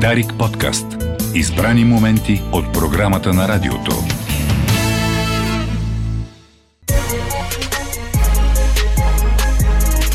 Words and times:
Дарик 0.00 0.34
подкаст. 0.38 0.86
Избрани 1.34 1.84
моменти 1.84 2.42
от 2.52 2.72
програмата 2.72 3.32
на 3.32 3.48
радиото. 3.48 3.92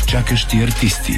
Чакащи 0.06 0.56
артисти. 0.56 1.12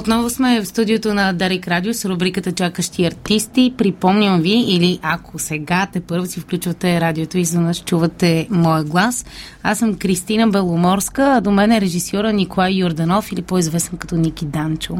Отново 0.00 0.30
сме 0.30 0.60
в 0.60 0.66
студиото 0.66 1.14
на 1.14 1.32
Дарик 1.32 1.68
Радио 1.68 1.94
с 1.94 2.04
рубриката 2.04 2.52
Чакащи 2.52 3.04
артисти. 3.04 3.74
Припомням 3.78 4.40
ви, 4.40 4.64
или 4.68 4.98
ако 5.02 5.38
сега 5.38 5.86
те 5.92 6.00
първо 6.00 6.26
си 6.26 6.40
включвате 6.40 7.00
радиото 7.00 7.38
и 7.38 7.46
нас 7.54 7.78
чувате 7.78 8.48
моя 8.50 8.84
глас, 8.84 9.26
аз 9.62 9.78
съм 9.78 9.94
Кристина 9.94 10.48
Беломорска, 10.48 11.22
а 11.22 11.40
до 11.40 11.50
мен 11.50 11.72
е 11.72 11.80
режисьора 11.80 12.32
Николай 12.32 12.72
Йорданов 12.72 13.32
или 13.32 13.42
по-известен 13.42 13.98
като 13.98 14.14
Ники 14.16 14.44
Данчо. 14.44 14.98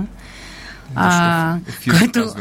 А, 0.94 1.56
което... 1.98 2.34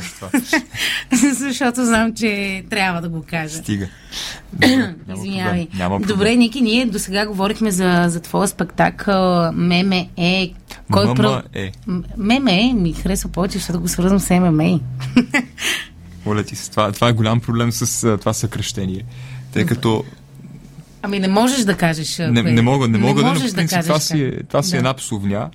защото 1.39 1.85
знам, 1.85 2.13
че 2.13 2.63
трябва 2.69 3.02
да 3.02 3.09
го 3.09 3.23
кажа. 3.30 3.57
Стига. 3.57 3.87
Извинявай. 5.15 5.67
Добре, 6.07 6.35
Ники, 6.35 6.61
ние 6.61 6.85
до 6.85 6.99
сега 6.99 7.27
говорихме 7.27 7.71
за, 7.71 8.05
за 8.07 8.19
твоя 8.19 8.47
спектакъл 8.47 9.52
Меме 9.52 10.09
е. 10.17 10.53
Кой 10.91 11.05
Мама 11.05 11.15
про... 11.15 11.41
е. 11.53 11.71
Меме 12.17 12.69
е 12.69 12.73
ми 12.73 12.93
харесва 12.93 13.29
повече, 13.29 13.57
защото 13.57 13.81
го 13.81 13.87
свързвам 13.87 14.19
с 14.19 14.39
ММА. 14.39 14.79
Моля 16.25 16.43
ти 16.43 16.55
се, 16.55 16.71
това, 16.71 16.91
това 16.91 17.09
е 17.09 17.13
голям 17.13 17.39
проблем 17.39 17.71
с 17.71 18.17
това 18.17 18.33
съкръщение. 18.33 19.03
Тъй 19.53 19.65
като 19.65 20.03
Ами 21.01 21.19
не 21.19 21.27
можеш 21.27 21.63
да 21.63 21.77
кажеш. 21.77 22.17
Не, 22.17 22.29
не 22.29 22.61
мога, 22.61 22.87
не 22.87 22.97
мога 22.97 23.23
не 23.23 23.29
да, 23.29 23.39
но 23.39 23.49
да 23.49 23.67
кажеш, 23.67 23.85
това 23.85 23.99
си, 23.99 24.23
е, 24.23 24.43
това 24.43 24.63
си 24.63 24.71
да. 24.71 24.77
е 24.77 24.79
една 24.79 24.93
псовня, 24.93 25.49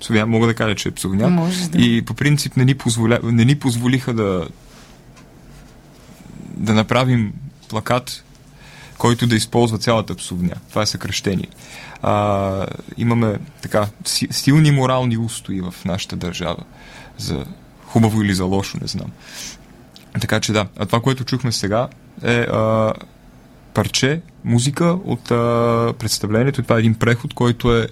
псовня, 0.00 0.26
мога 0.26 0.46
да 0.46 0.54
кажа, 0.54 0.74
че 0.74 0.88
е 0.88 0.92
псовня. 0.92 1.50
да. 1.70 1.78
И 1.78 2.02
по 2.02 2.14
принцип 2.14 2.56
не 2.56 2.64
ни, 2.64 2.74
позволя, 2.74 3.18
не 3.22 3.44
ни 3.44 3.54
позволиха 3.54 4.14
да 4.14 4.48
да 6.56 6.74
направим 6.74 7.32
плакат, 7.68 8.23
който 8.98 9.26
да 9.26 9.36
използва 9.36 9.78
цялата 9.78 10.14
псовня. 10.14 10.54
Това 10.68 10.82
е 10.82 10.86
съкръщение. 10.86 11.48
А, 12.02 12.66
имаме 12.96 13.38
така 13.62 13.86
силни 14.30 14.70
морални 14.70 15.18
устои 15.18 15.60
в 15.60 15.74
нашата 15.84 16.16
държава. 16.16 16.64
За 17.18 17.44
хубаво 17.86 18.22
или 18.22 18.34
за 18.34 18.44
лошо, 18.44 18.78
не 18.80 18.86
знам. 18.86 19.12
Така 20.20 20.40
че 20.40 20.52
да, 20.52 20.66
а 20.76 20.86
това, 20.86 21.00
което 21.00 21.24
чухме 21.24 21.52
сега 21.52 21.88
е 22.22 22.38
а, 22.40 22.92
парче, 23.74 24.20
музика 24.44 24.84
от 24.84 25.30
а, 25.30 25.92
представлението. 25.98 26.62
Това 26.62 26.76
е 26.76 26.78
един 26.78 26.94
преход, 26.94 27.34
който 27.34 27.76
е 27.76 27.88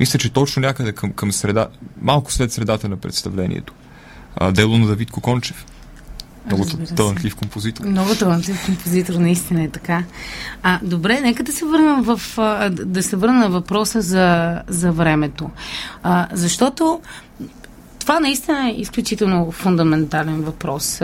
мисля, 0.00 0.18
че 0.18 0.32
точно 0.32 0.62
някъде 0.62 0.92
към, 0.92 1.12
към 1.12 1.32
среда, 1.32 1.68
малко 2.00 2.32
след 2.32 2.52
средата 2.52 2.88
на 2.88 2.96
представлението. 2.96 3.72
А, 4.36 4.52
дело 4.52 4.78
на 4.78 4.86
Давид 4.86 5.10
Кокончев. 5.10 5.66
Много 6.46 6.64
талантлив 6.96 7.36
композитор. 7.36 7.84
Много 7.84 8.14
талантлив 8.14 8.66
композитор, 8.66 9.14
наистина 9.14 9.62
е 9.62 9.68
така. 9.68 10.04
А, 10.62 10.78
добре, 10.82 11.20
нека 11.20 11.42
да 11.42 11.52
се 11.52 11.64
върнем 11.64 12.02
в, 12.02 12.20
да 12.70 13.02
се 13.02 13.16
върна 13.16 13.38
на 13.38 13.48
въпроса 13.48 14.00
за, 14.00 14.60
за 14.68 14.92
времето. 14.92 15.50
А, 16.02 16.28
защото 16.32 17.00
това 17.98 18.20
наистина 18.20 18.68
е 18.68 18.74
изключително 18.80 19.50
фундаментален 19.50 20.42
въпрос. 20.42 21.00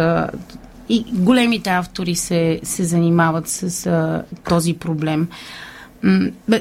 И 0.88 1.04
големите 1.12 1.70
автори 1.70 2.14
се, 2.14 2.60
се 2.62 2.84
занимават 2.84 3.48
с 3.48 3.86
а, 3.86 4.22
този 4.48 4.74
проблем. 4.74 5.28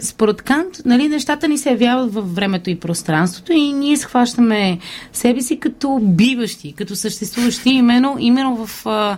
Според 0.02 0.42
Кант, 0.42 0.82
нали, 0.86 1.08
нещата 1.08 1.48
ни 1.48 1.58
се 1.58 1.70
явяват 1.70 2.14
във 2.14 2.36
времето 2.36 2.70
и 2.70 2.80
пространството 2.80 3.54
и 3.54 3.74
ние 3.74 3.98
схващаме 3.98 4.80
себе 5.14 5.42
си 5.42 5.60
като 5.60 6.00
биващи, 6.04 6.74
като 6.74 6.96
съществуващи 6.96 7.70
именно, 7.70 8.16
именно 8.20 8.66
в, 8.66 8.86
а, 8.86 9.18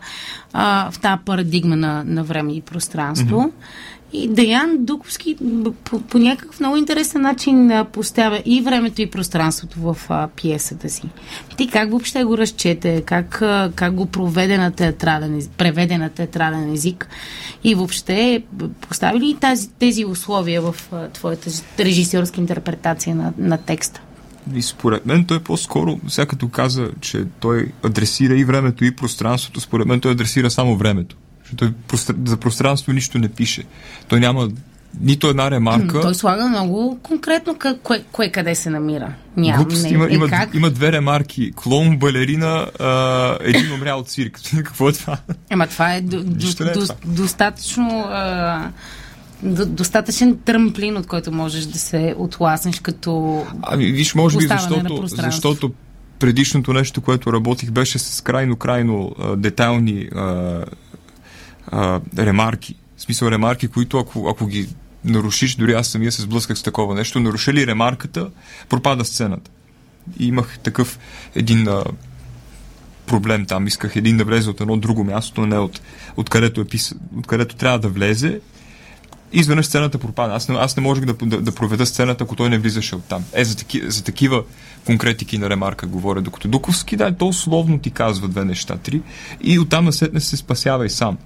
а, 0.54 0.92
в 0.92 1.00
тази 1.00 1.22
парадигма 1.26 1.76
на, 1.76 2.04
на 2.04 2.24
време 2.24 2.54
и 2.54 2.62
пространство. 2.62 3.38
Mm-hmm. 3.38 3.52
И 4.14 4.28
Даян 4.28 4.78
Дуковски 4.80 5.36
по, 5.84 6.02
по 6.02 6.18
някакъв 6.18 6.60
много 6.60 6.78
интересен 6.78 7.22
начин 7.22 7.72
а, 7.72 7.86
поставя 7.86 8.42
и 8.46 8.62
времето 8.62 9.02
и 9.02 9.10
пространството 9.10 9.80
в 9.80 9.98
а, 10.10 10.28
пиесата 10.28 10.90
си. 10.90 11.04
Ти 11.58 11.68
как 11.68 11.92
въобще 11.92 12.24
го 12.24 12.38
разчете, 12.38 13.02
как, 13.02 13.42
а, 13.42 13.72
как 13.76 13.94
го 13.94 14.06
проведе 14.06 14.58
на 14.58 14.72
театрален, 14.72 15.48
преведе 15.58 15.98
на 15.98 16.10
театрален 16.10 16.74
език 16.74 17.08
и 17.64 17.76
въобще 17.76 18.44
постави 18.90 19.20
ли 19.20 19.38
тази, 19.42 19.70
тези 19.70 20.06
условия 20.06 20.62
в 20.62 20.76
а, 20.92 21.10
твоята 21.10 21.50
режисьорска 21.80 22.42
интерпретация 22.42 23.16
на, 23.16 23.34
на 23.38 23.58
текста? 23.58 24.02
И 24.56 24.62
според 24.62 25.06
мен 25.06 25.26
той 25.26 25.40
по-скоро, 25.40 26.00
сега 26.08 26.26
като 26.26 26.50
каза, 26.50 26.90
че 27.02 27.26
той 27.40 27.72
адресира 27.84 28.38
и 28.38 28.44
времето 28.44 28.86
и 28.86 28.96
пространството, 28.96 29.62
според 29.62 29.88
мен 29.88 30.00
той 30.00 30.12
адресира 30.12 30.52
само 30.52 30.78
времето. 30.78 31.18
Той 31.56 31.74
за 32.26 32.38
пространство 32.38 32.94
нищо 32.94 33.20
не 33.20 33.30
пише. 33.30 33.64
Той 34.08 34.20
няма 34.20 34.50
нито 35.00 35.28
една 35.28 35.52
ремарка. 35.52 36.02
Той 36.02 36.16
слага 36.16 36.50
много 36.50 37.00
конкретно 37.04 37.58
кое, 37.84 38.04
кое 38.12 38.30
къде 38.30 38.56
се 38.56 38.70
намира. 38.70 39.14
Няма. 39.38 39.58
Глупост, 39.58 39.84
не, 39.84 39.90
има, 39.90 40.06
е, 40.06 40.14
има, 40.14 40.48
има 40.54 40.70
две 40.70 40.92
ремарки. 40.92 41.52
Клон, 41.56 41.98
балерина, 41.98 42.68
а, 42.80 43.38
един 43.42 43.74
умрял 43.74 44.00
от 44.00 44.10
цирк. 44.10 44.40
Какво 44.64 44.90
е 44.90 44.94
това? 44.94 45.18
Ема 45.50 45.68
това 45.68 45.94
е, 45.96 46.02
до, 46.02 46.24
до, 46.24 46.48
е 46.62 46.74
до, 46.74 46.82
това. 46.82 46.96
достатъчно... 47.06 48.06
А, 48.10 48.70
достатъчен 49.66 50.38
тръмплин, 50.46 50.98
от 50.98 51.08
който 51.08 51.32
можеш 51.32 51.66
да 51.66 51.80
се 51.80 52.16
отласнеш 52.18 52.80
като 52.80 53.44
Ами, 53.62 53.86
виж, 53.86 54.16
може 54.16 54.38
би, 54.38 54.48
защото, 54.48 55.08
защото 55.08 55.72
предишното 56.20 56.74
нещо, 56.74 57.02
което 57.02 57.34
работих, 57.34 57.72
беше 57.72 58.00
с 58.00 58.22
крайно-крайно 58.22 59.16
детайлни 59.38 60.10
а, 60.16 60.64
ремарки. 62.18 62.76
В 62.98 63.02
смисъл 63.02 63.28
ремарки, 63.28 63.68
които 63.68 64.00
ако, 64.00 64.28
ако 64.30 64.48
ги 64.48 64.70
нарушиш, 65.06 65.56
дори 65.56 65.74
аз 65.74 65.88
самия 65.88 66.12
се 66.12 66.22
сблъсках 66.22 66.58
с 66.58 66.64
такова 66.64 66.96
нещо, 66.96 67.20
наруша 67.20 67.54
ли 67.54 67.68
ремарката, 67.68 68.30
пропада 68.70 69.06
сцената. 69.06 69.52
И 70.20 70.28
имах 70.28 70.60
такъв 70.60 71.00
един 71.36 71.68
а, 71.68 71.84
проблем 73.06 73.46
там. 73.46 73.68
Исках 73.68 73.96
един 73.96 74.18
да 74.18 74.26
влезе 74.26 74.50
от 74.50 74.62
едно 74.62 74.78
друго 74.78 75.04
място, 75.04 75.46
не 75.46 75.58
от, 75.58 75.82
от, 76.18 76.30
където, 76.30 76.62
е 76.62 76.66
пис... 76.66 76.96
от 77.18 77.28
където 77.28 77.56
трябва 77.56 77.80
да 77.80 77.90
влезе. 77.90 78.40
И 79.34 79.40
изведнъж 79.40 79.66
сцената 79.66 79.98
пропада. 79.98 80.34
Аз 80.34 80.50
не, 80.50 80.56
аз 80.56 80.78
не 80.78 80.84
можех 80.84 81.06
да, 81.06 81.14
да, 81.14 81.42
да 81.42 81.52
проведа 81.52 81.86
сцената, 81.86 82.24
ако 82.24 82.36
той 82.36 82.50
не 82.50 82.60
влизаше 82.60 82.96
от 82.96 83.04
там. 83.04 83.24
Е, 83.34 83.46
за, 83.46 83.58
таки, 83.58 83.82
за 83.92 84.04
такива 84.04 84.44
конкретики 84.86 85.38
на 85.38 85.50
ремарка 85.50 85.88
говоря. 85.88 86.22
Докато 86.22 86.48
Дуковски, 86.48 86.96
да, 86.96 87.12
то 87.12 87.34
словно 87.34 87.80
ти 87.80 87.92
казва 87.92 88.28
две 88.28 88.46
неща, 88.46 88.78
три. 88.78 89.02
И 89.42 89.60
оттам 89.60 89.86
насетне 89.86 90.20
се 90.20 90.38
спасява 90.38 90.86
и 90.86 90.90
сам. 90.90 91.18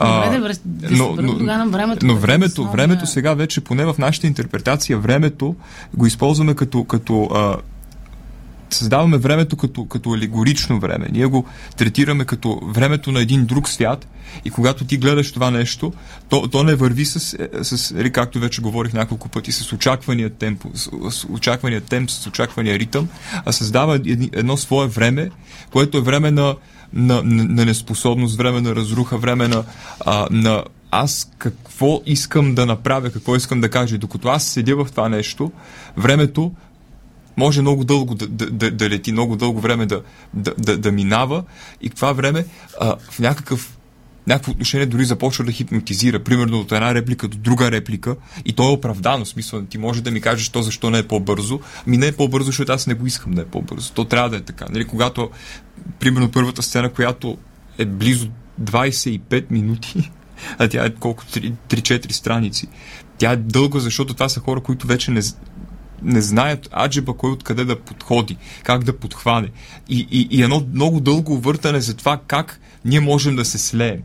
Добре, 0.00 0.52
да, 0.64 0.88
да 0.88 0.96
но, 0.96 1.16
но, 1.22 1.32
но 1.32 1.70
времето. 1.70 2.06
Но 2.06 2.16
времето, 2.16 2.52
основа... 2.52 2.70
времето 2.70 3.06
сега 3.06 3.34
вече, 3.34 3.60
поне 3.60 3.84
в 3.84 3.94
нашата 3.98 4.26
интерпретация, 4.26 4.98
времето 4.98 5.56
го 5.94 6.06
използваме 6.06 6.54
като, 6.54 6.84
като 6.84 7.24
а, 7.24 7.56
създаваме 8.70 9.18
времето 9.18 9.56
като, 9.56 9.84
като 9.86 10.12
алегорично 10.12 10.80
време. 10.80 11.06
Ние 11.12 11.26
го 11.26 11.44
третираме 11.76 12.24
като 12.24 12.60
времето 12.64 13.12
на 13.12 13.20
един 13.20 13.46
друг 13.46 13.68
свят 13.68 14.08
и 14.44 14.50
когато 14.50 14.84
ти 14.84 14.96
гледаш 14.96 15.32
това 15.32 15.50
нещо, 15.50 15.92
то, 16.28 16.48
то 16.48 16.62
не 16.62 16.74
върви 16.74 17.04
с, 17.04 17.36
с, 17.62 17.94
нали, 17.94 18.12
както 18.12 18.40
вече 18.40 18.60
говорих 18.60 18.92
няколко 18.92 19.28
пъти, 19.28 19.52
с 19.52 19.72
очаквания 19.72 20.30
темп, 20.30 20.64
с, 20.74 20.90
с 21.10 21.24
очаквания 21.24 21.80
темп, 21.80 22.10
с 22.10 22.26
очаквания 22.26 22.78
ритъм, 22.78 23.08
а 23.44 23.52
създава 23.52 24.00
едно 24.32 24.56
свое 24.56 24.86
време, 24.86 25.30
което 25.70 25.98
е 25.98 26.00
време 26.00 26.30
на, 26.30 26.54
на, 26.92 27.22
на, 27.22 27.44
на 27.44 27.64
неспособност, 27.64 28.36
време 28.36 28.60
на 28.60 28.76
разруха, 28.76 29.18
време 29.18 29.48
на, 29.48 29.64
а, 30.00 30.26
на 30.30 30.64
аз 30.90 31.30
какво 31.38 32.02
искам 32.06 32.54
да 32.54 32.66
направя, 32.66 33.10
какво 33.10 33.36
искам 33.36 33.60
да 33.60 33.68
кажа. 33.68 33.98
Докато 33.98 34.28
аз 34.28 34.44
седя 34.44 34.76
в 34.76 34.90
това 34.90 35.08
нещо, 35.08 35.52
времето 35.96 36.52
може 37.36 37.60
много 37.60 37.84
дълго 37.84 38.14
да, 38.14 38.26
да, 38.26 38.50
да, 38.50 38.70
да 38.70 38.90
лети, 38.90 39.12
много 39.12 39.36
дълго 39.36 39.60
време 39.60 39.86
да, 39.86 40.02
да, 40.34 40.54
да, 40.58 40.78
да 40.78 40.92
минава 40.92 41.44
и 41.80 41.90
това 41.90 42.12
време 42.12 42.44
а, 42.80 42.96
в 43.10 43.18
някакъв 43.18 43.77
някакво 44.28 44.52
отношение 44.52 44.86
дори 44.86 45.04
започва 45.04 45.44
да 45.44 45.52
хипнотизира. 45.52 46.24
Примерно 46.24 46.60
от 46.60 46.72
една 46.72 46.94
реплика 46.94 47.28
до 47.28 47.38
друга 47.38 47.70
реплика 47.70 48.16
и 48.44 48.52
то 48.52 48.68
е 48.68 48.72
оправдано. 48.72 49.24
Смисъл, 49.24 49.62
ти 49.62 49.78
може 49.78 50.02
да 50.02 50.10
ми 50.10 50.20
кажеш 50.20 50.48
то 50.48 50.62
защо 50.62 50.90
не 50.90 50.98
е 50.98 51.02
по-бързо. 51.02 51.60
Ми 51.86 51.96
не 51.96 52.06
е 52.06 52.12
по-бързо, 52.12 52.46
защото 52.46 52.72
аз 52.72 52.86
не 52.86 52.94
го 52.94 53.06
искам 53.06 53.32
да 53.32 53.42
е 53.42 53.44
по-бързо. 53.44 53.92
То 53.92 54.04
трябва 54.04 54.30
да 54.30 54.36
е 54.36 54.40
така. 54.40 54.66
Нали, 54.70 54.84
когато, 54.84 55.30
примерно, 56.00 56.30
първата 56.30 56.62
сцена, 56.62 56.90
която 56.90 57.38
е 57.78 57.84
близо 57.84 58.28
25 58.62 59.44
минути, 59.50 60.10
а 60.58 60.68
тя 60.68 60.84
е 60.84 60.94
колко 60.94 61.24
3-4 61.24 62.12
страници. 62.12 62.68
Тя 63.18 63.32
е 63.32 63.36
дълга, 63.36 63.78
защото 63.78 64.14
това 64.14 64.28
са 64.28 64.40
хора, 64.40 64.60
които 64.60 64.86
вече 64.86 65.10
не, 65.10 65.20
не 66.02 66.20
знаят 66.20 66.68
аджеба 66.76 67.12
кой 67.12 67.30
откъде 67.30 67.64
да 67.64 67.80
подходи, 67.80 68.36
как 68.62 68.84
да 68.84 68.96
подхване. 68.96 69.48
И, 69.88 70.06
и, 70.10 70.28
и 70.30 70.42
едно 70.42 70.66
много 70.74 71.00
дълго 71.00 71.38
въртане 71.38 71.80
за 71.80 71.96
това 71.96 72.20
как 72.26 72.60
ние 72.84 73.00
можем 73.00 73.36
да 73.36 73.44
се 73.44 73.58
слеем. 73.58 74.02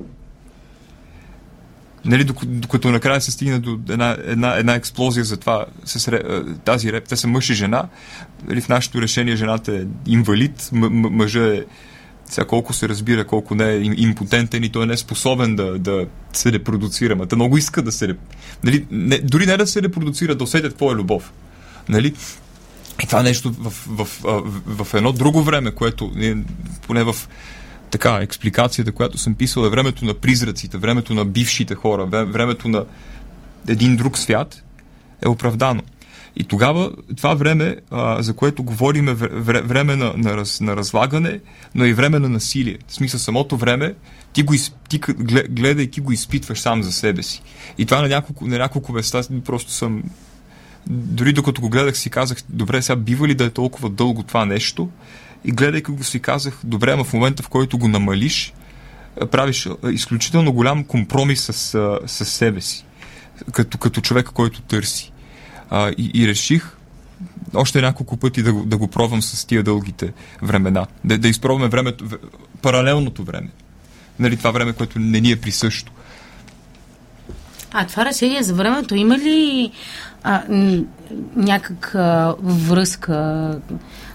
Нали, 2.05 2.23
докато, 2.43 2.91
накрая 2.91 3.21
се 3.21 3.31
стигне 3.31 3.59
до 3.59 3.79
една, 3.89 4.17
една, 4.25 4.55
една 4.55 4.75
експлозия 4.75 5.23
за 5.23 5.37
това, 5.37 5.65
с, 5.85 6.11
тази 6.65 6.93
реп, 6.93 7.07
те 7.07 7.15
са 7.15 7.27
мъж 7.27 7.49
и 7.49 7.53
жена. 7.53 7.87
Нали, 8.47 8.61
в 8.61 8.69
нашето 8.69 9.01
решение 9.01 9.35
жената 9.35 9.75
е 9.75 10.11
инвалид, 10.11 10.69
мъжа 10.71 11.55
е 11.55 11.63
сега 12.25 12.47
колко 12.47 12.73
се 12.73 12.89
разбира, 12.89 13.27
колко 13.27 13.55
не 13.55 13.69
е 13.69 13.81
импотентен 13.83 14.63
и 14.63 14.69
той 14.69 14.87
не 14.87 14.93
е 14.93 14.97
способен 14.97 15.55
да, 15.55 15.79
да 15.79 16.05
се 16.33 16.51
репродуцира. 16.51 17.15
Ма 17.15 17.27
много 17.35 17.57
иска 17.57 17.81
да 17.81 17.91
се... 17.91 18.15
Нали, 18.63 18.85
не, 18.91 19.17
дори 19.17 19.45
не 19.45 19.57
да 19.57 19.67
се 19.67 19.81
репродуцира, 19.81 20.35
да 20.35 20.43
усетят 20.43 20.75
твоя 20.75 20.95
любов. 20.95 21.33
Нали? 21.89 22.13
И 23.03 23.07
това 23.07 23.23
нещо 23.23 23.51
в, 23.59 23.69
в, 23.87 24.07
в, 24.21 24.83
в 24.83 24.93
едно 24.93 25.11
друго 25.11 25.43
време, 25.43 25.71
което 25.71 26.11
поне 26.87 27.03
в 27.03 27.15
така, 27.93 28.19
експликацията, 28.21 28.91
която 28.91 29.17
съм 29.17 29.35
писал, 29.35 29.65
е 29.65 29.69
времето 29.69 30.05
на 30.05 30.13
призраците, 30.13 30.77
времето 30.77 31.13
на 31.13 31.25
бившите 31.25 31.75
хора, 31.75 32.05
времето 32.05 32.67
на 32.67 32.85
един 33.67 33.95
друг 33.95 34.17
свят, 34.17 34.63
е 35.25 35.27
оправдано. 35.27 35.81
И 36.35 36.43
тогава 36.43 36.91
това 37.17 37.33
време, 37.33 37.77
а, 37.91 38.23
за 38.23 38.33
което 38.33 38.63
говорим, 38.63 39.07
е 39.07 39.13
време 39.13 39.95
на, 39.95 40.13
на, 40.17 40.37
раз, 40.37 40.61
на 40.61 40.75
разлагане, 40.75 41.39
но 41.75 41.85
и 41.85 41.93
време 41.93 42.19
на 42.19 42.29
насилие. 42.29 42.77
В 42.87 42.93
смисъл, 42.93 43.19
самото 43.19 43.57
време, 43.57 43.93
ти, 44.33 44.43
го, 44.43 44.53
ти 44.89 44.99
гледайки 45.49 46.01
го 46.01 46.11
изпитваш 46.11 46.59
сам 46.59 46.83
за 46.83 46.91
себе 46.91 47.23
си. 47.23 47.41
И 47.77 47.85
това 47.85 48.01
на 48.01 48.07
няколко, 48.07 48.47
на 48.47 48.57
няколко 48.57 48.91
места 48.93 49.21
просто 49.45 49.71
съм 49.71 50.03
дори 50.87 51.33
докато 51.33 51.61
го 51.61 51.69
гледах 51.69 51.97
си 51.97 52.09
казах, 52.09 52.37
добре, 52.49 52.81
сега 52.81 52.95
бива 52.95 53.27
ли 53.27 53.35
да 53.35 53.43
е 53.43 53.49
толкова 53.49 53.89
дълго 53.89 54.23
това 54.23 54.45
нещо? 54.45 54.89
И 55.45 55.51
гледайки 55.51 55.91
го 55.91 56.03
си 56.03 56.19
казах, 56.19 56.59
добре, 56.63 56.91
ама 56.91 57.03
в 57.03 57.13
момента 57.13 57.43
в 57.43 57.49
който 57.49 57.77
го 57.77 57.87
намалиш, 57.87 58.53
правиш 59.31 59.69
изключително 59.91 60.53
голям 60.53 60.83
компромис 60.83 61.41
с, 61.41 61.53
с 62.05 62.25
себе 62.25 62.61
си, 62.61 62.85
като, 63.51 63.77
като 63.77 64.01
човек, 64.01 64.25
който 64.25 64.61
търси. 64.61 65.11
А, 65.69 65.89
и, 65.97 66.11
и 66.13 66.27
реших 66.27 66.77
още 67.55 67.81
няколко 67.81 68.17
пъти 68.17 68.43
да 68.43 68.53
да 68.53 68.77
го 68.77 68.87
пробвам 68.87 69.21
с 69.21 69.45
тия 69.45 69.63
дългите 69.63 70.13
времена. 70.41 70.85
Да, 71.03 71.17
да 71.17 71.27
изпробваме 71.27 71.69
времето, 71.69 72.05
паралелното 72.61 73.23
време. 73.23 73.49
Нали, 74.19 74.37
това 74.37 74.51
време, 74.51 74.73
което 74.73 74.99
не 74.99 75.21
ни 75.21 75.31
е 75.31 75.41
присъщо. 75.41 75.91
А 77.71 77.87
това 77.87 78.05
решение 78.05 78.43
за 78.43 78.53
времето 78.53 78.95
има 78.95 79.17
ли 79.17 79.71
а, 80.23 80.43
някаква 81.35 82.35
връзка 82.43 83.59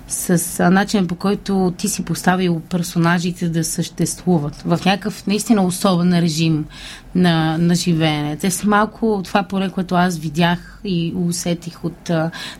с 0.08 0.70
начин 0.70 1.06
по 1.06 1.14
който 1.14 1.72
ти 1.76 1.88
си 1.88 2.04
поставил 2.04 2.60
персонажите 2.70 3.48
да 3.48 3.64
съществуват 3.64 4.54
в 4.54 4.80
някакъв 4.86 5.26
наистина 5.26 5.64
особен 5.64 6.18
режим 6.18 6.66
на, 7.14 7.58
на 7.58 7.74
живеене. 7.74 8.36
Те 8.36 8.50
са 8.50 8.68
малко 8.68 9.20
това 9.24 9.42
поне, 9.42 9.70
което 9.70 9.94
аз 9.94 10.18
видях 10.18 10.80
и 10.84 11.14
усетих 11.16 11.84
от... 11.84 12.04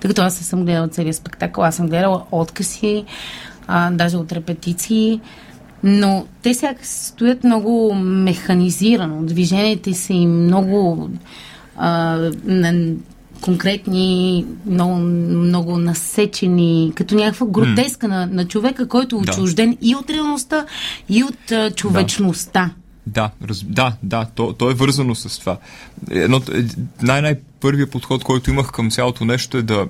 Тъй 0.00 0.08
като 0.08 0.22
аз 0.22 0.40
не 0.40 0.44
съм 0.44 0.64
гледала 0.64 0.88
целият 0.88 1.16
спектакъл, 1.16 1.64
аз 1.64 1.76
съм 1.76 1.88
гледала 1.88 2.24
откъси, 2.30 3.04
а, 3.66 3.90
даже 3.90 4.16
от 4.16 4.32
репетиции, 4.32 5.20
но 5.82 6.26
те 6.42 6.54
сега 6.54 6.74
стоят 6.82 7.44
много 7.44 7.94
механизирано. 7.94 9.22
Движенията 9.22 9.94
са 9.94 10.12
им 10.12 10.44
много 10.44 11.10
а, 11.76 12.16
на, 12.44 12.94
конкретни, 13.40 14.46
много, 14.66 14.96
много 14.96 15.78
насечени, 15.78 16.92
като 16.94 17.14
някаква 17.14 17.46
гротеска 17.46 18.06
mm. 18.06 18.10
на, 18.10 18.26
на 18.26 18.48
човека, 18.48 18.88
който 18.88 19.16
е 19.16 19.18
отчужден 19.18 19.70
да. 19.70 19.76
и 19.80 19.94
от 19.94 20.10
реалността, 20.10 20.66
и 21.08 21.24
от 21.24 21.52
а, 21.52 21.70
човечността. 21.70 22.64
Да. 22.64 22.70
Да, 23.06 23.30
раз, 23.48 23.64
да, 23.64 23.96
да, 24.02 24.26
то, 24.34 24.52
то 24.52 24.70
е 24.70 24.74
вързано 24.74 25.14
с 25.14 25.38
това. 25.38 25.58
Едно, 26.10 26.40
най-най-първият 27.02 27.90
подход, 27.90 28.24
който 28.24 28.50
имах 28.50 28.70
към 28.70 28.90
цялото 28.90 29.24
нещо 29.24 29.56
е 29.56 29.62
да 29.62 29.86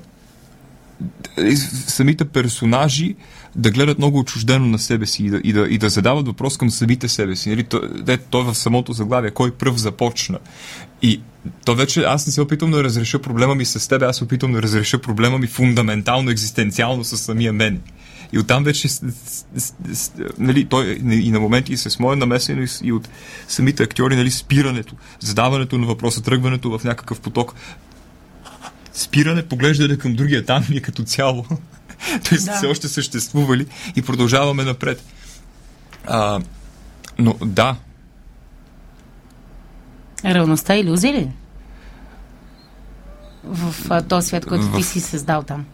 самите 1.86 2.24
персонажи 2.24 3.16
да 3.58 3.70
гледат 3.70 3.98
много 3.98 4.18
отчуждено 4.18 4.66
на 4.66 4.78
себе 4.78 5.06
си 5.06 5.24
и 5.24 5.30
да, 5.30 5.40
и 5.44 5.52
да, 5.52 5.66
и 5.70 5.78
да 5.78 5.88
задават 5.88 6.26
въпрос 6.26 6.56
към 6.56 6.70
самите 6.70 7.08
себе 7.08 7.36
си. 7.36 7.48
Нали? 7.48 7.64
То, 7.64 7.80
де, 7.88 8.16
то 8.16 8.40
е 8.40 8.44
в 8.44 8.54
самото 8.54 8.92
заглавие. 8.92 9.30
Кой 9.30 9.50
пръв 9.50 9.76
започна? 9.76 10.38
И 11.02 11.20
то 11.64 11.74
вече 11.74 12.02
аз 12.02 12.26
не 12.26 12.32
се 12.32 12.40
опитвам 12.40 12.70
да 12.70 12.84
разреша 12.84 13.18
проблема 13.18 13.54
ми 13.54 13.64
с 13.64 13.88
теб, 13.88 14.02
аз 14.02 14.16
се 14.16 14.24
опитвам 14.24 14.52
да 14.52 14.62
разреша 14.62 14.98
проблема 14.98 15.38
ми 15.38 15.46
фундаментално, 15.46 16.30
екзистенциално 16.30 17.04
с 17.04 17.16
самия 17.16 17.52
мен. 17.52 17.80
И 18.32 18.38
оттам 18.38 18.64
вече, 18.64 18.88
нали, 20.38 20.64
той 20.64 20.98
и 21.10 21.30
на 21.30 21.40
моменти 21.40 21.72
и 21.72 21.76
с 21.76 21.98
моя 21.98 22.16
намесено 22.16 22.66
и 22.82 22.92
от 22.92 23.08
самите 23.48 23.82
актьори, 23.82 24.16
нали, 24.16 24.30
спирането, 24.30 24.94
задаването 25.20 25.78
на 25.78 25.86
въпроса, 25.86 26.22
тръгването 26.22 26.78
в 26.78 26.84
някакъв 26.84 27.20
поток, 27.20 27.54
спиране, 28.92 29.42
поглеждане 29.42 29.96
към 29.96 30.14
другия, 30.14 30.44
там 30.44 30.64
е 30.74 30.80
като 30.80 31.02
цяло. 31.02 31.46
Той 32.28 32.38
да. 32.38 32.56
все 32.56 32.66
още 32.66 32.88
съществували 32.88 33.66
и 33.96 34.02
продължаваме 34.02 34.64
напред. 34.64 35.04
А, 36.06 36.40
но 37.18 37.34
да. 37.44 37.76
Реалността 40.24 40.74
е 40.74 40.80
иллюзия 40.80 41.12
ли? 41.12 41.30
В 43.44 43.74
а, 43.90 44.02
този 44.02 44.28
свят, 44.28 44.46
който 44.46 44.64
в... 44.64 44.76
ти 44.76 44.82
си 44.82 45.00
създал 45.00 45.42
там. 45.42 45.64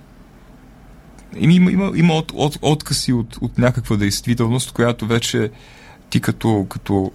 Има, 1.37 1.71
има, 1.71 1.93
има 1.97 2.15
от, 2.15 2.33
от, 2.35 2.59
откъси 2.63 3.13
от, 3.13 3.37
от 3.41 3.59
някаква 3.59 3.97
действителност, 3.97 4.73
която 4.73 5.07
вече 5.07 5.51
ти 6.11 6.21
като, 6.21 6.67
като 6.71 7.13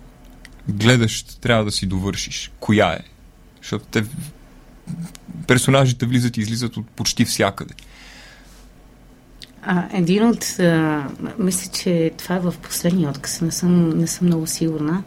гледаш 0.69 1.23
трябва 1.23 1.65
да 1.65 1.71
си 1.71 1.85
довършиш. 1.85 2.51
Коя 2.59 2.93
е? 2.93 2.99
Защото 3.61 3.85
те, 3.91 4.03
персонажите 5.47 6.05
влизат 6.05 6.37
и 6.37 6.41
излизат 6.41 6.77
от 6.77 6.87
почти 6.87 7.25
всякъде. 7.25 7.73
А, 9.63 9.83
един 9.93 10.27
от... 10.27 10.43
А, 10.59 11.03
мисля, 11.39 11.71
че 11.71 12.11
това 12.17 12.35
е 12.35 12.39
в 12.39 12.53
последния 12.61 13.09
отказ, 13.09 13.41
не 13.41 13.51
съм, 13.51 13.89
не 13.89 14.07
съм 14.07 14.27
много 14.27 14.47
сигурна. 14.47 15.03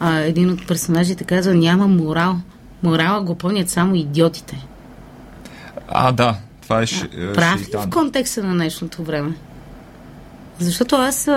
А, 0.00 0.18
един 0.18 0.50
от 0.50 0.66
персонажите 0.66 1.24
казва, 1.24 1.54
няма 1.54 1.88
морал. 1.88 2.36
Морала 2.82 3.22
го 3.22 3.34
помнят 3.34 3.68
само 3.68 3.94
идиотите. 3.94 4.66
А, 5.88 6.12
да. 6.12 6.36
Това 6.62 6.82
е 6.82 6.86
Прав 7.34 7.60
ли 7.60 7.72
в 7.74 7.90
контекста 7.90 8.44
на 8.44 8.54
днешното 8.54 9.02
време? 9.02 9.34
Защото 10.58 10.96
аз, 10.96 11.28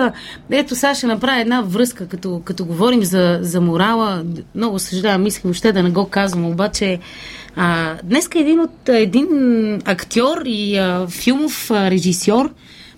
ето 0.50 0.76
сега 0.76 0.94
ще 0.94 1.06
направя 1.06 1.40
една 1.40 1.60
връзка, 1.60 2.08
като, 2.08 2.42
като 2.44 2.64
говорим 2.64 3.04
за, 3.04 3.38
за 3.42 3.60
морала. 3.60 4.24
Много 4.54 4.78
съжалявам, 4.78 5.22
мислих 5.22 5.42
въобще 5.42 5.72
да 5.72 5.82
не 5.82 5.90
го 5.90 6.08
казвам, 6.08 6.46
обаче 6.46 6.98
а, 7.56 7.96
днеска 8.04 8.38
един 8.38 8.60
от 8.60 8.88
един 8.88 9.28
актьор 9.84 10.42
и 10.44 10.76
а, 10.76 11.06
филмов 11.08 11.70
а, 11.70 11.90
режисьор, 11.90 12.50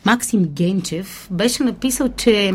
Максим 0.04 0.44
Генчев, 0.44 1.28
беше 1.30 1.62
написал, 1.62 2.08
че 2.16 2.52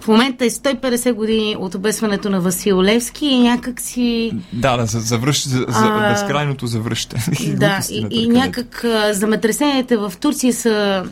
в 0.00 0.08
момента 0.08 0.44
е 0.44 0.50
150 0.50 1.12
години 1.12 1.56
от 1.58 1.74
обесването 1.74 2.30
на 2.30 2.40
Васил 2.40 2.82
Левски 2.82 3.26
и 3.26 3.40
някак 3.40 3.80
си... 3.80 4.32
Да, 4.52 4.76
да, 4.76 4.86
за, 4.86 5.00
завръщ, 5.00 5.44
за, 5.44 5.66
за 5.68 6.08
безкрайното 6.10 6.66
завръщане. 6.66 7.22
Да, 7.56 7.80
и, 7.90 8.06
и 8.10 8.28
някак 8.28 8.84
а, 8.84 9.14
земетресенията 9.14 9.98
в 9.98 10.12
Турция 10.20 10.52
са 10.52 11.04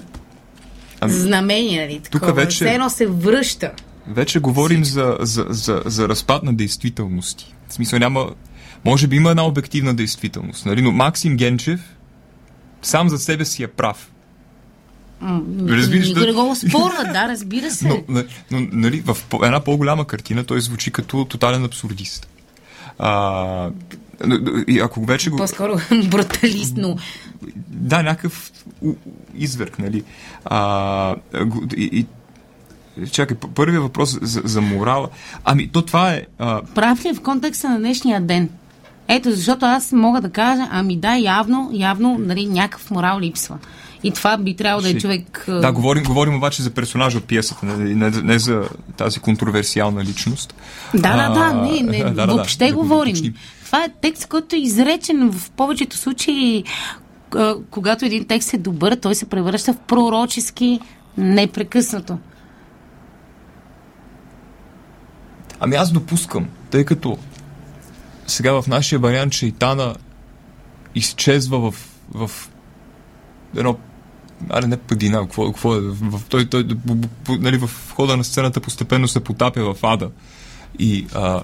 ами, 1.00 1.12
знамение, 1.12 1.80
нали? 1.86 2.00
Тук 2.10 2.36
вече... 2.36 2.64
Все 2.64 2.74
едно 2.74 2.90
се 2.90 3.06
връща. 3.06 3.70
Вече 4.06 4.40
говорим 4.40 4.84
за, 4.84 5.16
за, 5.20 5.46
за, 5.48 5.82
за 5.86 6.08
разпад 6.08 6.42
на 6.42 6.54
действителности. 6.54 7.54
В 7.68 7.74
смисъл 7.74 7.98
няма... 7.98 8.30
Може 8.84 9.06
би 9.06 9.16
има 9.16 9.30
една 9.30 9.46
обективна 9.46 9.94
действителност, 9.94 10.66
нали? 10.66 10.82
но 10.82 10.92
Максим 10.92 11.36
Генчев 11.36 11.80
сам 12.82 13.08
за 13.08 13.18
себе 13.18 13.44
си 13.44 13.62
е 13.62 13.68
прав. 13.68 14.10
Разбираш, 15.68 16.08
Никой 16.08 16.26
не 16.26 16.32
го 16.32 16.54
спорва, 16.56 17.04
да, 17.12 17.28
разбира 17.28 17.70
се. 17.70 17.88
Но, 17.88 18.24
но, 18.50 18.68
нали, 18.72 19.00
в 19.00 19.16
една 19.44 19.60
по-голяма 19.60 20.04
картина 20.04 20.44
той 20.44 20.60
звучи 20.60 20.90
като 20.90 21.24
тотален 21.24 21.64
абсурдист. 21.64 22.28
А, 22.98 23.70
и 24.68 24.80
ако 24.80 25.04
вече 25.04 25.30
го... 25.30 25.36
По-скоро 25.36 25.76
бруталист, 26.10 26.76
но... 26.76 26.96
Да, 27.68 28.02
някакъв 28.02 28.52
изверг, 29.34 29.78
нали? 29.78 30.04
А, 30.44 31.14
и, 31.76 32.06
и, 33.02 33.06
чакай, 33.06 33.36
първият 33.54 33.82
въпрос 33.82 34.18
за, 34.22 34.42
за 34.44 34.60
морала. 34.60 35.08
Ами, 35.44 35.68
то 35.68 35.82
това 35.82 36.12
е... 36.12 36.26
А... 36.38 36.62
Прав 36.74 37.04
ли 37.04 37.08
е 37.08 37.14
в 37.14 37.20
контекста 37.20 37.68
на 37.68 37.78
днешния 37.78 38.20
ден? 38.20 38.48
Ето, 39.12 39.30
защото 39.30 39.66
аз 39.66 39.92
мога 39.92 40.20
да 40.20 40.30
кажа, 40.30 40.68
ами 40.70 40.96
да, 40.96 41.16
явно, 41.16 41.70
явно, 41.72 42.18
нали, 42.18 42.46
някакъв 42.46 42.90
морал 42.90 43.20
липсва. 43.20 43.58
И 44.02 44.10
това 44.10 44.36
би 44.36 44.56
трябвало 44.56 44.82
да 44.82 44.90
е 44.90 44.98
човек. 44.98 45.44
Да, 45.48 45.72
говорим, 45.72 46.04
говорим 46.04 46.34
обаче 46.34 46.62
за 46.62 46.70
персонажа 46.70 47.18
от 47.18 47.24
пиесата, 47.24 47.66
не, 47.66 47.94
не, 47.94 48.10
не 48.10 48.38
за 48.38 48.62
тази 48.96 49.20
контроверсиална 49.20 50.04
личност. 50.04 50.54
Да, 50.94 51.16
да, 51.16 51.34
да, 51.34 51.52
не, 51.52 51.80
не 51.80 52.04
да, 52.04 52.26
да, 52.26 52.26
въобще 52.26 52.68
да, 52.68 52.74
говорим. 52.74 53.14
Да 53.14 53.30
това 53.70 53.84
е 53.84 53.88
текст, 54.00 54.26
който 54.26 54.56
е 54.56 54.58
изречен 54.58 55.30
в 55.30 55.50
повечето 55.50 55.96
случаи, 55.96 56.64
когато 57.70 58.04
един 58.04 58.26
текст 58.26 58.54
е 58.54 58.58
добър, 58.58 58.96
той 58.96 59.14
се 59.14 59.28
превръща 59.28 59.72
в 59.72 59.78
пророчески 59.78 60.80
непрекъснато. 61.18 62.18
Ами 65.60 65.76
аз 65.76 65.92
допускам, 65.92 66.48
тъй 66.70 66.84
като 66.84 67.18
сега 68.30 68.62
в 68.62 68.66
нашия 68.66 68.98
вариант 68.98 69.32
Шейтана 69.32 69.94
изчезва 70.94 71.70
в, 71.70 71.74
в 72.14 72.30
едно 73.56 73.78
аре 74.48 74.66
не 74.66 74.76
падина, 74.76 75.20
какво, 75.20 75.46
какво 75.46 75.76
е, 75.76 75.80
в, 75.80 76.20
той, 76.28 76.46
той, 76.46 76.66
нали, 77.28 77.58
в 77.58 77.70
хода 77.94 78.16
на 78.16 78.24
сцената 78.24 78.60
постепенно 78.60 79.08
се 79.08 79.20
потапя 79.20 79.74
в 79.74 79.84
ада 79.84 80.10
и 80.78 81.06
а, 81.14 81.42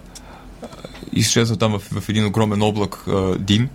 изчезва 1.13 1.57
там 1.57 1.79
в, 1.79 2.01
в 2.01 2.09
един 2.09 2.27
огромен 2.27 2.63
облак 2.63 3.05
а, 3.09 3.39
дим. 3.39 3.69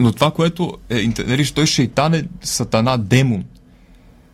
Но 0.00 0.12
това, 0.12 0.30
което 0.30 0.78
е, 0.90 1.12
нали, 1.26 1.52
той 1.54 1.66
шейтан 1.66 2.14
е 2.14 2.24
сатана, 2.42 2.96
демон. 2.96 3.44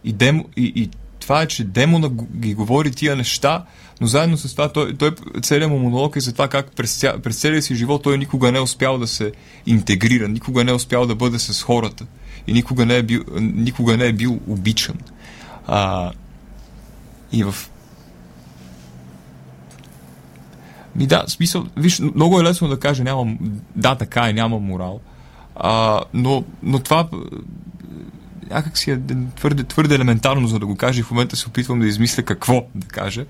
И, 0.04 0.12
демо, 0.12 0.44
и, 0.56 0.72
и 0.76 0.90
това 1.20 1.42
е, 1.42 1.46
че 1.46 1.64
демона 1.64 2.10
ги 2.36 2.54
говори 2.54 2.90
тия 2.90 3.16
неща, 3.16 3.64
но 4.00 4.06
заедно 4.06 4.36
с 4.36 4.52
това 4.52 4.68
той, 4.68 4.96
той 4.96 5.10
целият 5.42 5.70
му 5.70 5.78
монолог 5.78 6.16
е 6.16 6.20
за 6.20 6.32
това 6.32 6.48
как 6.48 6.72
през, 6.72 7.06
през 7.22 7.40
целия 7.40 7.62
си 7.62 7.74
живот 7.74 8.02
той 8.02 8.18
никога 8.18 8.52
не 8.52 8.58
е 8.58 8.60
успял 8.60 8.98
да 8.98 9.06
се 9.06 9.32
интегрира, 9.66 10.28
никога 10.28 10.64
не 10.64 10.70
е 10.70 10.74
успял 10.74 11.06
да 11.06 11.14
бъде 11.14 11.38
с 11.38 11.62
хората 11.62 12.06
и 12.46 12.52
никога 12.52 12.86
не 12.86 12.96
е 12.96 13.02
бил, 13.02 13.24
никога 13.40 13.96
не 13.96 14.06
е 14.06 14.12
бил 14.12 14.40
обичан. 14.46 14.96
А, 15.66 16.12
и 17.32 17.44
в 17.44 17.54
Ми 20.98 21.06
да, 21.06 21.24
смисъл, 21.26 21.66
виж, 21.76 22.00
много 22.00 22.40
е 22.40 22.44
лесно 22.44 22.68
да 22.68 22.80
кажа, 22.80 23.04
няма, 23.04 23.36
да, 23.76 23.94
така 23.94 24.28
е, 24.28 24.32
няма 24.32 24.58
морал. 24.58 25.00
А, 25.56 26.00
но, 26.14 26.44
но 26.62 26.78
това 26.78 27.08
някак 28.50 28.78
си 28.78 28.90
е 28.90 28.98
твърде, 29.36 29.64
твърде 29.64 29.94
елементарно, 29.94 30.48
за 30.48 30.58
да 30.58 30.66
го 30.66 30.76
кажа 30.76 31.00
и 31.00 31.02
в 31.02 31.10
момента 31.10 31.36
се 31.36 31.48
опитвам 31.48 31.80
да 31.80 31.86
измисля 31.86 32.22
какво 32.22 32.66
да 32.74 32.86
кажа. 32.86 33.24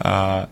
А, 0.00 0.46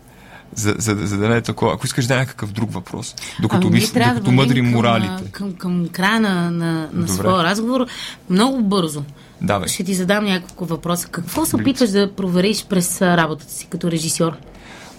за, 0.55 0.75
за, 0.77 0.95
за 0.95 1.17
да 1.17 1.29
не 1.29 1.35
е 1.35 1.41
такова. 1.41 1.73
Ако 1.73 1.85
искаш 1.85 2.05
да 2.05 2.13
е 2.13 2.17
някакъв 2.17 2.51
друг 2.51 2.73
въпрос, 2.73 3.15
докато, 3.41 3.67
ами, 3.67 3.75
мисля, 3.75 3.99
докато 3.99 4.21
да 4.21 4.31
мъдрим 4.31 4.69
моралите. 4.69 5.31
Към, 5.31 5.53
към 5.53 5.87
края 5.87 6.19
на, 6.19 6.51
на, 6.51 6.89
на 6.93 7.07
своя 7.07 7.43
разговор, 7.43 7.85
много 8.29 8.63
бързо. 8.63 9.03
Давай. 9.41 9.67
Ще 9.67 9.83
ти 9.83 9.93
задам 9.93 10.25
няколко 10.25 10.65
въпроса. 10.65 11.07
Какво 11.07 11.45
се 11.45 11.55
опитваш 11.55 11.89
да 11.89 12.15
провериш 12.15 12.65
през 12.65 13.01
работата 13.01 13.53
си 13.53 13.67
като 13.67 13.91
режисьор? 13.91 14.33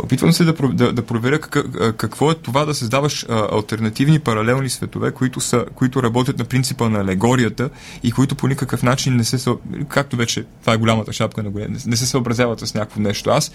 Опитвам 0.02 0.32
се 0.32 0.44
да, 0.44 0.52
да, 0.52 0.92
да 0.92 1.02
проверя 1.02 1.40
как, 1.40 1.66
какво 1.96 2.30
е 2.30 2.34
това 2.34 2.64
да 2.64 2.74
създаваш 2.74 3.26
альтернативни 3.28 4.18
паралелни 4.18 4.70
светове, 4.70 5.12
които, 5.12 5.40
са, 5.40 5.64
които 5.74 6.02
работят 6.02 6.38
на 6.38 6.44
принципа 6.44 6.88
на 6.88 7.00
алегорията 7.00 7.70
и 8.02 8.12
които 8.12 8.34
по 8.34 8.48
никакъв 8.48 8.82
начин 8.82 9.16
не 9.16 9.24
се, 9.24 9.52
както 9.88 10.16
вече, 10.16 10.44
това 10.60 10.72
е 10.72 10.76
голямата 10.76 11.12
шапка 11.12 11.42
на 11.42 11.50
голем, 11.50 11.76
не 11.86 11.96
се 11.96 12.06
съобразяват 12.06 12.60
с 12.60 12.74
някакво 12.74 13.00
нещо. 13.00 13.30
Аз 13.30 13.52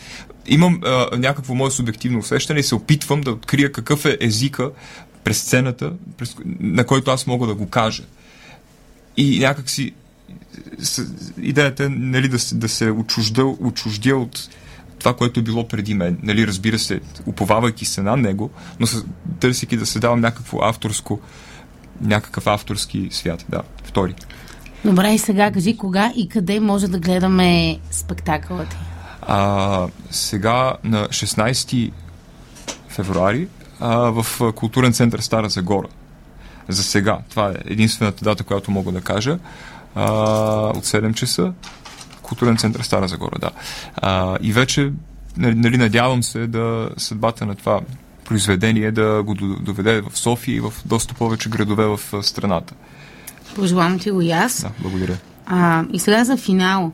имам 0.47 0.79
а, 0.83 1.17
някакво 1.17 1.55
мое 1.55 1.71
субективно 1.71 2.19
усещане 2.19 2.59
и 2.59 2.63
се 2.63 2.75
опитвам 2.75 3.21
да 3.21 3.31
открия 3.31 3.71
какъв 3.71 4.05
е 4.05 4.17
езика 4.21 4.71
през 5.23 5.37
сцената, 5.37 5.93
през, 6.17 6.35
на 6.59 6.85
който 6.85 7.11
аз 7.11 7.27
мога 7.27 7.47
да 7.47 7.55
го 7.55 7.69
кажа. 7.69 8.03
И 9.17 9.39
някакси 9.39 9.93
идеята 11.41 11.83
е 11.83 11.89
нали, 11.89 12.27
да, 12.27 12.37
да 12.53 12.69
се 12.69 12.91
отчужда, 12.91 13.45
отчуждя 13.45 14.15
от 14.15 14.49
това, 14.99 15.15
което 15.15 15.39
е 15.39 15.43
било 15.43 15.67
преди 15.67 15.93
мен. 15.93 16.17
Нали, 16.23 16.47
разбира 16.47 16.79
се, 16.79 16.99
уповавайки 17.25 17.85
се 17.85 18.01
на 18.01 18.17
него, 18.17 18.49
но 18.79 18.87
търсики 19.39 19.77
да 19.77 19.85
се 19.85 19.99
давам 19.99 20.19
някакво 20.19 20.61
авторско, 20.61 21.19
някакъв 22.01 22.47
авторски 22.47 23.07
свят. 23.11 23.45
Да, 23.49 23.61
втори. 23.83 24.15
Добре, 24.85 25.13
и 25.13 25.17
сега 25.17 25.51
кажи 25.51 25.77
кога 25.77 26.11
и 26.15 26.29
къде 26.29 26.59
може 26.59 26.87
да 26.87 26.99
гледаме 26.99 27.79
спектакълът 27.91 28.69
ти? 28.69 28.75
А, 29.21 29.87
сега 30.11 30.73
на 30.83 31.07
16 31.07 31.91
февруари 32.89 33.47
а, 33.79 33.97
в 33.97 34.51
културен 34.55 34.93
център 34.93 35.19
Стара 35.19 35.49
Загора. 35.49 35.87
За 36.67 36.83
сега. 36.83 37.19
Това 37.29 37.49
е 37.49 37.53
единствената 37.65 38.23
дата, 38.23 38.43
която 38.43 38.71
мога 38.71 38.91
да 38.91 39.01
кажа. 39.01 39.39
А, 39.95 40.11
от 40.69 40.85
7 40.85 41.13
часа 41.13 41.53
културен 42.25 42.57
център 42.57 42.81
Стара 42.81 43.07
Загора, 43.07 43.39
да. 43.39 43.51
А, 43.95 44.37
и 44.41 44.53
вече, 44.53 44.91
нали, 45.37 45.55
нали, 45.55 45.77
надявам 45.77 46.23
се 46.23 46.47
да 46.47 46.89
съдбата 46.97 47.45
на 47.45 47.55
това 47.55 47.81
произведение 48.25 48.91
да 48.91 49.23
го 49.23 49.35
доведе 49.35 50.01
в 50.01 50.17
София 50.17 50.55
и 50.55 50.59
в 50.59 50.73
доста 50.85 51.13
повече 51.13 51.49
градове 51.49 51.85
в 51.85 52.23
страната. 52.23 52.73
Пожелавам 53.55 53.99
ти 53.99 54.11
го 54.11 54.21
и 54.21 54.31
аз. 54.31 54.61
Да, 54.61 54.71
благодаря. 54.79 55.17
А, 55.45 55.85
и 55.93 55.99
сега 55.99 56.23
за 56.23 56.37
финал. 56.37 56.91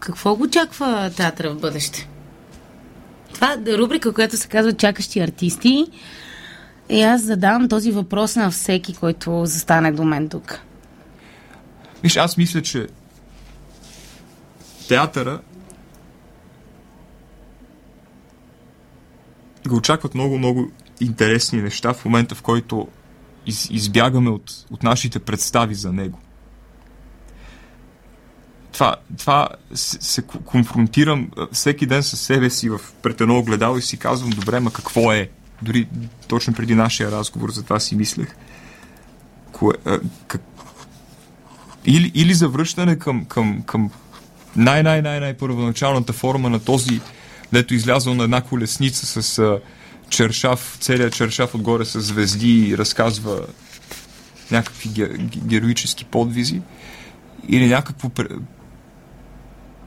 Какво 0.00 0.36
го 0.36 0.42
очаква 0.42 1.10
театъра 1.16 1.50
в 1.50 1.60
бъдеще? 1.60 2.08
Това 3.34 3.52
е 3.52 3.78
рубрика, 3.78 4.12
която 4.12 4.36
се 4.36 4.48
казва 4.48 4.72
Чакащи 4.72 5.20
артисти. 5.20 5.86
И 6.88 7.02
аз 7.02 7.22
задавам 7.22 7.68
този 7.68 7.92
въпрос 7.92 8.36
на 8.36 8.50
всеки, 8.50 8.94
който 8.94 9.46
застане 9.46 9.92
до 9.92 10.04
мен 10.04 10.28
тук. 10.28 10.60
Виж, 12.02 12.16
аз 12.16 12.36
мисля, 12.36 12.62
че 12.62 12.86
театъра 14.92 15.40
го 19.68 19.76
очакват 19.76 20.14
много-много 20.14 20.70
интересни 21.00 21.62
неща 21.62 21.94
в 21.94 22.04
момента, 22.04 22.34
в 22.34 22.42
който 22.42 22.88
из, 23.46 23.70
избягаме 23.70 24.30
от, 24.30 24.66
от 24.70 24.82
нашите 24.82 25.18
представи 25.18 25.74
за 25.74 25.92
него. 25.92 26.18
Това, 28.72 28.96
това 29.18 29.48
се, 29.74 29.98
се 30.00 30.22
конфронтирам 30.22 31.30
всеки 31.52 31.86
ден 31.86 32.02
със 32.02 32.20
себе 32.20 32.50
си 32.50 32.70
в, 32.70 32.80
пред 33.02 33.20
едно 33.20 33.38
огледало 33.38 33.76
и 33.76 33.82
си 33.82 33.96
казвам, 33.96 34.30
добре, 34.30 34.60
ма 34.60 34.72
какво 34.72 35.12
е? 35.12 35.30
Дори 35.62 35.88
точно 36.28 36.54
преди 36.54 36.74
нашия 36.74 37.10
разговор 37.10 37.50
за 37.50 37.62
това 37.62 37.80
си 37.80 37.96
мислех. 37.96 38.36
Кое, 39.52 39.74
а, 39.84 40.00
как, 40.26 40.42
или, 41.84 42.12
или 42.14 42.34
завръщане 42.34 42.98
към, 42.98 43.24
към, 43.24 43.62
към 43.62 43.90
най-най-най-най 44.56 45.34
първоначалната 45.34 46.12
форма 46.12 46.50
на 46.50 46.58
този, 46.58 47.00
дето 47.52 47.74
излязъл 47.74 48.14
на 48.14 48.24
една 48.24 48.40
колесница 48.40 49.22
с 49.22 49.38
а, 49.38 49.58
чершав, 50.08 50.76
целият 50.80 51.14
чершав 51.14 51.54
отгоре 51.54 51.84
с 51.84 52.00
звезди 52.00 52.68
и 52.68 52.78
разказва 52.78 53.46
някакви 54.50 54.88
ге, 54.88 55.08
героически 55.46 56.04
подвизи 56.04 56.60
или 57.48 57.66
някакво 57.66 58.08
пре, 58.08 58.28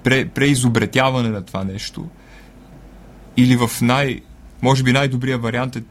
пре, 0.03 0.25
преизобретяване 0.27 1.29
на 1.29 1.45
това 1.45 1.63
нещо. 1.63 2.09
Или 3.37 3.55
в 3.55 3.71
най, 3.81 4.21
може 4.61 4.83
би 4.83 4.91
най-добрия 4.91 5.37
вариант 5.37 5.75
е 5.75 5.83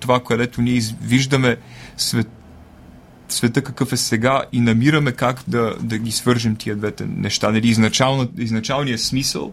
това, 0.00 0.20
където 0.24 0.62
ние 0.62 0.80
виждаме 1.02 1.56
свет, 1.96 2.28
света 3.32 3.62
какъв 3.62 3.92
е 3.92 3.96
сега 3.96 4.44
и 4.52 4.60
намираме 4.60 5.12
как 5.12 5.42
да, 5.48 5.76
да 5.80 5.98
ги 5.98 6.12
свържем 6.12 6.56
тия 6.56 6.76
двете 6.76 7.06
неща. 7.06 7.50
Нали, 7.50 7.68
изначалният 8.38 9.00
смисъл 9.00 9.52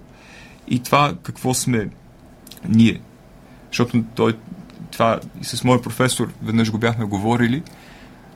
и 0.67 0.83
това 0.83 1.15
какво 1.23 1.53
сме 1.53 1.89
ние. 2.69 3.01
Защото 3.71 4.03
той, 4.15 4.37
това 4.91 5.19
и 5.41 5.45
с 5.45 5.63
мой 5.63 5.81
професор 5.81 6.33
веднъж 6.43 6.71
го 6.71 6.77
бяхме 6.77 7.05
говорили. 7.05 7.63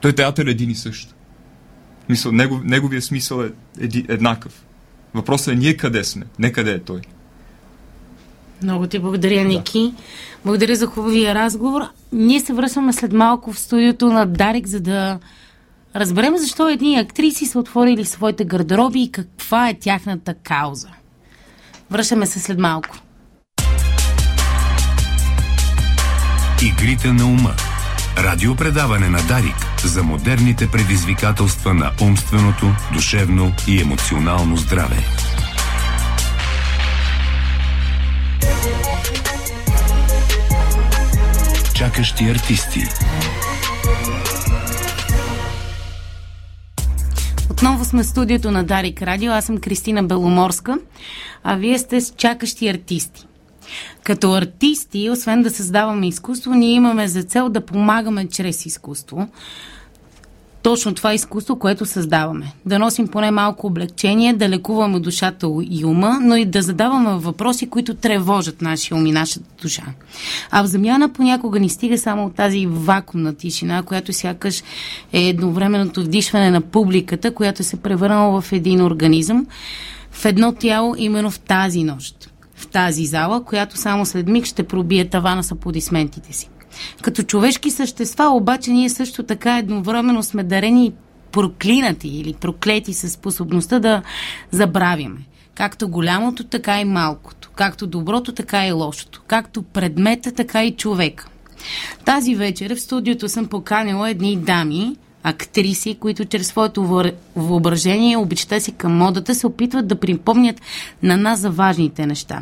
Той 0.01 0.13
театър 0.13 0.45
е 0.45 0.51
един 0.51 0.69
и 0.69 0.75
същ. 0.75 1.15
Мисъл, 2.09 2.31
негов, 2.31 2.63
неговия 2.63 3.01
смисъл 3.01 3.41
е 3.41 3.51
еди, 3.79 4.05
еднакъв. 4.09 4.65
Въпросът 5.13 5.53
е 5.53 5.57
ние 5.57 5.77
къде 5.77 6.03
сме, 6.03 6.25
не 6.39 6.51
къде 6.51 6.71
е 6.71 6.79
той. 6.79 7.01
Много 8.63 8.87
ти 8.87 8.99
благодаря, 8.99 9.43
Ники. 9.43 9.93
Да. 9.95 10.03
Благодаря 10.45 10.75
за 10.75 10.85
хубавия 10.87 11.35
разговор. 11.35 11.81
Ние 12.13 12.39
се 12.39 12.53
връщаме 12.53 12.93
след 12.93 13.13
малко 13.13 13.53
в 13.53 13.59
студиото 13.59 14.05
на 14.05 14.25
Дарик, 14.25 14.67
за 14.67 14.79
да 14.79 15.19
разберем 15.95 16.37
защо 16.37 16.69
едни 16.69 16.99
актриси 16.99 17.45
са 17.45 17.59
отворили 17.59 18.05
своите 18.05 18.45
гардероби 18.45 19.01
и 19.01 19.11
каква 19.11 19.69
е 19.69 19.73
тяхната 19.73 20.33
кауза. 20.33 20.89
Връщаме 21.91 22.25
се 22.25 22.39
след 22.39 22.59
малко. 22.59 22.97
Игрите 26.63 27.13
на 27.13 27.25
ума. 27.25 27.53
Радиопредаване 28.17 29.09
на 29.09 29.19
Дарик 29.27 29.55
за 29.85 30.03
модерните 30.03 30.67
предизвикателства 30.71 31.73
на 31.73 31.91
умственото, 32.01 32.65
душевно 32.93 33.51
и 33.67 33.81
емоционално 33.81 34.57
здраве. 34.57 34.97
Чакащи 41.81 42.23
артисти. 42.23 42.79
Отново 47.51 47.85
сме 47.85 48.03
в 48.03 48.07
студиото 48.07 48.51
на 48.51 48.63
Дарик 48.63 49.01
Радио. 49.01 49.31
Аз 49.31 49.45
съм 49.45 49.57
Кристина 49.57 50.03
Беломорска, 50.03 50.77
а 51.43 51.55
вие 51.55 51.79
сте 51.79 52.01
с 52.01 52.13
чакащи 52.17 52.67
артисти. 52.69 53.27
Като 54.03 54.33
артисти, 54.33 55.09
освен 55.09 55.41
да 55.41 55.49
създаваме 55.49 56.07
изкуство, 56.07 56.53
ние 56.53 56.71
имаме 56.71 57.07
за 57.07 57.23
цел 57.23 57.49
да 57.49 57.65
помагаме 57.65 58.27
чрез 58.27 58.65
изкуство. 58.65 59.27
Точно 60.63 60.93
това 60.93 61.13
изкуство, 61.13 61.59
което 61.59 61.85
създаваме. 61.85 62.53
Да 62.65 62.79
носим 62.79 63.07
поне 63.07 63.31
малко 63.31 63.67
облегчение, 63.67 64.33
да 64.33 64.49
лекуваме 64.49 64.99
душата 64.99 65.47
и 65.69 65.85
ума, 65.85 66.19
но 66.21 66.35
и 66.35 66.45
да 66.45 66.61
задаваме 66.61 67.15
въпроси, 67.15 67.69
които 67.69 67.93
тревожат 67.93 68.61
нашия 68.61 68.97
ум 68.97 69.05
и 69.05 69.11
нашата 69.11 69.45
душа. 69.61 69.83
А 70.51 70.63
в 70.63 70.67
замяна 70.67 71.09
понякога 71.09 71.59
ни 71.59 71.69
стига 71.69 71.97
само 71.97 72.25
от 72.25 72.35
тази 72.35 72.65
вакуумна 72.65 73.33
тишина, 73.33 73.83
която 73.83 74.13
сякаш 74.13 74.63
е 75.13 75.21
едновременното 75.21 76.03
вдишване 76.03 76.51
на 76.51 76.61
публиката, 76.61 77.33
която 77.33 77.63
се 77.63 77.81
превърнала 77.81 78.41
в 78.41 78.51
един 78.51 78.81
организъм, 78.81 79.45
в 80.11 80.25
едно 80.25 80.51
тяло 80.51 80.95
именно 80.97 81.31
в 81.31 81.39
тази 81.39 81.83
нощ 81.83 82.31
в 82.61 82.67
тази 82.67 83.05
зала, 83.05 83.43
която 83.43 83.77
само 83.77 84.05
след 84.05 84.27
миг 84.27 84.45
ще 84.45 84.63
пробие 84.63 85.09
тавана 85.09 85.43
с 85.43 85.51
аплодисментите 85.51 86.33
си. 86.33 86.49
Като 87.01 87.23
човешки 87.23 87.71
същества, 87.71 88.29
обаче, 88.29 88.71
ние 88.71 88.89
също 88.89 89.23
така 89.23 89.57
едновременно 89.57 90.23
сме 90.23 90.43
дарени 90.43 90.93
проклинати 91.31 92.07
или 92.07 92.33
проклети 92.33 92.93
със 92.93 93.11
способността 93.11 93.79
да 93.79 94.01
забравяме. 94.51 95.19
Както 95.55 95.89
голямото, 95.89 96.43
така 96.43 96.81
и 96.81 96.85
малкото. 96.85 97.49
Както 97.55 97.87
доброто, 97.87 98.31
така 98.31 98.67
и 98.67 98.71
лошото. 98.71 99.21
Както 99.27 99.63
предмета, 99.63 100.31
така 100.31 100.63
и 100.63 100.71
човека. 100.71 101.27
Тази 102.05 102.35
вечер 102.35 102.75
в 102.75 102.79
студиото 102.79 103.29
съм 103.29 103.47
поканила 103.47 104.09
едни 104.09 104.37
дами, 104.37 104.95
актриси, 105.23 105.97
които 105.99 106.25
чрез 106.25 106.47
своето 106.47 107.03
въображение, 107.35 108.17
обичта 108.17 108.59
си 108.59 108.71
към 108.71 108.97
модата, 108.97 109.35
се 109.35 109.47
опитват 109.47 109.87
да 109.87 109.95
припомнят 109.95 110.61
на 111.03 111.17
нас 111.17 111.39
за 111.39 111.49
важните 111.49 112.05
неща. 112.05 112.41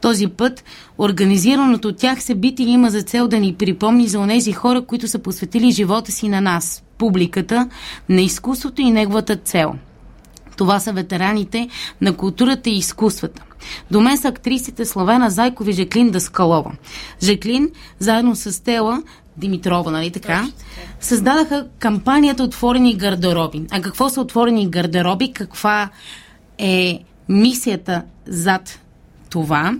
Този 0.00 0.26
път 0.26 0.64
организираното 0.98 1.88
от 1.88 1.96
тях 1.96 2.22
събитие 2.22 2.66
има 2.66 2.90
за 2.90 3.02
цел 3.02 3.28
да 3.28 3.40
ни 3.40 3.54
припомни 3.54 4.08
за 4.08 4.18
онези 4.18 4.52
хора, 4.52 4.82
които 4.82 5.08
са 5.08 5.18
посветили 5.18 5.70
живота 5.70 6.12
си 6.12 6.28
на 6.28 6.40
нас, 6.40 6.82
публиката, 6.98 7.68
на 8.08 8.20
изкуството 8.20 8.82
и 8.82 8.90
неговата 8.90 9.36
цел. 9.36 9.74
Това 10.56 10.80
са 10.80 10.92
ветераните 10.92 11.68
на 12.00 12.16
културата 12.16 12.70
и 12.70 12.76
изкуствата. 12.76 13.42
До 13.90 14.00
мен 14.00 14.18
са 14.18 14.28
актрисите 14.28 14.84
Славена 14.84 15.30
Зайков 15.30 15.68
и 15.68 15.72
Жеклин 15.72 16.10
Даскалова. 16.10 16.72
Жеклин, 17.22 17.70
заедно 17.98 18.36
с 18.36 18.62
Тела, 18.62 19.02
Димитрова, 19.36 19.90
нали 19.90 20.10
така, 20.10 20.48
създадаха 21.00 21.66
кампанията 21.78 22.42
Отворени 22.42 22.96
гардероби. 22.96 23.62
А 23.70 23.82
какво 23.82 24.08
са 24.08 24.20
отворени 24.20 24.70
гардероби? 24.70 25.32
Каква 25.32 25.90
е 26.58 26.98
мисията 27.28 28.02
зад 28.26 28.78
това 29.32 29.74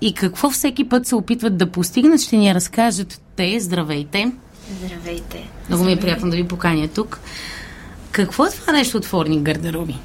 и 0.00 0.14
какво 0.14 0.50
всеки 0.50 0.88
път 0.88 1.06
се 1.06 1.14
опитват 1.14 1.56
да 1.56 1.70
постигнат, 1.70 2.20
ще 2.20 2.36
ни 2.36 2.54
разкажат 2.54 3.20
те. 3.36 3.60
Здравейте! 3.60 4.32
Здравейте! 4.84 5.48
Много 5.68 5.84
ми 5.84 5.92
е 5.92 6.00
приятно 6.00 6.30
да 6.30 6.36
ви 6.36 6.48
поканя 6.48 6.88
тук. 6.88 7.20
Какво 8.10 8.46
е 8.46 8.50
това 8.50 8.72
нещо 8.72 8.96
отворени 8.96 9.42
гардероби? 9.42 9.96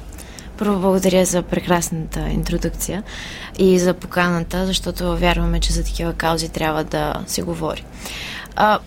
Първо 0.58 0.80
благодаря 0.80 1.24
за 1.24 1.42
прекрасната 1.42 2.20
интродукция 2.20 3.02
и 3.58 3.78
за 3.78 3.94
поканата, 3.94 4.66
защото 4.66 5.16
вярваме, 5.16 5.60
че 5.60 5.72
за 5.72 5.84
такива 5.84 6.12
каузи 6.12 6.48
трябва 6.48 6.84
да 6.84 7.14
се 7.26 7.42
говори. 7.42 7.84
А, 8.56 8.78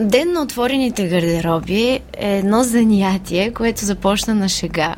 Ден 0.00 0.32
на 0.32 0.42
отворените 0.42 1.08
гардероби 1.08 2.00
е 2.18 2.38
едно 2.38 2.62
занятие, 2.62 3.52
което 3.52 3.84
започна 3.84 4.34
на 4.34 4.48
шега. 4.48 4.94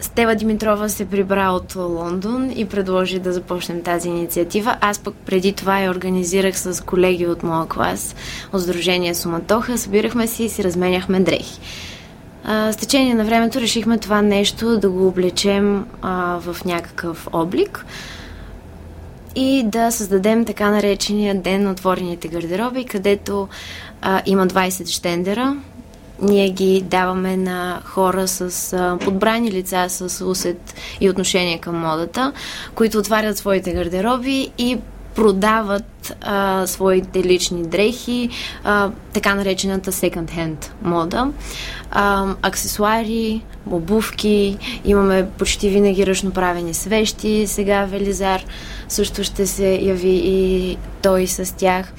Стева 0.00 0.34
Димитрова 0.34 0.88
се 0.88 1.04
прибра 1.04 1.50
от 1.52 1.74
Лондон 1.76 2.50
и 2.56 2.64
предложи 2.64 3.18
да 3.18 3.32
започнем 3.32 3.82
тази 3.82 4.08
инициатива. 4.08 4.76
Аз 4.80 4.98
пък 4.98 5.14
преди 5.14 5.52
това 5.52 5.80
я 5.80 5.90
организирах 5.90 6.58
с 6.58 6.84
колеги 6.84 7.26
от 7.26 7.42
моя 7.42 7.68
клас, 7.68 8.14
от 8.52 8.62
Сдружение 8.62 9.14
Суматоха. 9.14 9.78
Събирахме 9.78 10.26
си 10.26 10.44
и 10.44 10.48
си 10.48 10.64
разменяхме 10.64 11.20
дрехи. 11.20 11.60
с 12.46 12.76
течение 12.76 13.14
на 13.14 13.24
времето 13.24 13.60
решихме 13.60 13.98
това 13.98 14.22
нещо 14.22 14.78
да 14.78 14.90
го 14.90 15.08
облечем 15.08 15.86
а, 16.02 16.38
в 16.40 16.64
някакъв 16.64 17.28
облик 17.32 17.86
и 19.34 19.62
да 19.66 19.90
създадем 19.90 20.44
така 20.44 20.70
наречения 20.70 21.34
ден 21.34 21.62
на 21.62 21.70
отворените 21.70 22.28
гардероби, 22.28 22.84
където 22.84 23.48
а, 24.02 24.22
има 24.26 24.46
20 24.46 24.88
штендера. 24.88 25.56
Ние 26.22 26.50
ги 26.50 26.80
даваме 26.80 27.36
на 27.36 27.80
хора 27.84 28.28
с 28.28 28.72
а, 28.72 28.98
подбрани 29.04 29.52
лица, 29.52 29.86
с 29.88 30.24
усет 30.24 30.74
и 31.00 31.10
отношение 31.10 31.58
към 31.58 31.78
модата, 31.78 32.32
които 32.74 32.98
отварят 32.98 33.38
своите 33.38 33.72
гардероби 33.72 34.50
и 34.58 34.78
продават 35.14 36.16
а, 36.20 36.66
своите 36.66 37.24
лични 37.24 37.62
дрехи, 37.62 38.28
а, 38.64 38.90
така 39.12 39.34
наречената 39.34 39.92
second-hand 39.92 40.70
мода, 40.82 41.30
а, 41.90 42.26
аксесуари, 42.42 43.42
обувки, 43.70 44.58
имаме 44.84 45.28
почти 45.38 45.68
винаги 45.68 46.06
ръчноправени 46.06 46.74
свещи, 46.74 47.46
сега 47.46 47.84
Велизар 47.84 48.44
също 48.88 49.24
ще 49.24 49.46
се 49.46 49.78
яви 49.82 50.22
и 50.24 50.76
той 51.02 51.26
с 51.26 51.56
тях. 51.56 51.92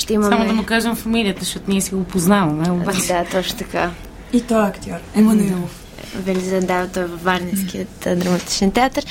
Ще 0.00 0.14
имаме... 0.14 0.36
Само 0.36 0.48
да 0.48 0.52
му 0.52 0.64
кажем 0.64 0.96
фамилията, 0.96 1.40
защото 1.40 1.70
ние 1.70 1.80
си 1.80 1.94
го 1.94 2.04
познаваме. 2.04 2.70
Обаче. 2.70 3.06
Да, 3.06 3.24
точно 3.24 3.58
така. 3.58 3.90
И 4.32 4.40
той 4.40 4.64
е 4.64 4.68
актьор. 4.68 4.96
Емануилов. 5.14 5.84
Велизар, 6.14 6.60
да, 6.60 6.88
той 6.94 7.02
е 7.02 7.06
във 7.06 7.22
Варненският 7.22 8.08
драматичен 8.16 8.70
театър. 8.70 9.06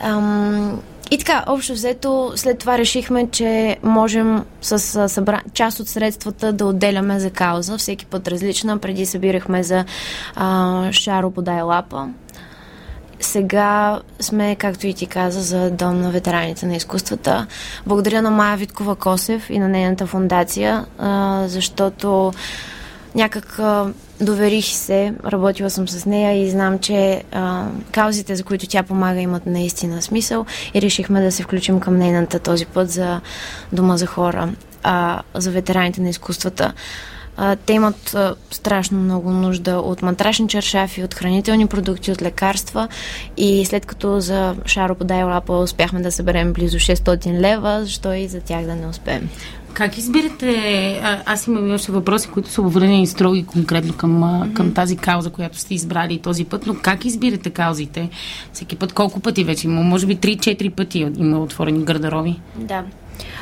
Ам, 0.00 0.80
и 1.10 1.18
така, 1.18 1.44
общо 1.46 1.72
взето, 1.72 2.32
след 2.36 2.58
това 2.58 2.78
решихме, 2.78 3.28
че 3.30 3.76
можем 3.82 4.44
с 4.62 5.08
събра... 5.08 5.40
част 5.52 5.80
от 5.80 5.88
средствата 5.88 6.52
да 6.52 6.66
отделяме 6.66 7.20
за 7.20 7.30
кауза, 7.30 7.78
всеки 7.78 8.06
път 8.06 8.28
различна. 8.28 8.78
Преди 8.78 9.06
събирахме 9.06 9.62
за 9.62 9.84
а, 10.36 10.92
Шаро 10.92 11.30
подай 11.30 11.62
лапа. 11.62 12.08
Сега 13.20 14.00
сме, 14.20 14.56
както 14.56 14.86
и 14.86 14.94
ти 14.94 15.06
каза, 15.06 15.40
за 15.40 15.70
Дом 15.70 16.00
на 16.00 16.10
ветераните 16.10 16.66
на 16.66 16.76
изкуствата. 16.76 17.46
Благодаря 17.86 18.22
на 18.22 18.30
Майя 18.30 18.56
Виткова 18.56 18.96
Косев 18.96 19.50
и 19.50 19.58
на 19.58 19.68
нейната 19.68 20.06
фундация, 20.06 20.86
защото 21.46 22.32
някак 23.14 23.60
доверих 24.20 24.66
се, 24.66 25.14
работила 25.24 25.70
съм 25.70 25.88
с 25.88 26.06
нея 26.06 26.42
и 26.42 26.50
знам, 26.50 26.78
че 26.78 27.22
каузите, 27.92 28.36
за 28.36 28.44
които 28.44 28.66
тя 28.66 28.82
помага, 28.82 29.20
имат 29.20 29.46
наистина 29.46 30.02
смисъл 30.02 30.46
и 30.74 30.82
решихме 30.82 31.22
да 31.22 31.32
се 31.32 31.42
включим 31.42 31.80
към 31.80 31.98
нейната 31.98 32.38
този 32.38 32.66
път 32.66 32.90
за 32.90 33.20
Дома 33.72 33.96
за 33.96 34.06
хора, 34.06 34.48
а, 34.82 35.22
за 35.34 35.50
ветераните 35.50 36.00
на 36.00 36.08
изкуствата. 36.08 36.72
А, 37.40 37.56
те 37.56 37.72
имат 37.72 38.14
а, 38.14 38.34
страшно 38.50 38.98
много 38.98 39.30
нужда 39.30 39.76
от 39.76 40.02
матрашни 40.02 40.48
чершафи, 40.48 41.04
от 41.04 41.14
хранителни 41.14 41.66
продукти, 41.66 42.12
от 42.12 42.22
лекарства 42.22 42.88
и 43.36 43.64
след 43.64 43.86
като 43.86 44.20
за 44.20 44.56
Шаро 44.66 44.94
подай 44.94 45.22
лапа 45.24 45.52
успяхме 45.58 46.00
да 46.00 46.12
съберем 46.12 46.52
близо 46.52 46.78
600 46.78 47.40
лева, 47.40 47.80
защо 47.82 48.12
и 48.12 48.28
за 48.28 48.40
тях 48.40 48.64
да 48.64 48.74
не 48.74 48.86
успеем. 48.86 49.28
как 49.74 49.98
избирате? 49.98 50.54
А, 51.04 51.22
аз 51.26 51.46
имам 51.46 51.74
още 51.74 51.92
въпроси, 51.92 52.28
които 52.28 52.50
са 52.50 52.62
обвързани 52.62 53.06
строго 53.06 53.34
и 53.34 53.46
конкретно 53.46 53.94
към, 53.94 54.22
mm-hmm. 54.22 54.52
към 54.52 54.74
тази 54.74 54.96
кауза, 54.96 55.30
която 55.30 55.58
сте 55.58 55.74
избрали 55.74 56.18
този 56.18 56.44
път, 56.44 56.66
но 56.66 56.74
как 56.82 57.04
избирате 57.04 57.50
каузите? 57.50 58.10
Всеки 58.52 58.76
път, 58.76 58.92
колко 58.92 59.20
пъти 59.20 59.44
вече 59.44 59.66
има? 59.66 59.82
Може 59.82 60.06
би 60.06 60.16
3-4 60.16 60.70
пъти 60.70 61.06
има 61.16 61.38
отворени 61.38 61.84
гардероби. 61.84 62.40
Да. 62.56 62.84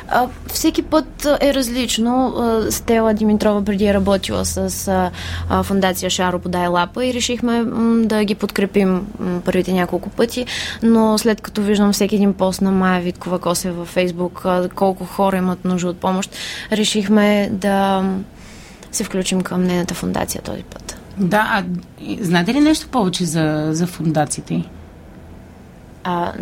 А, 0.09 0.27
всеки 0.47 0.81
път 0.81 1.27
е 1.41 1.53
различно. 1.53 2.35
Стела 2.69 3.13
Димитрова 3.13 3.65
преди 3.65 3.85
е 3.85 3.93
работила 3.93 4.45
с 4.45 4.87
а, 5.49 5.63
фундация 5.63 6.09
Шаро 6.09 6.39
Подай 6.39 6.67
Лапа 6.67 7.05
и 7.05 7.13
решихме 7.13 7.61
м, 7.61 8.01
да 8.07 8.23
ги 8.23 8.35
подкрепим 8.35 9.07
м, 9.19 9.41
първите 9.45 9.73
няколко 9.73 10.09
пъти, 10.09 10.45
но 10.83 11.17
след 11.17 11.41
като 11.41 11.61
виждам 11.61 11.93
всеки 11.93 12.15
един 12.15 12.33
пост 12.33 12.61
на 12.61 12.71
Майя 12.71 13.01
Виткова 13.01 13.39
Косе 13.39 13.71
във 13.71 13.87
Фейсбук, 13.87 14.41
а, 14.45 14.69
колко 14.75 15.05
хора 15.05 15.37
имат 15.37 15.65
нужда 15.65 15.89
от 15.89 15.97
помощ, 15.97 16.35
решихме 16.71 17.49
да 17.51 18.05
се 18.91 19.03
включим 19.03 19.41
към 19.41 19.63
нейната 19.63 19.93
фундация 19.93 20.41
този 20.41 20.63
път. 20.63 20.97
Да, 21.17 21.47
а 21.51 21.63
знаете 22.21 22.53
ли 22.53 22.59
нещо 22.59 22.87
повече 22.87 23.25
за, 23.25 23.69
за 23.71 23.87
фундациите? 23.87 24.63
А, 26.09 26.33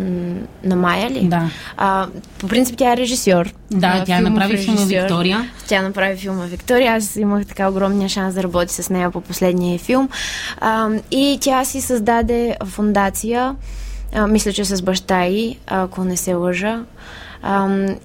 на 0.64 0.76
Майя 0.76 1.10
ли? 1.10 1.28
Да. 1.28 1.50
А, 1.78 2.08
по 2.40 2.48
принцип 2.48 2.78
тя 2.78 2.94
е 2.94 2.98
режисьор. 2.98 3.54
Да, 3.72 4.04
тя 4.06 4.20
направи 4.20 4.58
филма 4.58 4.86
Виктория. 4.86 5.52
Тя 5.68 5.82
направи 5.82 6.18
филма 6.18 6.46
Виктория. 6.46 6.94
Аз 6.94 7.16
имах 7.16 7.46
така 7.46 7.70
огромния 7.70 8.10
шанс 8.10 8.36
да 8.36 8.44
работя 8.44 8.74
с 8.74 8.90
нея 8.90 9.12
по 9.12 9.22
последния 9.22 9.80
филм. 9.80 10.10
А, 10.62 10.90
и 11.12 11.38
тя 11.42 11.66
си 11.66 11.82
създаде 11.82 12.56
фундация, 12.66 13.56
а, 14.16 14.28
мисля, 14.28 14.54
че 14.54 14.66
с 14.66 14.82
баща 14.82 15.26
й, 15.26 15.58
ако 15.68 16.04
не 16.04 16.18
се 16.18 16.34
лъжа 16.34 16.80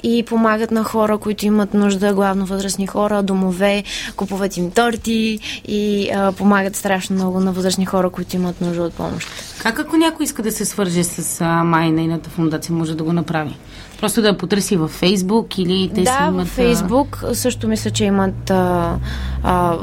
и 0.02 0.24
помагат 0.26 0.70
на 0.70 0.84
хора, 0.84 1.18
които 1.18 1.46
имат 1.46 1.74
нужда, 1.74 2.14
главно 2.14 2.46
възрастни 2.46 2.86
хора, 2.86 3.22
домове, 3.22 3.84
купуват 4.16 4.56
им 4.56 4.70
торти 4.70 5.38
и 5.68 6.10
а, 6.14 6.32
помагат 6.32 6.76
страшно 6.76 7.16
много 7.16 7.40
на 7.40 7.52
възрастни 7.52 7.86
хора, 7.86 8.10
които 8.10 8.36
имат 8.36 8.60
нужда 8.60 8.82
от 8.82 8.94
помощ. 8.94 9.28
Как 9.62 9.78
ако 9.78 9.96
някой 9.96 10.24
иска 10.24 10.42
да 10.42 10.52
се 10.52 10.64
свърже 10.64 11.04
с 11.04 11.40
а, 11.40 11.64
май 11.64 11.90
нейната 11.90 12.30
фундация, 12.30 12.74
може 12.74 12.96
да 12.96 13.04
го 13.04 13.12
направи? 13.12 13.56
Просто 14.00 14.22
да 14.22 14.36
потърси 14.36 14.76
във 14.76 14.90
Фейсбук 14.90 15.58
или 15.58 15.90
те 15.94 16.02
да, 16.02 16.10
си 16.10 16.16
имат... 16.20 16.34
във 16.34 16.48
Фейсбук 16.48 17.24
също 17.32 17.68
мисля, 17.68 17.90
че 17.90 18.04
имат 18.04 18.50
а, 18.50 18.96
а, 19.42 19.78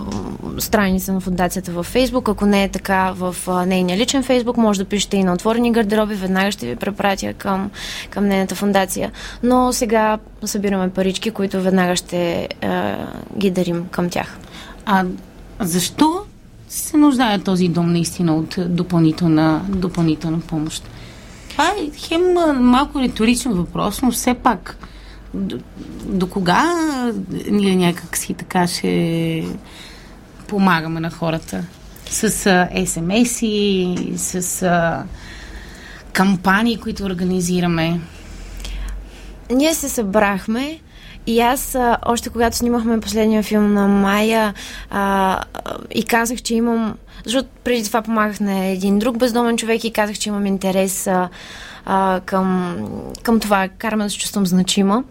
страница 0.60 1.13
на 1.13 1.19
фундацията 1.19 1.71
във 1.71 1.86
Фейсбук. 1.86 2.30
Ако 2.30 2.45
не 2.45 2.63
е 2.63 2.69
така 2.69 3.12
в 3.12 3.36
а, 3.47 3.65
нейния 3.65 3.97
личен 3.97 4.23
Фейсбук, 4.23 4.58
може 4.58 4.80
да 4.80 4.86
пишете 4.86 5.17
и 5.17 5.23
на 5.23 5.34
отворени 5.34 5.71
гардероби. 5.71 6.15
Веднага 6.15 6.51
ще 6.51 6.67
ви 6.67 6.75
препратя 6.75 7.34
към, 7.34 7.71
към 8.10 8.27
нейната 8.27 8.56
фундация. 8.56 9.12
Но 9.43 9.73
сега 9.73 10.17
събираме 10.45 10.89
парички, 10.89 11.32
които 11.32 11.62
веднага 11.62 11.95
ще 11.95 12.47
а, 12.62 12.95
ги 13.38 13.51
дарим 13.51 13.86
към 13.91 14.10
тях. 14.10 14.38
А 14.86 15.06
защо 15.60 16.21
се 16.69 16.97
нуждае 16.97 17.39
този 17.39 17.67
дом 17.67 17.91
наистина 17.91 18.36
от 18.36 18.56
допълнителна, 18.67 19.62
допълнителна 19.69 20.39
помощ? 20.39 20.84
Това 21.57 21.69
е 21.69 21.97
хем 21.97 22.33
малко 22.59 22.99
риторичен 22.99 23.53
въпрос, 23.53 24.01
но 24.01 24.11
все 24.11 24.33
пак 24.33 24.77
до, 25.33 25.59
до 26.05 26.29
кога 26.29 26.63
ние 27.51 27.75
някак 27.75 28.17
си 28.17 28.33
така 28.33 28.67
ще 28.67 29.45
помагаме 30.47 30.99
на 30.99 31.09
хората? 31.09 31.63
С 32.09 32.29
СМС-и, 32.85 33.95
с 34.17 34.61
а, 34.61 35.03
кампании, 36.13 36.77
които 36.77 37.03
организираме. 37.03 37.99
Ние 39.51 39.73
се 39.73 39.89
събрахме 39.89 40.79
и 41.27 41.39
аз, 41.39 41.75
а, 41.75 41.97
още 42.05 42.29
когато 42.29 42.57
снимахме 42.57 42.99
последния 42.99 43.43
филм 43.43 43.73
на 43.73 43.87
Майя 43.87 44.53
а, 44.89 45.39
и 45.91 46.03
казах, 46.03 46.41
че 46.41 46.55
имам... 46.55 46.95
Защото 47.25 47.49
преди 47.63 47.83
това 47.83 48.01
помагах 48.01 48.39
на 48.39 48.65
един 48.65 48.99
друг 48.99 49.17
бездомен 49.17 49.57
човек 49.57 49.83
и 49.83 49.93
казах, 49.93 50.17
че 50.17 50.29
имам 50.29 50.45
интерес 50.45 51.07
а, 51.07 51.29
а, 51.85 52.21
към, 52.25 52.77
към 53.23 53.39
това, 53.39 53.67
караме 53.77 54.03
да 54.03 54.09
се 54.09 54.17
чувствам 54.17 54.45
значима. 54.45 55.03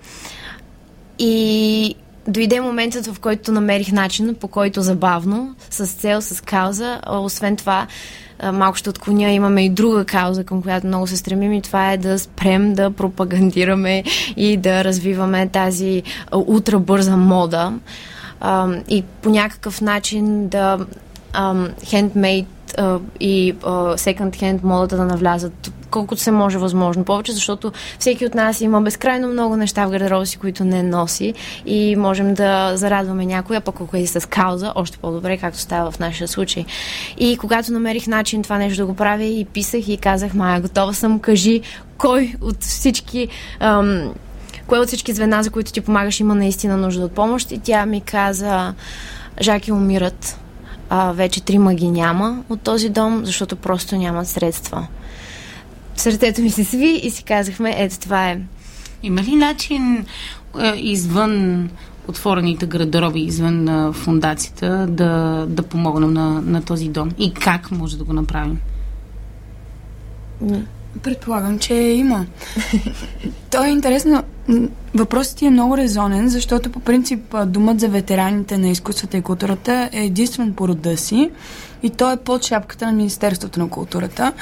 И 1.19 1.95
дойде 2.29 2.61
моментът, 2.61 3.07
в 3.07 3.21
който 3.21 3.53
намерих 3.53 3.93
начин, 3.93 4.35
по 4.41 4.49
който 4.49 4.83
забавно, 4.83 5.55
с 5.71 5.87
цел, 5.87 6.21
с 6.21 6.45
кауза. 6.45 7.01
Освен 7.07 7.57
това, 7.57 7.87
малко 8.53 8.77
ще 8.77 8.91
отклоня, 8.91 9.31
имаме 9.31 9.65
и 9.65 9.71
друга 9.71 10.05
кауза, 10.05 10.45
към 10.45 10.63
която 10.63 10.87
много 10.87 11.07
се 11.07 11.17
стремим 11.17 11.53
и 11.53 11.63
това 11.63 11.93
е 11.93 11.97
да 11.97 12.19
спрем 12.19 12.75
да 12.75 12.91
пропагандираме 12.91 14.05
и 14.37 14.57
да 14.57 14.85
развиваме 14.85 15.49
тази 15.49 16.03
ултрабърза 16.33 17.17
мода. 17.17 17.73
И 18.89 19.05
по 19.23 19.31
някакъв 19.31 19.81
начин 19.81 20.49
да 20.49 20.79
хендмейд 21.85 22.47
и 23.21 23.55
секонд 23.97 24.37
хенд 24.37 24.63
модата 24.63 24.97
да 24.97 25.05
навлязат 25.05 25.71
колкото 25.91 26.21
се 26.21 26.31
може 26.31 26.59
възможно 26.59 27.05
повече, 27.05 27.33
защото 27.33 27.73
всеки 27.99 28.27
от 28.27 28.35
нас 28.35 28.61
има 28.61 28.81
безкрайно 28.81 29.29
много 29.29 29.57
неща 29.57 29.87
в 29.87 29.91
гардероба 29.91 30.27
си, 30.27 30.37
които 30.39 30.65
не 30.65 30.83
носи 30.83 31.35
и 31.67 31.97
можем 31.97 32.35
да 32.35 32.77
зарадваме 32.77 33.27
някой, 33.27 33.57
а 33.57 33.61
пък 33.61 33.81
ако 33.81 33.97
е 33.97 34.07
с 34.07 34.29
кауза, 34.29 34.73
още 34.75 34.99
по-добре, 34.99 35.39
както 35.39 35.59
става 35.59 35.91
в 35.91 35.99
нашия 35.99 36.29
случай. 36.29 36.65
И 37.19 37.37
когато 37.37 37.73
намерих 37.73 38.07
начин 38.07 38.43
това 38.43 38.59
нещо 38.59 38.83
да 38.83 38.87
го 38.87 38.95
правя 38.95 39.25
и 39.25 39.45
писах 39.45 39.89
и 39.89 39.97
казах, 39.97 40.35
Майя, 40.35 40.61
готова 40.61 40.93
съм, 40.93 41.21
кажи 41.21 41.61
кой 41.99 42.35
от 42.41 42.63
всички 42.63 43.29
ам, 43.61 44.15
кое 44.67 44.79
от 44.79 44.89
всички 44.89 45.15
звена, 45.15 45.43
за 45.43 45.51
които 45.51 45.73
ти 45.73 45.81
помагаш, 45.81 46.21
има 46.21 46.35
наистина 46.35 46.77
нужда 46.77 47.05
от 47.05 47.13
помощ. 47.13 47.53
И 47.53 47.59
тя 47.59 47.87
ми 47.87 48.01
каза, 48.01 48.75
Жаки 49.41 49.73
умират. 49.73 50.39
А, 50.91 51.13
вече 51.13 51.41
трима 51.41 51.75
ги 51.75 51.89
няма 51.89 52.43
от 52.49 52.61
този 52.61 52.89
дом, 52.89 53.25
защото 53.25 53.57
просто 53.57 53.97
нямат 53.97 54.29
средства 54.29 54.87
сърцето 55.97 56.43
ми 56.43 56.51
се 56.51 56.65
сви 56.65 57.01
и 57.03 57.11
си 57.11 57.23
казахме, 57.23 57.75
ето 57.77 57.99
това 57.99 58.31
е. 58.31 58.41
Има 59.03 59.23
ли 59.23 59.37
начин 59.37 60.07
е, 60.61 60.73
извън 60.77 61.69
отворените 62.09 62.67
градероби, 62.67 63.21
извън 63.21 63.69
е, 63.69 63.93
фундацията, 63.93 64.87
да, 64.87 65.45
да 65.49 65.63
помогнем 65.63 66.13
на, 66.13 66.43
на 66.43 66.63
този 66.63 66.89
дом? 66.89 67.11
И 67.19 67.35
как 67.35 67.71
може 67.71 67.99
да 67.99 68.05
го 68.05 68.13
направим? 68.13 68.61
Предполагам, 71.03 71.59
че 71.59 71.75
има. 71.75 72.27
То 73.51 73.65
е 73.65 73.69
интересно. 73.69 74.23
Въпросът 74.95 75.37
ти 75.37 75.47
е 75.47 75.51
много 75.51 75.77
резонен, 75.77 76.29
защото 76.29 76.71
по 76.73 76.81
принцип 76.81 77.35
думът 77.47 77.81
за 77.81 77.89
ветераните 77.89 78.59
на 78.59 78.69
изкуствата 78.69 79.17
и 79.17 79.23
културата 79.23 79.91
е 79.93 80.05
единствен 80.05 80.53
по 80.53 80.69
рода 80.69 80.97
си 80.97 81.31
и 81.83 81.91
той 81.91 82.13
е 82.13 82.17
под 82.17 82.45
шапката 82.45 82.87
на 82.87 82.93
Министерството 82.93 83.61
на 83.61 83.69
културата. 83.69 84.33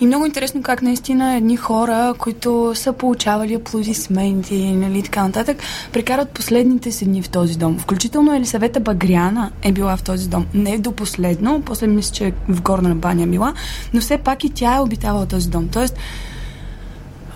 И 0.00 0.06
много 0.06 0.26
интересно 0.26 0.62
как 0.62 0.82
наистина 0.82 1.36
едни 1.36 1.56
хора, 1.56 2.14
които 2.18 2.72
са 2.74 2.92
получавали 2.92 3.54
аплодисменти, 3.54 4.72
нали, 4.72 5.02
така 5.02 5.24
нататък, 5.24 5.56
прекарат 5.92 6.28
последните 6.28 6.92
си 6.92 7.04
дни 7.04 7.22
в 7.22 7.28
този 7.28 7.58
дом. 7.58 7.78
Включително 7.78 8.34
Елисавета 8.34 8.80
Багряна 8.80 9.50
е 9.62 9.72
била 9.72 9.96
в 9.96 10.02
този 10.02 10.28
дом. 10.28 10.46
Не 10.54 10.78
до 10.78 10.92
последно, 10.92 11.62
после 11.62 11.86
мисля, 11.86 12.14
че 12.14 12.32
в 12.48 12.62
Горна 12.62 12.94
баня 12.94 13.26
била, 13.26 13.54
но 13.94 14.00
все 14.00 14.18
пак 14.18 14.44
и 14.44 14.50
тя 14.50 14.76
е 14.76 14.80
обитавала 14.80 15.26
този 15.26 15.50
дом. 15.50 15.68
Тоест, 15.68 15.96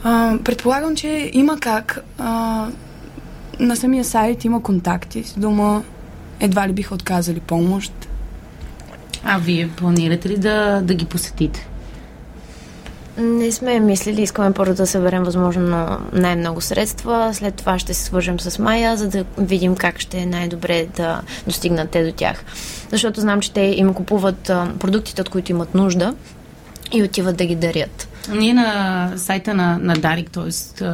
а, 0.04 0.38
предполагам, 0.44 0.96
че 0.96 1.30
има 1.32 1.60
как. 1.60 2.04
А, 2.18 2.66
на 3.60 3.76
самия 3.76 4.04
сайт 4.04 4.44
има 4.44 4.62
контакти 4.62 5.24
с 5.24 5.38
дума 5.38 5.82
едва 6.40 6.68
ли 6.68 6.72
биха 6.72 6.94
отказали 6.94 7.40
помощ. 7.40 8.07
А 9.24 9.38
вие 9.38 9.68
планирате 9.68 10.28
ли 10.28 10.36
да, 10.36 10.80
да 10.82 10.94
ги 10.94 11.04
посетите? 11.04 11.68
Не 13.18 13.52
сме 13.52 13.80
мислили, 13.80 14.22
искаме 14.22 14.52
първо 14.54 14.74
да 14.74 14.86
съберем 14.86 15.22
възможно 15.22 15.98
най-много 16.12 16.60
средства, 16.60 17.30
след 17.32 17.54
това 17.54 17.78
ще 17.78 17.94
се 17.94 18.04
свържем 18.04 18.40
с 18.40 18.58
Майя, 18.58 18.96
за 18.96 19.08
да 19.08 19.24
видим 19.38 19.76
как 19.76 20.00
ще 20.00 20.18
е 20.18 20.26
най-добре 20.26 20.86
да 20.96 21.20
достигнат 21.46 21.90
те 21.90 22.04
до 22.04 22.12
тях. 22.12 22.44
Защото 22.90 23.20
знам, 23.20 23.40
че 23.40 23.52
те 23.52 23.60
им 23.60 23.94
купуват 23.94 24.42
продуктите, 24.78 25.20
от 25.20 25.28
които 25.28 25.52
имат 25.52 25.74
нужда 25.74 26.14
и 26.92 27.02
отиват 27.02 27.36
да 27.36 27.46
ги 27.46 27.56
дарят. 27.56 28.08
Ние 28.32 28.54
на 28.54 29.12
сайта 29.16 29.54
на, 29.54 29.78
на 29.78 29.94
Дарик, 29.94 30.30
т.е. 30.30 30.84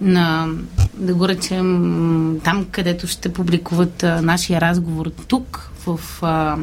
на, 0.00 0.48
да 0.94 1.14
го 1.14 1.28
речем, 1.28 2.40
там 2.44 2.66
където 2.70 3.06
ще 3.06 3.32
публикуват 3.32 4.02
нашия 4.02 4.60
разговор 4.60 5.10
тук, 5.28 5.70
в 5.86 6.00
а, 6.22 6.56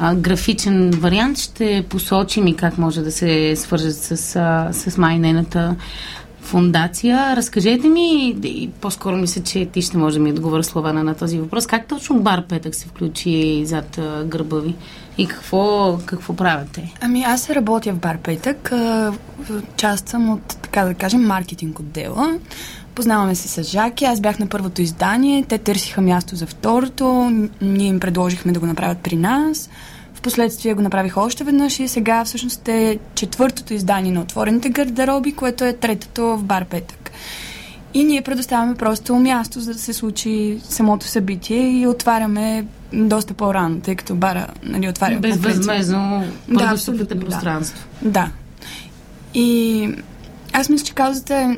а, 0.00 0.14
графичен 0.14 0.90
вариант, 0.90 1.38
ще 1.38 1.84
посочим 1.88 2.46
и 2.46 2.56
как 2.56 2.78
може 2.78 3.00
да 3.00 3.12
се 3.12 3.56
свържат 3.56 3.96
с, 3.96 4.36
а, 4.36 4.68
с 4.72 4.98
майнената 4.98 5.76
фундация. 6.40 7.36
Разкажете 7.36 7.88
ми, 7.88 8.36
и 8.44 8.70
по-скоро 8.80 9.16
мисля, 9.16 9.42
че 9.42 9.66
ти 9.66 9.82
ще 9.82 9.96
може 9.96 10.16
да 10.16 10.22
ми 10.22 10.30
отговоря 10.30 10.64
слова 10.64 10.92
на 10.92 11.14
този 11.14 11.38
въпрос. 11.38 11.66
Как 11.66 11.86
точно 11.86 12.20
бар 12.20 12.46
Петък 12.48 12.74
се 12.74 12.88
включи 12.88 13.62
зад 13.66 13.98
а, 13.98 14.24
гърба 14.24 14.58
ви? 14.58 14.74
И 15.18 15.26
какво, 15.26 15.98
какво 16.06 16.36
правите? 16.36 16.94
Ами 17.00 17.22
аз 17.22 17.50
работя 17.50 17.92
в 17.92 17.98
бар 17.98 18.18
Петък. 18.18 18.72
Част 19.76 20.08
съм 20.08 20.30
от, 20.30 20.42
така 20.46 20.84
да 20.84 20.94
кажем, 20.94 21.26
маркетинг 21.26 21.78
отдела. 21.78 22.38
Познаваме 22.94 23.34
се 23.34 23.48
с 23.48 23.62
Жаки, 23.62 24.04
аз 24.04 24.20
бях 24.20 24.38
на 24.38 24.46
първото 24.46 24.82
издание, 24.82 25.44
те 25.48 25.58
търсиха 25.58 26.00
място 26.00 26.36
за 26.36 26.46
второто, 26.46 27.32
ние 27.60 27.86
им 27.86 28.00
предложихме 28.00 28.52
да 28.52 28.60
го 28.60 28.66
направят 28.66 28.98
при 28.98 29.16
нас. 29.16 29.70
Впоследствие 30.14 30.74
го 30.74 30.82
направих 30.82 31.16
още 31.16 31.44
веднъж 31.44 31.80
и 31.80 31.88
сега 31.88 32.24
всъщност 32.24 32.68
е 32.68 32.98
четвъртото 33.14 33.74
издание 33.74 34.12
на 34.12 34.20
отворените 34.20 34.68
гардероби, 34.68 35.32
което 35.32 35.64
е 35.64 35.72
третото 35.72 36.22
в 36.22 36.42
бар 36.42 36.64
Петък. 36.64 37.10
И 37.94 38.04
ние 38.04 38.22
предоставяме 38.22 38.74
просто 38.74 39.16
място, 39.16 39.60
за 39.60 39.72
да 39.72 39.78
се 39.78 39.92
случи 39.92 40.60
самото 40.64 41.06
събитие 41.06 41.80
и 41.80 41.86
отваряме 41.86 42.66
доста 42.92 43.34
по-рано, 43.34 43.80
тъй 43.80 43.96
като 43.96 44.14
бара 44.14 44.46
нали, 44.62 44.88
отваря 44.88 45.18
Безвъзмезно 45.18 46.24
да, 46.48 46.76
пространство. 47.20 47.86
Да. 48.02 48.30
И 49.34 49.88
аз 50.52 50.68
мисля, 50.68 50.86
че 50.86 50.94
каузата 50.94 51.34
е 51.34 51.56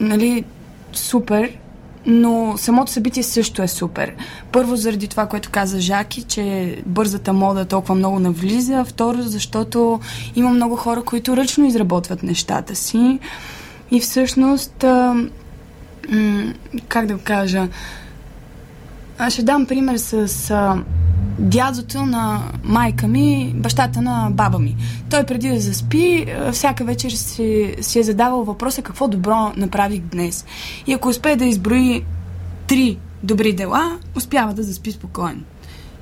нали, 0.00 0.44
супер, 0.92 1.58
но 2.06 2.54
самото 2.56 2.92
събитие 2.92 3.22
също 3.22 3.62
е 3.62 3.68
супер. 3.68 4.14
Първо 4.52 4.76
заради 4.76 5.08
това, 5.08 5.26
което 5.26 5.50
каза 5.50 5.80
Жаки, 5.80 6.22
че 6.22 6.76
бързата 6.86 7.32
мода 7.32 7.64
толкова 7.64 7.94
много 7.94 8.18
навлиза. 8.18 8.84
Второ, 8.84 9.22
защото 9.22 10.00
има 10.36 10.50
много 10.50 10.76
хора, 10.76 11.02
които 11.02 11.36
ръчно 11.36 11.66
изработват 11.66 12.22
нещата 12.22 12.74
си. 12.74 13.18
И 13.90 14.00
всъщност, 14.00 14.84
как 16.88 17.06
да 17.06 17.18
кажа, 17.18 17.68
аз 19.18 19.32
ще 19.32 19.42
дам 19.42 19.66
пример 19.66 19.96
с 19.96 20.52
дядото 21.38 22.06
на 22.06 22.42
майка 22.64 23.08
ми, 23.08 23.52
бащата 23.56 24.02
на 24.02 24.28
баба 24.30 24.58
ми. 24.58 24.76
Той 25.10 25.24
преди 25.24 25.48
да 25.48 25.60
заспи, 25.60 26.26
всяка 26.52 26.84
вечер 26.84 27.10
си, 27.10 27.76
си 27.80 27.98
е 27.98 28.02
задавал 28.02 28.44
въпроса 28.44 28.82
какво 28.82 29.08
добро 29.08 29.52
направих 29.56 30.00
днес. 30.00 30.44
И 30.86 30.92
ако 30.92 31.08
успее 31.08 31.36
да 31.36 31.44
изброи 31.44 32.04
три 32.66 32.98
добри 33.22 33.52
дела, 33.52 33.98
успява 34.16 34.54
да 34.54 34.62
заспи 34.62 34.92
спокойно. 34.92 35.40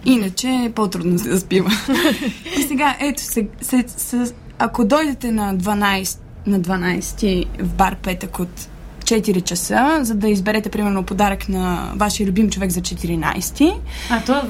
Иначе 0.04 0.48
е 0.48 0.72
по-трудно 0.74 1.18
се 1.18 1.30
заспива. 1.30 1.70
И 2.58 2.62
сега, 2.62 2.96
ето, 3.00 3.22
се, 3.22 3.48
се, 3.60 3.84
се, 3.86 4.32
ако 4.58 4.84
дойдете 4.84 5.32
на 5.32 5.56
12, 5.56 6.18
на 6.46 6.60
12 6.60 7.62
в 7.62 7.74
бар 7.74 7.96
Петък 7.96 8.38
от 8.38 8.68
4 9.06 9.44
часа, 9.44 9.98
за 10.02 10.14
да 10.14 10.28
изберете, 10.28 10.68
примерно, 10.68 11.02
подарък 11.02 11.48
на 11.48 11.92
вашия 11.96 12.26
любим 12.26 12.50
човек 12.50 12.70
за 12.70 12.80
14. 12.80 13.74
А 14.10 14.20
то, 14.24 14.42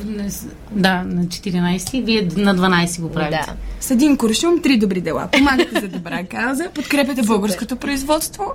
да, 0.71 1.03
на 1.03 1.25
14, 1.25 2.05
вие 2.05 2.29
на 2.37 2.57
12 2.57 3.01
го 3.01 3.13
правите. 3.13 3.45
Да. 3.47 3.53
С 3.81 3.91
един 3.91 4.17
куршум, 4.17 4.63
три 4.63 4.79
добри 4.79 5.01
дела. 5.01 5.29
Помагате 5.33 5.81
за 5.81 5.89
добра 5.89 6.25
каза, 6.25 6.69
подкрепяте 6.75 7.23
българското 7.23 7.77
производство 7.77 8.53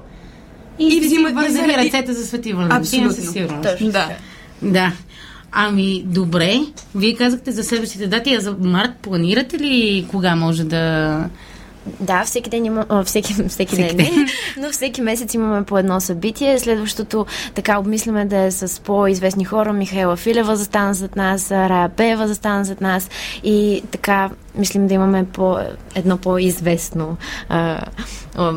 и, 0.79 0.97
и 0.97 0.99
взимате 0.99 1.51
за 1.51 1.67
ръцете 1.67 2.13
за 2.13 2.25
Свети 2.25 2.53
Валентин. 2.53 3.05
Абсолютно. 3.05 3.61
Точно. 3.61 3.91
Да. 3.91 4.09
Да. 4.61 4.91
Ами, 5.51 6.03
добре. 6.05 6.59
Вие 6.95 7.15
казахте 7.15 7.51
за 7.51 7.63
следващите 7.63 8.07
дати, 8.07 8.35
а 8.35 8.39
за 8.39 8.55
март 8.59 8.91
планирате 9.01 9.59
ли 9.59 10.05
кога 10.11 10.35
може 10.35 10.63
да 10.63 11.15
да, 11.99 12.23
всеки 12.23 12.49
ден 12.49 12.65
има, 12.65 12.85
а, 12.89 13.03
всеки, 13.03 13.33
всеки, 13.33 13.49
всеки 13.49 13.75
ден, 13.75 13.97
ден, 13.97 14.27
но 14.57 14.69
всеки 14.71 15.01
месец 15.01 15.33
имаме 15.33 15.63
по 15.63 15.77
едно 15.77 15.99
събитие. 15.99 16.59
Следващото 16.59 17.25
така 17.55 17.79
обмисляме 17.79 18.25
да 18.25 18.37
е 18.37 18.51
с 18.51 18.81
по-известни 18.81 19.45
хора. 19.45 19.73
Михайла 19.73 20.15
Филева 20.15 20.55
застана 20.55 20.93
зад 20.93 21.15
нас, 21.15 21.51
Рая 21.51 21.89
Пева 21.89 22.27
застана 22.27 22.63
зад 22.63 22.81
нас 22.81 23.09
и 23.43 23.83
така 23.91 24.29
мислим 24.55 24.87
да 24.87 24.93
имаме 24.93 25.25
по, 25.25 25.57
едно 25.95 26.17
по-известно 26.17 27.17
а, 27.49 27.85
а, 28.35 28.53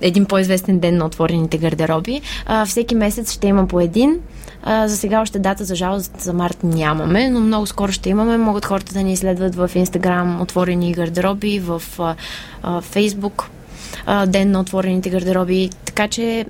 един 0.00 0.26
по-известен 0.26 0.78
ден 0.78 0.96
на 0.96 1.06
отворените 1.06 1.58
гардероби. 1.58 2.20
А, 2.46 2.66
всеки 2.66 2.94
месец 2.94 3.32
ще 3.32 3.46
има 3.46 3.66
по 3.66 3.80
един. 3.80 4.20
А, 4.68 4.88
за 4.88 4.96
сега 4.96 5.20
още 5.20 5.38
дата, 5.38 5.64
за 5.64 5.74
жалост, 5.74 6.20
за 6.20 6.32
март 6.32 6.64
нямаме, 6.64 7.30
но 7.30 7.40
много 7.40 7.66
скоро 7.66 7.92
ще 7.92 8.08
имаме. 8.08 8.36
Могат 8.36 8.64
хората 8.64 8.92
да 8.92 9.02
ни 9.02 9.12
изследват 9.12 9.54
в 9.54 9.70
Инстаграм 9.74 10.40
отворени 10.40 10.92
гардероби, 10.92 11.58
в 11.58 11.82
а, 11.98 12.14
а, 12.62 12.80
Фейсбук 12.80 13.50
а, 14.06 14.26
ден 14.26 14.50
на 14.50 14.60
отворените 14.60 15.10
гардероби, 15.10 15.70
така 15.84 16.08
че 16.08 16.46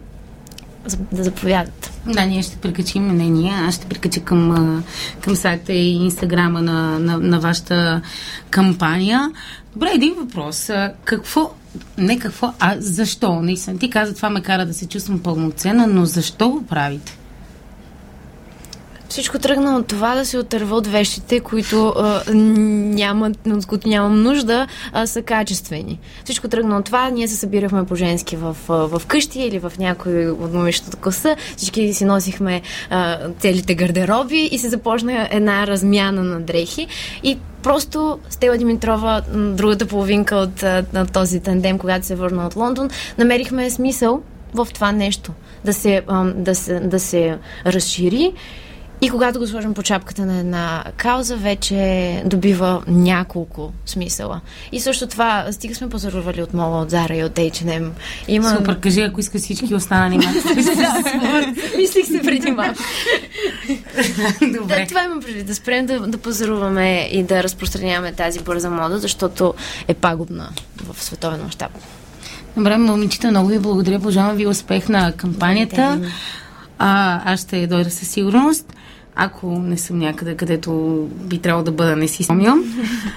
да 1.12 1.24
заповядат. 1.24 1.92
Да, 2.07 2.26
ние 2.26 2.42
ще 2.42 2.57
прикачим, 2.57 3.07
не 3.07 3.24
ние, 3.24 3.52
аз 3.68 3.74
ще 3.74 3.87
прикача 3.87 4.20
към, 4.20 4.85
към 5.20 5.37
сайта 5.37 5.72
и 5.72 6.05
инстаграма 6.05 6.62
на, 6.62 6.98
на, 6.98 7.18
на 7.18 7.40
вашата 7.40 8.00
кампания. 8.50 9.31
Добре, 9.72 9.90
един 9.94 10.14
въпрос. 10.14 10.70
Какво, 11.05 11.50
не 11.98 12.18
какво, 12.18 12.52
а 12.61 12.76
защо? 12.79 13.42
Наистина, 13.42 13.79
ти 13.79 13.90
каза, 13.90 14.14
това 14.14 14.31
ме 14.31 14.42
кара 14.42 14.66
да 14.66 14.74
се 14.74 14.88
чувствам 14.88 15.18
пълноценна, 15.18 15.87
но 15.87 16.07
защо 16.07 16.50
го 16.50 16.66
правите? 16.66 17.18
Всичко 19.08 19.38
тръгна 19.38 19.76
от 19.76 19.86
това 19.86 20.14
да 20.14 20.26
се 20.26 20.38
отърва 20.38 20.76
от 20.76 20.86
вещите, 20.86 21.40
които 21.40 21.88
а, 21.88 22.22
нямат, 22.34 23.38
от 23.46 23.66
които 23.66 23.88
нямам 23.88 24.22
нужда, 24.22 24.66
а 24.92 25.06
са 25.06 25.22
качествени. 25.22 25.98
Всичко 26.24 26.48
тръгна 26.48 26.78
от 26.78 26.84
това. 26.84 27.10
Ние 27.10 27.28
се 27.28 27.36
събирахме 27.36 27.86
по-женски 27.86 28.36
в, 28.36 28.56
в 28.68 29.02
къщи 29.06 29.40
или 29.40 29.58
в 29.58 29.72
някой 29.78 30.28
от 30.28 30.52
момичетата 30.52 30.96
коса. 30.96 31.36
Всички 31.56 31.94
си 31.94 32.04
носихме 32.04 32.62
а, 32.90 33.18
целите 33.38 33.74
гардероби 33.74 34.48
и 34.52 34.58
се 34.58 34.68
започна 34.68 35.28
една 35.30 35.66
размяна 35.66 36.22
на 36.22 36.40
дрехи. 36.40 36.86
И 37.22 37.38
просто 37.62 38.18
Стела 38.30 38.58
Димитрова, 38.58 39.22
другата 39.34 39.86
половинка 39.86 40.36
от 40.36 40.62
на 40.92 41.06
този 41.12 41.40
тандем, 41.40 41.78
когато 41.78 42.06
се 42.06 42.14
върна 42.14 42.46
от 42.46 42.56
Лондон, 42.56 42.90
намерихме 43.18 43.70
смисъл 43.70 44.22
в 44.54 44.68
това 44.74 44.92
нещо. 44.92 45.32
Да 45.64 45.72
се, 45.72 46.02
да 46.36 46.54
се, 46.54 46.80
да 46.80 47.00
се 47.00 47.38
разшири 47.66 48.32
и 49.00 49.11
когато 49.11 49.38
го 49.38 49.46
сложим 49.46 49.74
по 49.74 49.82
чапката 49.82 50.26
на 50.26 50.38
една 50.38 50.85
кауза, 50.96 51.37
вече 51.37 52.22
добива 52.26 52.82
няколко 52.87 53.72
смисъла. 53.87 54.40
И 54.72 54.80
също 54.80 55.06
това, 55.06 55.46
стига 55.50 55.74
сме 55.74 55.88
позарували 55.88 56.42
от 56.42 56.54
Мола, 56.54 56.82
от 56.82 56.90
Зара 56.90 57.16
и 57.16 57.24
от 57.24 57.32
H&M. 57.32 57.90
Има... 58.28 58.50
Супер, 58.50 58.80
кажи, 58.80 59.00
ако 59.00 59.20
иска 59.20 59.38
всички 59.38 59.74
останали 59.74 60.16
Мислих 61.76 62.06
се 62.06 62.20
преди 62.24 62.50
малко. 62.50 62.74
Добре. 64.59 64.80
Да, 64.80 64.87
това 64.88 65.04
имам 65.04 65.20
преди. 65.20 65.42
Да 65.42 65.54
спрем 65.54 65.87
да, 65.87 66.00
да 66.00 66.18
позаруваме 66.18 67.09
и 67.12 67.22
да 67.22 67.42
разпространяваме 67.42 68.12
тази 68.12 68.40
бърза 68.40 68.70
мода, 68.70 68.98
защото 68.98 69.54
е 69.88 69.94
пагубна 69.94 70.48
в 70.85 71.04
световен 71.04 71.42
мащаб. 71.44 71.70
Добре, 72.56 72.78
момичета, 72.78 73.30
много 73.30 73.48
ви 73.48 73.59
благодаря. 73.59 74.00
Пожелавам 74.00 74.37
ви 74.37 74.46
успех 74.46 74.88
на 74.88 75.12
кампанията. 75.12 76.00
А, 76.78 77.20
аз 77.32 77.40
ще 77.40 77.66
дойда 77.66 77.90
със 77.90 78.09
сигурност 78.09 78.72
ако 79.16 79.59
не 79.59 79.76
съм 79.76 79.98
някъде, 79.98 80.37
където 80.37 81.00
би 81.11 81.38
трябвало 81.38 81.64
да 81.64 81.72
бъда, 81.72 81.96
не 81.96 82.09
си 82.09 82.22
спомням. 82.22 82.64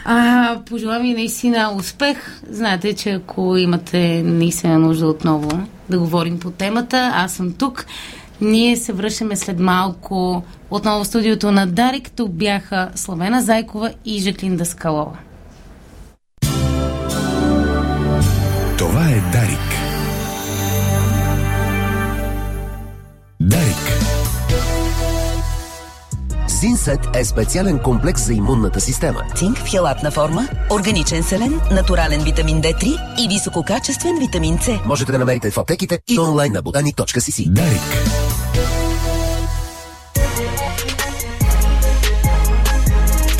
А, 0.05 0.57
пожелавам 0.69 1.01
ви 1.01 1.13
наистина 1.13 1.73
успех. 1.77 2.41
Знаете, 2.49 2.93
че 2.93 3.09
ако 3.11 3.57
имате 3.57 4.23
наистина 4.23 4.79
нужда 4.79 5.07
отново 5.07 5.67
да 5.89 5.99
говорим 5.99 6.39
по 6.39 6.51
темата, 6.51 7.11
аз 7.15 7.33
съм 7.33 7.53
тук. 7.53 7.85
Ние 8.41 8.75
се 8.75 8.93
връщаме 8.93 9.35
след 9.35 9.59
малко 9.59 10.43
отново 10.71 11.03
в 11.03 11.07
студиото 11.07 11.51
на 11.51 11.67
Дарик. 11.67 12.11
Тук 12.11 12.31
бяха 12.31 12.89
Славена 12.95 13.41
Зайкова 13.41 13.93
и 14.05 14.19
Жаклин 14.19 14.57
Даскалова. 14.57 15.17
Това 18.77 19.09
е 19.09 19.21
Дарик. 19.31 19.69
Дарик. 23.41 23.98
Зинсет 26.59 27.15
е 27.15 27.25
специален 27.25 27.79
комплекс 27.79 28.25
за 28.25 28.33
имунната 28.33 28.81
система. 28.81 29.23
Цинк 29.35 29.57
в 29.57 29.69
хелатна 29.69 30.11
форма, 30.11 30.47
органичен 30.71 31.23
селен, 31.23 31.59
натурален 31.71 32.23
витамин 32.23 32.61
D3 32.61 32.85
и 33.19 33.27
висококачествен 33.27 34.19
витамин 34.19 34.59
С. 34.61 34.79
Можете 34.85 35.11
да 35.11 35.19
намерите 35.19 35.51
в 35.51 35.57
аптеките 35.57 35.99
и 36.07 36.19
онлайн 36.19 36.53
на 36.53 36.63
botanik.cc. 36.63 37.49
Дарик. 37.49 37.81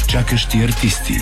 Чакащи 0.07 0.57
артисти. 0.57 1.21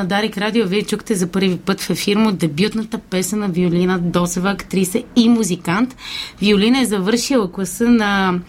На 0.00 0.06
Дарик 0.06 0.38
Радио. 0.38 0.66
Вие 0.66 0.82
чухте 0.82 1.14
за 1.14 1.26
първи 1.26 1.56
път 1.56 1.80
в 1.80 1.90
ефир 1.90 2.16
му 2.16 2.32
дебютната 2.32 2.98
песен 2.98 3.38
на 3.38 3.48
Виолина 3.48 3.98
Досева, 3.98 4.50
актриса 4.50 5.02
и 5.16 5.28
музикант. 5.28 5.96
Виолина 6.40 6.80
е 6.80 6.84
завършила 6.84 7.52
класа 7.52 7.90
на 7.90 8.40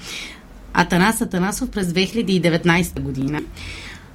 Атанас 0.73 1.21
Атанасов 1.21 1.69
през 1.69 1.87
2019 1.87 2.99
година. 2.99 3.41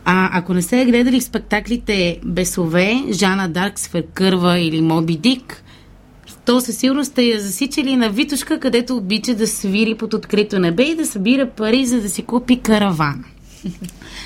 А 0.04 0.38
ако 0.38 0.54
не 0.54 0.62
сте 0.62 0.84
гледали 0.84 1.20
спектаклите 1.20 2.18
Бесове, 2.24 3.04
Жана 3.10 3.48
Дарк, 3.48 3.78
Сверкърва 3.78 4.58
или 4.58 4.80
Моби 4.80 5.16
Дик, 5.16 5.62
то 6.44 6.60
със 6.60 6.76
сигурност 6.76 7.10
сте 7.10 7.22
я 7.22 7.40
засичали 7.40 7.96
на 7.96 8.10
Витушка, 8.10 8.60
където 8.60 8.96
обича 8.96 9.34
да 9.34 9.46
свири 9.46 9.94
под 9.94 10.14
открито 10.14 10.58
небе 10.58 10.82
и 10.82 10.96
да 10.96 11.06
събира 11.06 11.50
пари, 11.50 11.86
за 11.86 12.00
да 12.00 12.08
си 12.08 12.22
купи 12.22 12.60
караван. 12.60 13.24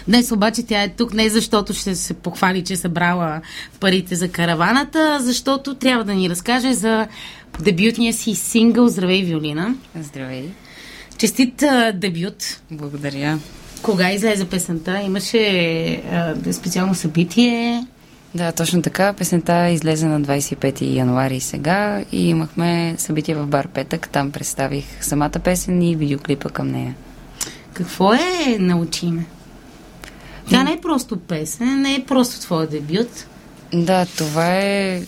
Днес 0.09 0.33
обаче 0.33 0.62
тя 0.62 0.83
е 0.83 0.88
тук 0.88 1.14
не 1.14 1.29
защото 1.29 1.74
ще 1.74 1.94
се 1.94 2.14
похвали, 2.14 2.64
че 2.64 2.72
е 2.72 2.76
събрала 2.76 3.40
парите 3.81 4.14
за 4.14 4.29
караваната, 4.29 5.18
защото 5.20 5.74
трябва 5.74 6.05
да 6.05 6.14
ни 6.14 6.31
разкаже 6.31 6.74
за 6.74 7.07
дебютния 7.61 8.12
си 8.12 8.35
сингъл 8.35 8.88
Здравей, 8.88 9.22
Виолина. 9.22 9.74
Здравей. 10.00 10.44
Честит 11.18 11.62
а, 11.62 11.92
дебют. 11.92 12.61
Благодаря. 12.70 13.38
Кога 13.83 14.12
излезе 14.12 14.48
песента? 14.48 15.00
Имаше 15.00 16.03
а, 16.12 16.53
специално 16.53 16.94
събитие? 16.94 17.87
Да, 18.35 18.53
точно 18.53 18.83
така. 18.83 19.12
Песента 19.12 19.68
излезе 19.68 20.07
на 20.07 20.20
25 20.20 20.94
януари 20.94 21.40
сега 21.40 22.05
и 22.12 22.29
имахме 22.29 22.94
събитие 22.98 23.35
в 23.35 23.46
бар 23.46 23.68
Петък. 23.68 24.09
Там 24.09 24.31
представих 24.31 24.85
самата 25.05 25.31
песен 25.44 25.83
и 25.83 25.96
видеоклипа 25.96 26.48
към 26.48 26.68
нея. 26.68 26.94
Какво 27.72 28.14
е 28.14 28.56
научиме? 28.59 29.26
Тя 30.50 30.62
не 30.62 30.72
е 30.72 30.80
просто 30.80 31.16
песен, 31.16 31.80
не 31.80 31.94
е 31.94 32.04
просто 32.04 32.40
твой 32.40 32.66
дебют. 32.66 33.26
Да, 33.72 34.06
това 34.16 34.56
е 34.56 35.02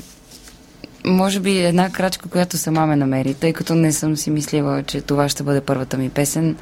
може 1.04 1.40
би 1.40 1.58
една 1.58 1.90
крачка, 1.90 2.28
която 2.28 2.58
сама 2.58 2.86
ме 2.86 2.96
намери, 2.96 3.34
тъй 3.34 3.52
като 3.52 3.74
не 3.74 3.92
съм 3.92 4.16
си 4.16 4.30
мислила, 4.30 4.82
че 4.82 5.00
това 5.00 5.28
ще 5.28 5.42
бъде 5.42 5.60
първата 5.60 5.98
ми 5.98 6.10
песен. 6.10 6.56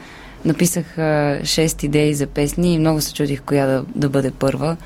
Написах 0.44 0.98
а, 0.98 1.40
шест 1.44 1.82
идеи 1.82 2.14
за 2.14 2.26
песни 2.26 2.74
и 2.74 2.78
много 2.78 3.00
се 3.00 3.14
чудих 3.14 3.42
коя 3.42 3.66
да, 3.66 3.84
да 3.94 4.08
бъде 4.08 4.30
първа. 4.30 4.76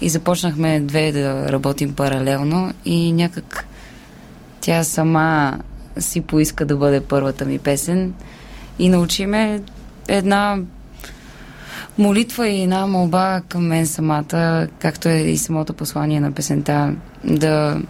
И 0.00 0.08
започнахме 0.08 0.80
две 0.80 1.12
да 1.12 1.52
работим 1.52 1.94
паралелно 1.94 2.72
и 2.84 3.12
някак 3.12 3.66
тя 4.60 4.84
сама 4.84 5.58
си 5.98 6.20
поиска 6.20 6.64
да 6.64 6.76
бъде 6.76 7.00
първата 7.00 7.44
ми 7.44 7.58
песен 7.58 8.14
и 8.78 8.88
научиме 8.88 9.62
една 10.10 10.58
молитва 11.98 12.48
и 12.48 12.62
една 12.62 12.86
молба 12.86 13.40
към 13.48 13.66
мен 13.66 13.86
самата, 13.86 14.66
както 14.78 15.08
е 15.08 15.16
и 15.16 15.38
самото 15.38 15.72
послание 15.74 16.20
на 16.20 16.32
песента, 16.32 16.94
да, 17.24 17.80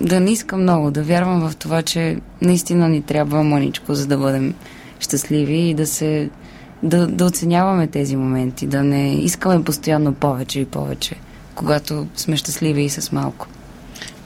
да 0.00 0.20
не 0.20 0.30
искам 0.30 0.62
много, 0.62 0.90
да 0.90 1.02
вярвам 1.02 1.48
в 1.48 1.56
това, 1.56 1.82
че 1.82 2.16
наистина 2.42 2.88
ни 2.88 3.02
трябва 3.02 3.42
мъничко, 3.42 3.94
за 3.94 4.06
да 4.06 4.18
бъдем 4.18 4.54
щастливи 5.00 5.58
и 5.58 5.74
да 5.74 5.86
се 5.86 6.30
да, 6.82 7.06
да 7.06 7.24
оценяваме 7.24 7.86
тези 7.86 8.16
моменти, 8.16 8.66
да 8.66 8.84
не 8.84 9.14
искаме 9.14 9.64
постоянно 9.64 10.14
повече 10.14 10.60
и 10.60 10.64
повече, 10.64 11.16
когато 11.54 12.06
сме 12.16 12.36
щастливи 12.36 12.82
и 12.82 12.88
с 12.88 13.12
малко. 13.12 13.46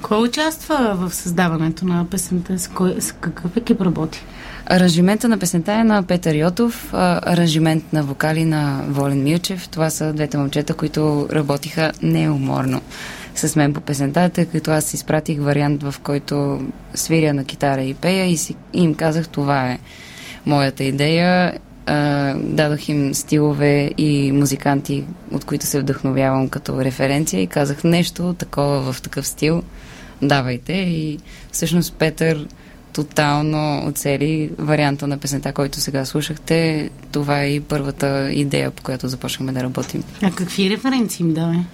Кой 0.03 0.23
участва 0.23 0.97
в 0.99 1.15
създаването 1.15 1.87
на 1.87 2.07
песента? 2.11 2.59
С, 2.59 2.69
кой, 2.69 3.01
с 3.01 3.13
какъв 3.13 3.57
екип 3.57 3.81
работи? 3.81 4.25
Аранжимента 4.75 5.29
на 5.29 5.39
песента 5.39 5.73
е 5.73 5.85
на 5.85 6.03
Петър 6.03 6.35
Йотов, 6.35 6.95
аранжимент 6.95 7.93
на 7.93 8.03
вокали 8.03 8.45
на 8.45 8.85
Волен 8.89 9.23
Милчев. 9.23 9.69
Това 9.69 9.91
са 9.91 10.13
двете 10.13 10.39
момчета, 10.39 10.75
които 10.75 11.29
работиха 11.33 11.93
неуморно 12.03 12.81
с 13.35 13.57
мен 13.57 13.75
по 13.75 13.81
песента, 13.81 14.29
тъй 14.29 14.47
като 14.47 14.71
аз 14.71 14.95
изпратих 14.95 15.41
вариант, 15.41 15.83
в 15.83 15.95
който 16.03 16.61
свиря 16.95 17.35
на 17.35 17.45
китара 17.45 17.83
и 17.83 17.95
пея 17.95 18.27
и, 18.27 18.37
си, 18.37 18.55
им 18.73 18.95
казах 18.95 19.29
това 19.29 19.71
е 19.71 19.79
моята 20.47 20.85
идея. 20.85 21.59
А, 21.87 22.35
дадох 22.35 22.89
им 22.89 23.15
стилове 23.15 23.91
и 23.99 24.33
музиканти, 24.33 25.05
от 25.33 25.45
които 25.45 25.67
се 25.67 25.81
вдъхновявам 25.81 26.49
като 26.49 26.85
референция 26.85 27.43
и 27.43 27.47
казах 27.47 27.85
нещо 27.85 28.35
такова 28.35 28.93
в 28.93 29.03
такъв 29.03 29.27
стил. 29.27 29.63
Давайте. 30.23 30.73
И 30.73 31.19
всъщност 31.53 31.95
Петър 31.95 32.47
тотално 32.93 33.87
оцели 33.89 34.51
варианта 34.59 35.07
на 35.07 35.19
песента, 35.19 35.53
който 35.53 35.81
сега 35.81 36.05
слушахте. 36.05 36.91
Това 37.13 37.43
е 37.43 37.49
и 37.49 37.61
първата 37.61 38.31
идея, 38.33 38.71
по 38.71 38.83
която 38.83 39.09
започнахме 39.09 39.53
да 39.53 39.63
работим. 39.63 40.03
А 40.23 40.31
какви 40.31 40.71
референции 40.71 41.25
им 41.25 41.35
даваме? 41.35 41.65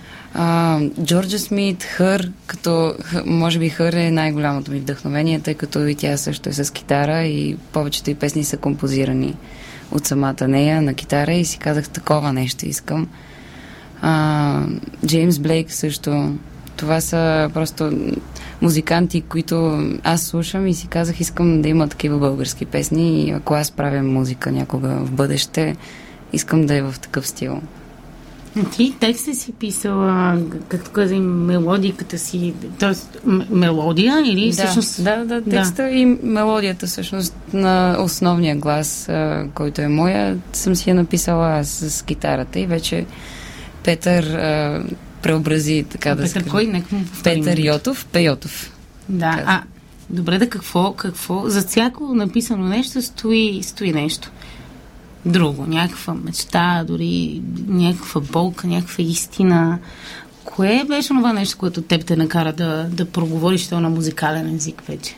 Джорджа 1.04 1.38
Смит, 1.38 1.84
Хър, 1.84 2.32
като 2.46 2.94
може 3.26 3.58
би 3.58 3.68
Хър 3.68 3.92
е 3.92 4.10
най-голямото 4.10 4.70
ми 4.70 4.80
вдъхновение, 4.80 5.40
тъй 5.40 5.54
като 5.54 5.86
и 5.86 5.94
тя 5.94 6.16
също 6.16 6.48
е 6.48 6.52
с 6.52 6.72
китара 6.72 7.24
и 7.24 7.56
повечето 7.72 8.10
и 8.10 8.14
песни 8.14 8.44
са 8.44 8.56
композирани 8.56 9.34
от 9.92 10.06
самата 10.06 10.48
нея 10.48 10.82
на 10.82 10.94
китара 10.94 11.32
и 11.32 11.44
си 11.44 11.58
казах 11.58 11.88
такова 11.88 12.32
нещо 12.32 12.66
искам. 12.66 13.08
А, 14.02 14.62
Джеймс 15.06 15.38
Блейк 15.38 15.72
също. 15.72 16.34
Това 16.76 17.00
са 17.00 17.50
просто 17.54 17.92
музиканти, 18.62 19.20
които 19.20 19.82
аз 20.04 20.22
слушам 20.22 20.66
и 20.66 20.74
си 20.74 20.86
казах, 20.86 21.20
искам 21.20 21.62
да 21.62 21.68
има 21.68 21.88
такива 21.88 22.18
български 22.18 22.66
песни 22.66 23.22
и 23.24 23.30
ако 23.30 23.54
аз 23.54 23.70
правя 23.70 24.02
музика 24.02 24.52
някога 24.52 24.88
в 24.88 25.10
бъдеще, 25.10 25.76
искам 26.32 26.66
да 26.66 26.74
е 26.74 26.82
в 26.82 26.94
такъв 27.00 27.26
стил. 27.26 27.60
Ти 28.76 28.94
текста 29.00 29.34
си 29.34 29.52
писала, 29.52 30.38
както 30.68 30.90
каза 30.90 31.14
и 31.14 31.20
мелодиката 31.20 32.18
си, 32.18 32.54
т.е. 32.78 33.30
мелодия 33.50 34.22
или 34.26 34.46
да, 34.46 34.52
всъщност... 34.52 35.04
Да, 35.04 35.24
да, 35.24 35.42
текста 35.42 35.82
да. 35.82 35.90
и 35.90 36.06
мелодията 36.22 36.86
всъщност 36.86 37.34
на 37.52 37.96
основния 38.00 38.56
глас, 38.56 39.08
който 39.54 39.80
е 39.80 39.88
моя, 39.88 40.38
съм 40.52 40.74
си 40.74 40.90
я 40.90 40.94
написала 40.94 41.58
аз 41.58 41.68
с 41.68 42.04
китарата 42.04 42.60
и 42.60 42.66
вече 42.66 43.06
Петър 43.84 44.24
преобрази, 45.22 45.84
така 45.90 46.14
да 46.14 46.22
Петър 46.22 46.48
кой? 46.50 46.66
Нека 46.66 46.94
му 46.94 47.04
Петър 47.24 47.58
Йотов, 47.58 48.06
Пейотов. 48.06 48.72
Да, 49.08 49.30
каза. 49.30 49.44
а 49.46 49.62
добре 50.10 50.38
да 50.38 50.48
какво, 50.50 50.92
какво, 50.92 51.48
за 51.48 51.62
всяко 51.62 52.14
написано 52.14 52.68
нещо 52.68 53.02
стои, 53.02 53.60
стои 53.62 53.92
нещо 53.92 54.30
друго, 55.26 55.66
някаква 55.66 56.14
мечта, 56.14 56.84
дори 56.86 57.42
някаква 57.68 58.20
болка, 58.20 58.66
някаква 58.66 59.04
истина. 59.04 59.78
Кое 60.44 60.84
беше 60.88 61.08
това 61.08 61.32
нещо, 61.32 61.58
което 61.58 61.82
теб 61.82 62.04
те 62.04 62.16
накара 62.16 62.52
да, 62.52 62.86
да 62.90 63.04
проговориш 63.04 63.64
това 63.66 63.80
на 63.80 63.90
музикален 63.90 64.54
език 64.54 64.82
вече? 64.88 65.16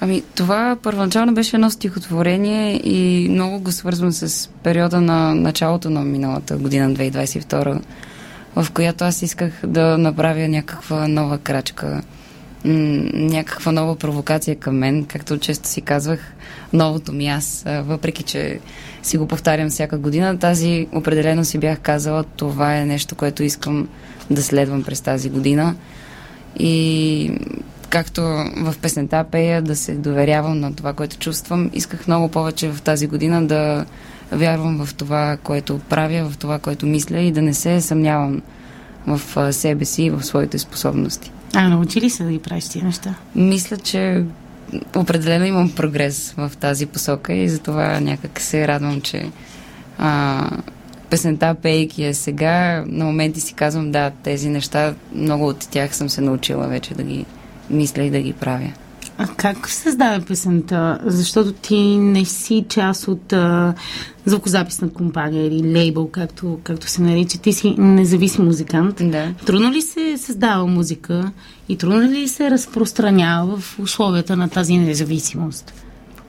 Ами, 0.00 0.22
това 0.34 0.76
първоначално 0.82 1.34
беше 1.34 1.56
едно 1.56 1.70
стихотворение 1.70 2.80
и 2.84 3.28
много 3.28 3.60
го 3.60 3.72
свързвам 3.72 4.12
с 4.12 4.50
периода 4.62 5.00
на 5.00 5.34
началото 5.34 5.90
на 5.90 6.00
миналата 6.00 6.56
година, 6.56 6.90
2022, 6.90 7.80
в 8.56 8.66
която 8.74 9.04
аз 9.04 9.22
исках 9.22 9.52
да 9.66 9.98
направя 9.98 10.48
някаква 10.48 11.08
нова 11.08 11.38
крачка, 11.38 12.02
някаква 12.64 13.72
нова 13.72 13.96
провокация 13.96 14.56
към 14.56 14.78
мен, 14.78 15.04
както 15.04 15.38
често 15.38 15.68
си 15.68 15.80
казвах, 15.80 16.20
новото 16.72 17.12
ми 17.12 17.28
аз, 17.28 17.64
въпреки 17.66 18.22
че 18.22 18.60
си 19.02 19.18
го 19.18 19.26
повтарям 19.26 19.70
всяка 19.70 19.98
година, 19.98 20.38
тази 20.38 20.88
определено 20.92 21.44
си 21.44 21.58
бях 21.58 21.80
казала, 21.80 22.24
това 22.24 22.76
е 22.76 22.86
нещо, 22.86 23.14
което 23.14 23.42
искам 23.42 23.88
да 24.30 24.42
следвам 24.42 24.82
през 24.82 25.00
тази 25.00 25.30
година. 25.30 25.74
И 26.58 27.32
както 27.90 28.20
в 28.56 28.74
песента 28.82 29.24
пея, 29.30 29.62
да 29.62 29.76
се 29.76 29.94
доверявам 29.94 30.60
на 30.60 30.74
това, 30.74 30.92
което 30.92 31.18
чувствам, 31.18 31.70
исках 31.72 32.06
много 32.06 32.28
повече 32.28 32.68
в 32.68 32.82
тази 32.82 33.06
година 33.06 33.46
да 33.46 33.86
вярвам 34.32 34.86
в 34.86 34.94
това, 34.94 35.36
което 35.42 35.78
правя, 35.78 36.30
в 36.30 36.36
това, 36.36 36.58
което 36.58 36.86
мисля 36.86 37.20
и 37.20 37.32
да 37.32 37.42
не 37.42 37.54
се 37.54 37.80
съмнявам 37.80 38.42
в 39.06 39.52
себе 39.52 39.84
си 39.84 40.02
и 40.02 40.10
в 40.10 40.22
своите 40.22 40.58
способности. 40.58 41.32
А, 41.54 41.68
научи 41.68 42.00
ли 42.00 42.10
се 42.10 42.24
да 42.24 42.30
ги 42.30 42.38
правиш 42.38 42.68
тия 42.68 42.84
неща? 42.84 43.14
Мисля, 43.34 43.76
че 43.76 44.24
определено 44.96 45.44
имам 45.44 45.72
прогрес 45.76 46.34
в 46.36 46.52
тази 46.60 46.86
посока 46.86 47.32
и 47.32 47.48
затова 47.48 48.00
някак 48.00 48.40
се 48.40 48.68
радвам, 48.68 49.00
че 49.00 49.30
а, 49.98 50.50
песента 51.10 51.54
пейки 51.62 52.04
е 52.04 52.14
сега. 52.14 52.84
На 52.86 53.04
моменти 53.04 53.40
си 53.40 53.54
казвам, 53.54 53.92
да, 53.92 54.10
тези 54.10 54.48
неща, 54.48 54.94
много 55.14 55.48
от 55.48 55.68
тях 55.70 55.96
съм 55.96 56.08
се 56.08 56.20
научила 56.20 56.66
вече 56.66 56.94
да 56.94 57.02
ги 57.02 57.24
мисля 57.70 58.02
и 58.02 58.10
да 58.10 58.20
ги 58.20 58.32
правя. 58.32 58.72
А 59.22 59.26
как 59.26 59.68
създаде 59.68 60.24
песента? 60.24 60.98
Защото 61.04 61.52
ти 61.52 61.78
не 61.98 62.24
си 62.24 62.64
част 62.68 63.08
от 63.08 63.32
а, 63.32 63.74
звукозаписна 64.24 64.92
компания 64.92 65.46
или 65.46 65.72
лейбъл, 65.72 66.08
както, 66.08 66.58
както 66.64 66.88
се 66.88 67.02
нарича. 67.02 67.38
Ти 67.38 67.52
си 67.52 67.74
независим 67.78 68.44
музикант. 68.44 68.96
Да. 69.00 69.28
Трудно 69.46 69.72
ли 69.72 69.82
се 69.82 70.18
създава 70.18 70.66
музика 70.66 71.30
и 71.68 71.76
трудно 71.76 72.02
ли 72.02 72.28
се 72.28 72.50
разпространява 72.50 73.56
в 73.56 73.78
условията 73.78 74.36
на 74.36 74.48
тази 74.48 74.76
независимост? 74.76 75.72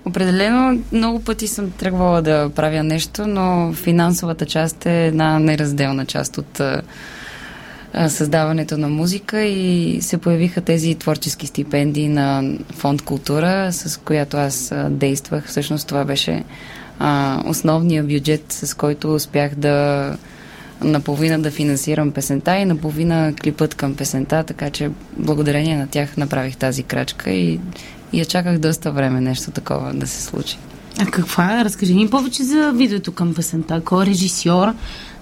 Определено 0.06 0.84
много 0.92 1.24
пъти 1.24 1.48
съм 1.48 1.72
тръгвала 1.72 2.22
да 2.22 2.50
правя 2.56 2.84
нещо, 2.84 3.28
но 3.28 3.74
финансовата 3.74 4.46
част 4.46 4.86
е 4.86 5.08
една 5.08 5.40
неразделна 5.40 6.06
част 6.06 6.38
от 6.38 6.62
създаването 8.08 8.78
на 8.78 8.90
музика 8.90 9.42
и 9.44 9.98
се 10.02 10.18
появиха 10.18 10.62
тези 10.62 10.96
творчески 10.96 11.48
стипендии 11.48 12.08
на 12.08 12.54
фонд 12.74 13.02
култура, 13.02 13.74
с 13.74 14.00
която 14.00 14.38
аз 14.38 14.74
действах. 14.90 15.48
Всъщност 15.48 15.88
това 15.88 16.06
беше 16.06 16.44
а, 17.00 17.42
основния 17.46 18.04
бюджет, 18.04 18.44
с 18.52 18.74
който 18.74 19.16
успях 19.16 19.56
да 19.56 20.18
наполовина 20.84 21.38
да 21.38 21.52
финансирам 21.52 22.12
песента 22.12 22.58
и 22.58 22.66
наполовина 22.66 23.34
клипът 23.44 23.76
към 23.76 23.96
песента, 23.96 24.44
така 24.44 24.70
че 24.70 24.90
благодарение 25.18 25.78
на 25.78 25.88
тях 25.88 26.18
направих 26.18 26.58
тази 26.58 26.84
крачка 26.84 27.32
и, 27.32 27.60
и 28.14 28.20
я 28.20 28.26
чаках 28.26 28.58
доста 28.58 28.92
време 28.92 29.22
нещо 29.22 29.52
такова 29.52 29.94
да 29.94 30.08
се 30.08 30.22
случи. 30.22 30.58
А 31.00 31.06
каква? 31.06 31.66
Разкажи 31.66 31.94
ни 31.94 32.10
повече 32.10 32.44
за 32.44 32.72
видеото 32.72 33.12
към 33.12 33.34
песента. 33.34 33.82
Кой 33.86 34.04
е 34.04 34.06
режисьор? 34.06 34.68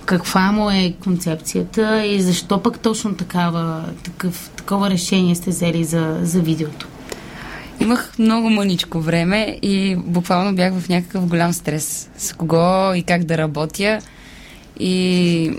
Каква 0.10 0.52
му 0.52 0.72
е 0.72 0.94
концепцията 1.04 2.06
и 2.06 2.22
защо 2.22 2.64
пък 2.64 2.80
точно 2.80 3.14
такава, 3.14 3.86
такъв, 4.04 4.50
такова 4.56 4.90
решение 4.90 5.36
сте 5.36 5.50
взели 5.50 5.84
за, 5.84 6.20
за 6.22 6.42
видеото? 6.42 6.88
Имах 7.80 8.14
много 8.20 8.50
мъничко 8.50 9.00
време 9.00 9.60
и 9.62 9.96
буквално 9.96 10.56
бях 10.56 10.74
в 10.74 10.90
някакъв 10.90 11.28
голям 11.28 11.54
стрес. 11.54 12.10
С 12.18 12.34
кого 12.34 12.94
и 12.94 13.04
как 13.04 13.24
да 13.24 13.38
работя. 13.38 14.00
И 14.80 15.52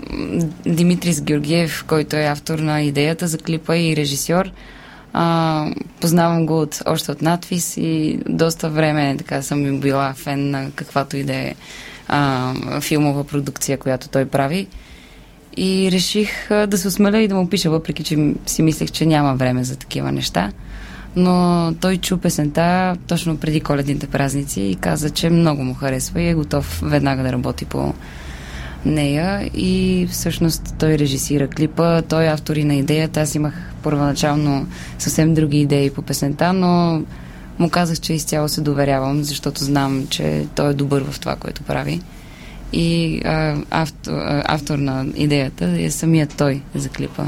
Димитрис 0.65 1.21
Георгиев, 1.21 1.85
който 1.87 2.15
е 2.15 2.23
автор 2.23 2.59
на 2.59 2.81
идеята 2.81 3.27
за 3.27 3.37
клипа 3.37 3.77
и 3.77 3.95
режисьор, 3.95 4.51
а, 5.13 5.65
познавам 6.01 6.45
го 6.45 6.61
от, 6.61 6.81
още 6.85 7.11
от 7.11 7.21
надвис 7.21 7.77
и 7.77 8.19
доста 8.29 8.69
време 8.69 9.15
така 9.17 9.41
съм 9.41 9.79
била 9.79 10.13
фен 10.13 10.49
на 10.49 10.71
каквато 10.75 11.17
и 11.17 11.23
да 11.23 11.33
е 11.33 11.55
филмова 12.81 13.23
продукция, 13.23 13.77
която 13.77 14.09
той 14.09 14.25
прави. 14.25 14.67
И 15.57 15.89
реших 15.91 16.51
а, 16.51 16.67
да 16.67 16.77
се 16.77 16.87
осмеля 16.87 17.17
и 17.17 17.27
да 17.27 17.35
му 17.35 17.49
пиша, 17.49 17.69
въпреки 17.69 18.03
че 18.03 18.33
си 18.45 18.61
мислех, 18.61 18.91
че 18.91 19.05
няма 19.05 19.35
време 19.35 19.63
за 19.63 19.75
такива 19.75 20.11
неща. 20.11 20.51
Но 21.15 21.73
той 21.81 21.97
чу 21.97 22.17
песента 22.17 22.95
точно 23.07 23.37
преди 23.37 23.61
коледните 23.61 24.07
празници 24.07 24.61
и 24.61 24.75
каза, 24.75 25.09
че 25.09 25.29
много 25.29 25.63
му 25.63 25.73
харесва 25.73 26.21
и 26.21 26.27
е 26.27 26.33
готов 26.33 26.81
веднага 26.83 27.23
да 27.23 27.31
работи 27.31 27.65
по 27.65 27.93
нея 28.85 29.49
и 29.53 30.07
всъщност 30.11 30.75
той 30.79 30.97
режисира 30.97 31.47
клипа, 31.47 32.01
той 32.01 32.25
е 32.25 32.31
автор 32.31 32.55
и 32.55 32.63
на 32.63 32.75
идеята. 32.75 33.21
Аз 33.21 33.35
имах 33.35 33.53
първоначално 33.83 34.67
съвсем 34.99 35.33
други 35.33 35.61
идеи 35.61 35.89
по 35.89 36.01
песента, 36.01 36.53
но 36.53 37.01
му 37.61 37.69
казах, 37.69 37.99
че 37.99 38.13
изцяло 38.13 38.49
се 38.49 38.61
доверявам, 38.61 39.23
защото 39.23 39.63
знам, 39.63 40.07
че 40.09 40.47
той 40.55 40.69
е 40.69 40.73
добър 40.73 41.03
в 41.11 41.19
това, 41.19 41.35
което 41.35 41.63
прави. 41.63 42.01
И 42.73 43.21
а, 43.25 43.57
автор, 43.71 44.11
а, 44.11 44.43
автор 44.47 44.77
на 44.77 45.05
идеята 45.15 45.65
е 45.65 45.91
самият 45.91 46.35
той 46.37 46.61
за 46.75 46.89
клипа. 46.89 47.23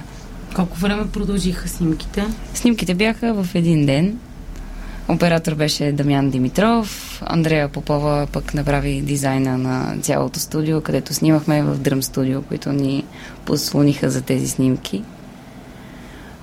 Колко 0.56 0.78
време 0.78 1.08
продължиха 1.08 1.70
снимките? 1.70 2.26
Снимките 2.54 2.94
бяха 2.94 3.44
в 3.44 3.56
един 3.56 3.86
ден. 3.86 4.20
Оператор 5.08 5.56
беше 5.56 5.92
Дамян 5.92 6.30
Димитров. 6.30 7.22
Андрея 7.26 7.70
Попова 7.70 8.28
пък 8.32 8.54
направи 8.54 9.02
дизайна 9.02 9.58
на 9.58 9.96
цялото 10.02 10.40
студио, 10.40 10.82
където 10.82 11.14
снимахме 11.14 11.64
в 11.64 11.78
Дръм 11.78 12.04
студио, 12.04 12.42
които 12.42 12.72
ни 12.72 13.04
послониха 13.46 14.10
за 14.10 14.22
тези 14.22 14.48
снимки. 14.48 15.04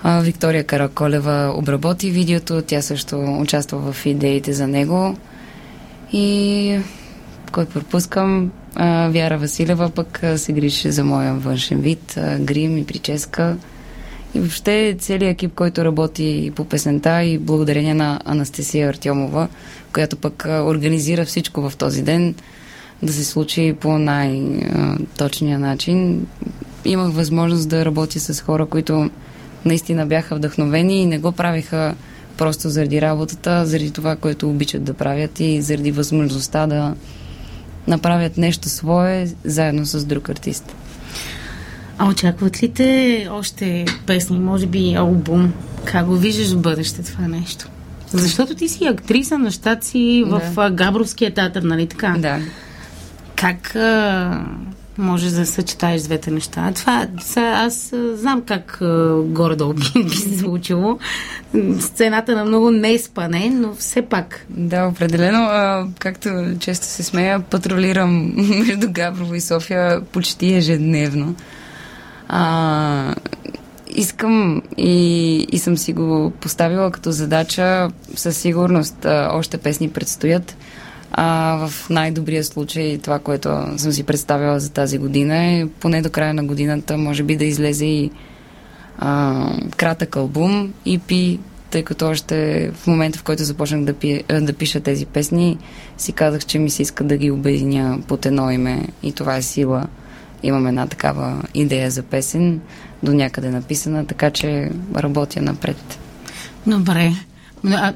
Виктория 0.05 0.65
Караколева 0.65 1.55
обработи 1.57 2.11
видеото, 2.11 2.63
тя 2.63 2.83
също 2.83 3.39
участва 3.41 3.93
в 3.93 4.07
идеите 4.07 4.53
за 4.53 4.67
него. 4.67 5.17
И 6.13 6.79
кой 7.53 7.67
пропускам? 7.67 8.51
Вяра 9.11 9.39
Василева 9.39 9.91
пък 9.91 10.25
се 10.37 10.53
грижи 10.53 10.91
за 10.91 11.05
моя 11.05 11.35
външен 11.35 11.81
вид, 11.81 12.19
грим 12.41 12.79
и 12.79 12.87
прическа. 12.87 13.57
И 14.35 14.41
въобще 14.41 14.97
целият 14.99 15.33
екип, 15.33 15.55
който 15.55 15.85
работи 15.85 16.53
по 16.57 16.65
песента 16.65 17.23
и 17.23 17.39
благодарение 17.39 17.95
на 17.95 18.21
Анастасия 18.25 18.89
Артемова, 18.89 19.49
която 19.93 20.17
пък 20.17 20.45
организира 20.49 21.25
всичко 21.25 21.71
в 21.71 21.77
този 21.77 22.03
ден 22.03 22.35
да 23.03 23.13
се 23.13 23.25
случи 23.25 23.77
по 23.81 23.99
най-точния 23.99 25.59
начин. 25.59 26.27
Имах 26.85 27.13
възможност 27.13 27.69
да 27.69 27.85
работя 27.85 28.21
с 28.21 28.41
хора, 28.41 28.67
които 28.67 29.11
наистина 29.65 30.07
бяха 30.07 30.37
вдъхновени 30.37 31.03
и 31.03 31.07
не 31.07 31.19
го 31.19 31.33
правиха 31.33 31.95
просто 32.37 32.69
заради 32.69 33.01
работата, 33.01 33.67
заради 33.67 33.91
това, 33.91 34.17
което 34.17 34.51
обичат 34.51 34.85
да 34.85 34.95
правят 34.95 35.41
и 35.41 35.63
заради 35.63 35.91
възможността 35.91 36.67
да 36.67 36.95
направят 37.89 38.39
нещо 38.39 38.69
свое 38.69 39.29
заедно 39.45 39.87
с 39.87 40.05
друг 40.05 40.29
артист. 40.29 40.75
А 41.99 42.09
очакват 42.09 42.63
ли 42.63 42.69
те 42.69 43.29
още 43.31 43.85
песни, 44.07 44.39
може 44.39 44.67
би 44.67 44.95
албум? 44.95 45.53
Как 45.85 46.07
го 46.07 46.17
виждаш 46.17 46.53
в 46.53 46.61
бъдеще 46.61 47.03
това 47.03 47.29
нещо? 47.29 47.69
Защото 48.13 48.55
ти 48.55 48.69
си 48.69 48.85
актриса 48.85 49.39
на 49.39 49.51
щаци 49.51 50.25
да. 50.27 50.39
в 50.41 50.71
Габровския 50.71 51.35
театър, 51.35 51.63
нали 51.63 51.87
така? 51.87 52.15
Да. 52.19 52.39
Как 53.37 53.77
а, 53.77 54.45
може 55.01 55.31
да 55.31 55.47
съчетаеш 55.47 56.03
двете 56.03 56.31
неща? 56.31 56.73
Това, 56.75 57.09
аз 57.37 57.93
знам 58.15 58.43
как 58.47 58.79
горе-долу 59.25 59.73
би, 59.73 60.05
би 60.05 60.17
се 60.17 60.39
случило. 60.39 60.99
Сцената 61.81 62.37
на 62.37 62.45
много 62.45 62.71
не 62.71 62.93
е 62.93 62.99
спане, 62.99 63.51
но 63.51 63.75
все 63.75 64.03
пак. 64.03 64.47
Да, 64.51 64.87
определено. 64.87 65.43
А, 65.43 65.87
както 65.99 66.29
често 66.59 66.87
се 66.87 67.03
смея, 67.03 67.41
патрулирам 67.41 68.33
между 68.67 68.87
Габрово 68.91 69.35
и 69.35 69.41
София 69.41 70.01
почти 70.01 70.55
ежедневно. 70.55 71.35
А, 72.29 73.15
искам 73.89 74.63
и, 74.77 75.37
и 75.53 75.59
съм 75.59 75.79
си 75.79 75.93
го 75.93 76.33
поставила 76.41 76.91
като 76.91 77.11
задача. 77.11 77.89
Със 78.15 78.37
сигурност 78.37 79.05
а, 79.05 79.31
още 79.33 79.59
песни 79.59 79.91
предстоят. 79.91 80.57
А, 81.13 81.57
в 81.69 81.91
най-добрия 81.91 82.45
случай 82.45 82.99
това, 82.99 83.19
което 83.19 83.49
съм 83.77 83.93
си 83.93 84.05
представила 84.05 84.61
за 84.61 84.71
тази 84.71 84.99
година 84.99 85.37
е 85.37 85.67
поне 85.81 86.03
до 86.03 86.11
края 86.11 86.35
на 86.35 86.45
годината 86.45 86.99
може 86.99 87.23
би 87.23 87.37
да 87.37 87.45
излезе 87.45 87.87
и 87.87 88.11
а, 88.99 89.45
кратък 89.77 90.17
албум 90.17 90.73
EP, 90.87 91.39
тъй 91.71 91.83
като 91.83 92.09
още 92.09 92.71
в 92.75 92.87
момента, 92.87 93.19
в 93.19 93.23
който 93.23 93.45
започнах 93.45 93.85
да, 93.85 93.95
пи, 93.95 94.23
да 94.41 94.53
пиша 94.53 94.81
тези 94.81 95.07
песни, 95.07 95.59
си 95.99 96.13
казах, 96.13 96.47
че 96.47 96.59
ми 96.59 96.71
се 96.71 96.83
иска 96.83 97.05
да 97.05 97.17
ги 97.17 97.31
обединя 97.31 97.99
под 98.09 98.27
едно 98.27 98.51
име 98.51 98.89
и 99.03 99.13
това 99.13 99.37
е 99.37 99.43
сила 99.43 99.87
имам 100.43 100.67
една 100.67 100.87
такава 100.87 101.43
идея 101.55 101.91
за 101.91 102.03
песен, 102.03 102.61
до 103.03 103.13
някъде 103.13 103.51
написана, 103.51 104.07
така 104.07 104.31
че 104.31 104.71
работя 104.97 105.43
напред. 105.43 105.99
Добре. 106.67 107.13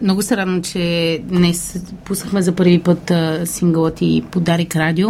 Много 0.03 0.23
се 0.23 0.37
радвам, 0.37 0.63
че 0.63 1.21
днес 1.25 1.83
пуснахме 2.05 2.43
за 2.43 2.53
първи 2.53 2.79
път 2.79 3.13
сингълът 3.45 3.99
и 4.01 4.25
подарик 4.31 4.77
радио, 4.77 5.09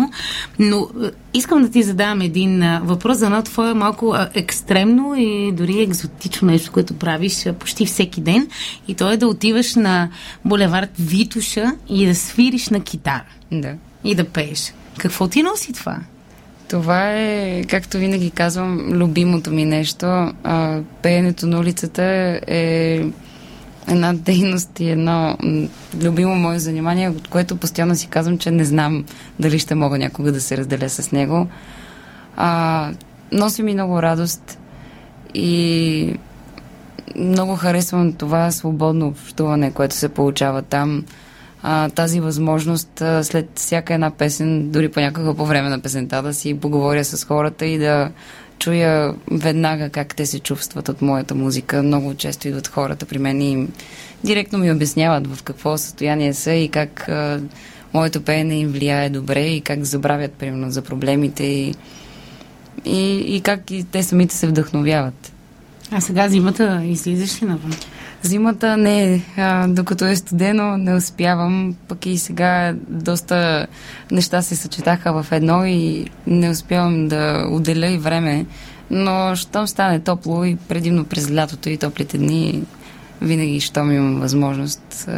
но 0.58 0.88
искам 1.34 1.62
да 1.62 1.70
ти 1.70 1.82
задам 1.82 2.20
един 2.20 2.64
въпрос 2.82 3.18
за 3.18 3.26
едно 3.26 3.42
твое 3.42 3.74
малко 3.74 4.16
екстремно 4.34 5.14
и 5.16 5.52
дори 5.52 5.82
екзотично 5.82 6.48
нещо, 6.48 6.72
което 6.72 6.94
правиш 6.94 7.46
почти 7.58 7.86
всеки 7.86 8.20
ден 8.20 8.48
и 8.88 8.94
то 8.94 9.12
е 9.12 9.16
да 9.16 9.28
отиваш 9.28 9.74
на 9.74 10.08
булевард 10.44 10.90
Витуша 10.98 11.72
и 11.88 12.06
да 12.06 12.14
свириш 12.14 12.68
на 12.68 12.80
китара. 12.80 13.24
Да. 13.52 13.72
И 14.04 14.14
да 14.14 14.24
пееш. 14.24 14.74
Какво 14.98 15.28
ти 15.28 15.42
носи 15.42 15.72
това? 15.72 15.96
Това 16.68 17.12
е, 17.12 17.64
както 17.64 17.98
винаги 17.98 18.30
казвам, 18.30 18.92
любимото 18.92 19.50
ми 19.50 19.64
нещо. 19.64 20.06
А, 20.44 20.80
пеенето 21.02 21.46
на 21.46 21.58
улицата 21.58 22.02
е 22.46 23.00
една 23.88 24.12
дейност 24.12 24.80
и 24.80 24.90
едно 24.90 25.36
любимо 26.02 26.34
мое 26.34 26.58
занимание, 26.58 27.08
от 27.08 27.28
което 27.28 27.56
постоянно 27.56 27.94
си 27.94 28.06
казвам, 28.06 28.38
че 28.38 28.50
не 28.50 28.64
знам 28.64 29.04
дали 29.38 29.58
ще 29.58 29.74
мога 29.74 29.98
някога 29.98 30.32
да 30.32 30.40
се 30.40 30.56
разделя 30.56 30.88
с 30.88 31.12
него. 31.12 31.46
А, 32.36 32.90
носи 33.32 33.62
ми 33.62 33.74
много 33.74 34.02
радост 34.02 34.58
и 35.34 36.16
много 37.16 37.56
харесвам 37.56 38.12
това 38.12 38.50
свободно 38.50 39.06
общуване, 39.06 39.70
което 39.70 39.94
се 39.94 40.08
получава 40.08 40.62
там 40.62 41.04
а, 41.62 41.88
тази 41.88 42.20
възможност 42.20 43.00
а, 43.00 43.24
след 43.24 43.50
всяка 43.54 43.94
една 43.94 44.10
песен, 44.10 44.70
дори 44.70 44.88
понякога 44.88 45.34
по 45.34 45.46
време 45.46 45.68
на 45.68 45.80
песента, 45.80 46.22
да 46.22 46.34
си 46.34 46.60
поговоря 46.60 47.04
с 47.04 47.24
хората 47.24 47.66
и 47.66 47.78
да 47.78 48.10
чуя 48.58 49.14
веднага 49.30 49.88
как 49.88 50.14
те 50.14 50.26
се 50.26 50.38
чувстват 50.38 50.88
от 50.88 51.02
моята 51.02 51.34
музика. 51.34 51.82
Много 51.82 52.14
често 52.14 52.48
идват 52.48 52.68
хората 52.68 53.06
при 53.06 53.18
мен 53.18 53.42
и 53.42 53.68
директно 54.24 54.58
ми 54.58 54.72
обясняват 54.72 55.26
в 55.26 55.42
какво 55.42 55.78
състояние 55.78 56.34
са 56.34 56.52
и 56.52 56.68
как 56.68 57.08
а, 57.08 57.40
моето 57.94 58.20
пеене 58.20 58.58
им 58.58 58.68
влияе 58.68 59.10
добре 59.10 59.46
и 59.46 59.60
как 59.60 59.84
забравят, 59.84 60.32
примерно, 60.32 60.70
за 60.70 60.82
проблемите 60.82 61.44
и, 61.44 61.74
и, 62.84 63.36
и 63.36 63.40
как 63.40 63.70
и 63.70 63.84
те 63.84 64.02
самите 64.02 64.34
се 64.34 64.46
вдъхновяват. 64.46 65.32
А 65.90 66.00
сега 66.00 66.28
зимата 66.28 66.82
излизаш 66.84 67.42
ли 67.42 67.46
навън? 67.46 67.74
Зимата 68.24 68.76
не, 68.76 69.22
а, 69.36 69.68
докато 69.68 70.04
е 70.04 70.16
студено, 70.16 70.76
не 70.76 70.94
успявам. 70.94 71.74
Пък 71.88 72.06
и 72.06 72.18
сега 72.18 72.74
доста 72.88 73.66
неща 74.10 74.42
се 74.42 74.56
съчетаха 74.56 75.22
в 75.22 75.32
едно 75.32 75.64
и 75.64 76.06
не 76.26 76.50
успявам 76.50 77.08
да 77.08 77.48
отделя 77.50 77.86
и 77.86 77.98
време. 77.98 78.46
Но 78.90 79.36
щом 79.36 79.66
стане 79.66 80.00
топло 80.00 80.44
и 80.44 80.56
предимно 80.56 81.04
през 81.04 81.32
лятото 81.32 81.68
и 81.68 81.76
топлите 81.76 82.18
дни, 82.18 82.62
винаги, 83.22 83.60
щом 83.60 83.92
имам 83.92 84.20
възможност 84.20 85.08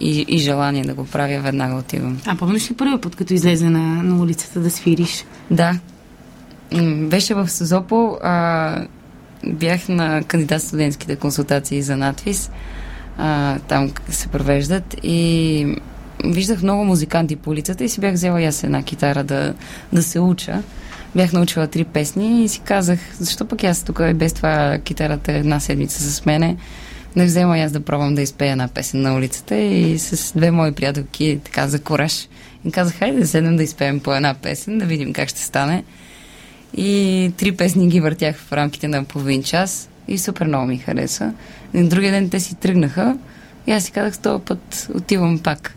и, 0.00 0.24
и 0.28 0.38
желание 0.38 0.84
да 0.84 0.94
го 0.94 1.04
правя, 1.04 1.40
веднага 1.40 1.76
отивам. 1.76 2.18
А 2.26 2.36
помниш 2.36 2.70
ли 2.70 2.74
първият 2.74 3.02
път, 3.02 3.16
като 3.16 3.34
излезе 3.34 3.70
на, 3.70 4.02
на 4.02 4.22
улицата 4.22 4.60
да 4.60 4.70
свириш? 4.70 5.24
Да. 5.50 5.78
Беше 6.92 7.34
в 7.34 7.48
Созопо. 7.48 8.16
А, 8.22 8.86
бях 9.46 9.88
на 9.88 10.22
кандидат 10.22 10.62
студентските 10.62 11.16
консултации 11.16 11.82
за 11.82 11.96
надвис. 11.96 12.50
А, 13.18 13.58
там 13.58 13.92
се 14.08 14.28
провеждат 14.28 14.96
и 15.02 15.76
виждах 16.24 16.62
много 16.62 16.84
музиканти 16.84 17.36
по 17.36 17.50
улицата 17.50 17.84
и 17.84 17.88
си 17.88 18.00
бях 18.00 18.12
взела 18.12 18.42
и 18.42 18.44
аз 18.44 18.64
една 18.64 18.82
китара 18.82 19.24
да, 19.24 19.54
да 19.92 20.02
се 20.02 20.20
уча. 20.20 20.62
Бях 21.14 21.32
научила 21.32 21.66
три 21.66 21.84
песни 21.84 22.44
и 22.44 22.48
си 22.48 22.60
казах, 22.64 22.98
защо 23.18 23.44
пък 23.44 23.64
аз 23.64 23.82
тук 23.82 24.02
без 24.14 24.32
това 24.32 24.78
китарата 24.84 25.32
една 25.32 25.60
седмица 25.60 26.02
с 26.12 26.26
мене 26.26 26.56
не 27.16 27.24
взема 27.24 27.58
и 27.58 27.62
аз 27.62 27.72
да 27.72 27.80
пробвам 27.80 28.14
да 28.14 28.22
изпея 28.22 28.52
една 28.52 28.68
песен 28.68 29.02
на 29.02 29.14
улицата 29.14 29.56
и 29.56 29.98
с 29.98 30.32
две 30.36 30.50
мои 30.50 30.72
приятелки 30.72 31.40
така 31.44 31.68
за 31.68 31.80
кораж. 31.80 32.28
И 32.64 32.70
казах, 32.70 32.98
хайде 32.98 33.20
да 33.20 33.26
седнем 33.26 33.56
да 33.56 33.62
изпеем 33.62 34.00
по 34.00 34.14
една 34.14 34.34
песен, 34.34 34.78
да 34.78 34.84
видим 34.84 35.12
как 35.12 35.28
ще 35.28 35.40
стане. 35.40 35.84
И 36.76 37.32
три 37.36 37.52
песни 37.52 37.88
ги 37.88 38.00
въртях 38.00 38.36
в 38.36 38.52
рамките 38.52 38.88
на 38.88 39.04
половин 39.04 39.42
час 39.42 39.88
и 40.08 40.18
супер 40.18 40.46
много 40.46 40.66
ми 40.66 40.78
хареса. 40.78 41.32
И 41.74 41.80
на 41.80 41.88
другия 41.88 42.12
ден 42.12 42.30
те 42.30 42.40
си 42.40 42.54
тръгнаха 42.54 43.18
и 43.66 43.72
аз 43.72 43.84
си 43.84 43.92
казах, 43.92 44.18
този 44.18 44.42
път 44.44 44.88
отивам 44.94 45.38
пак 45.38 45.74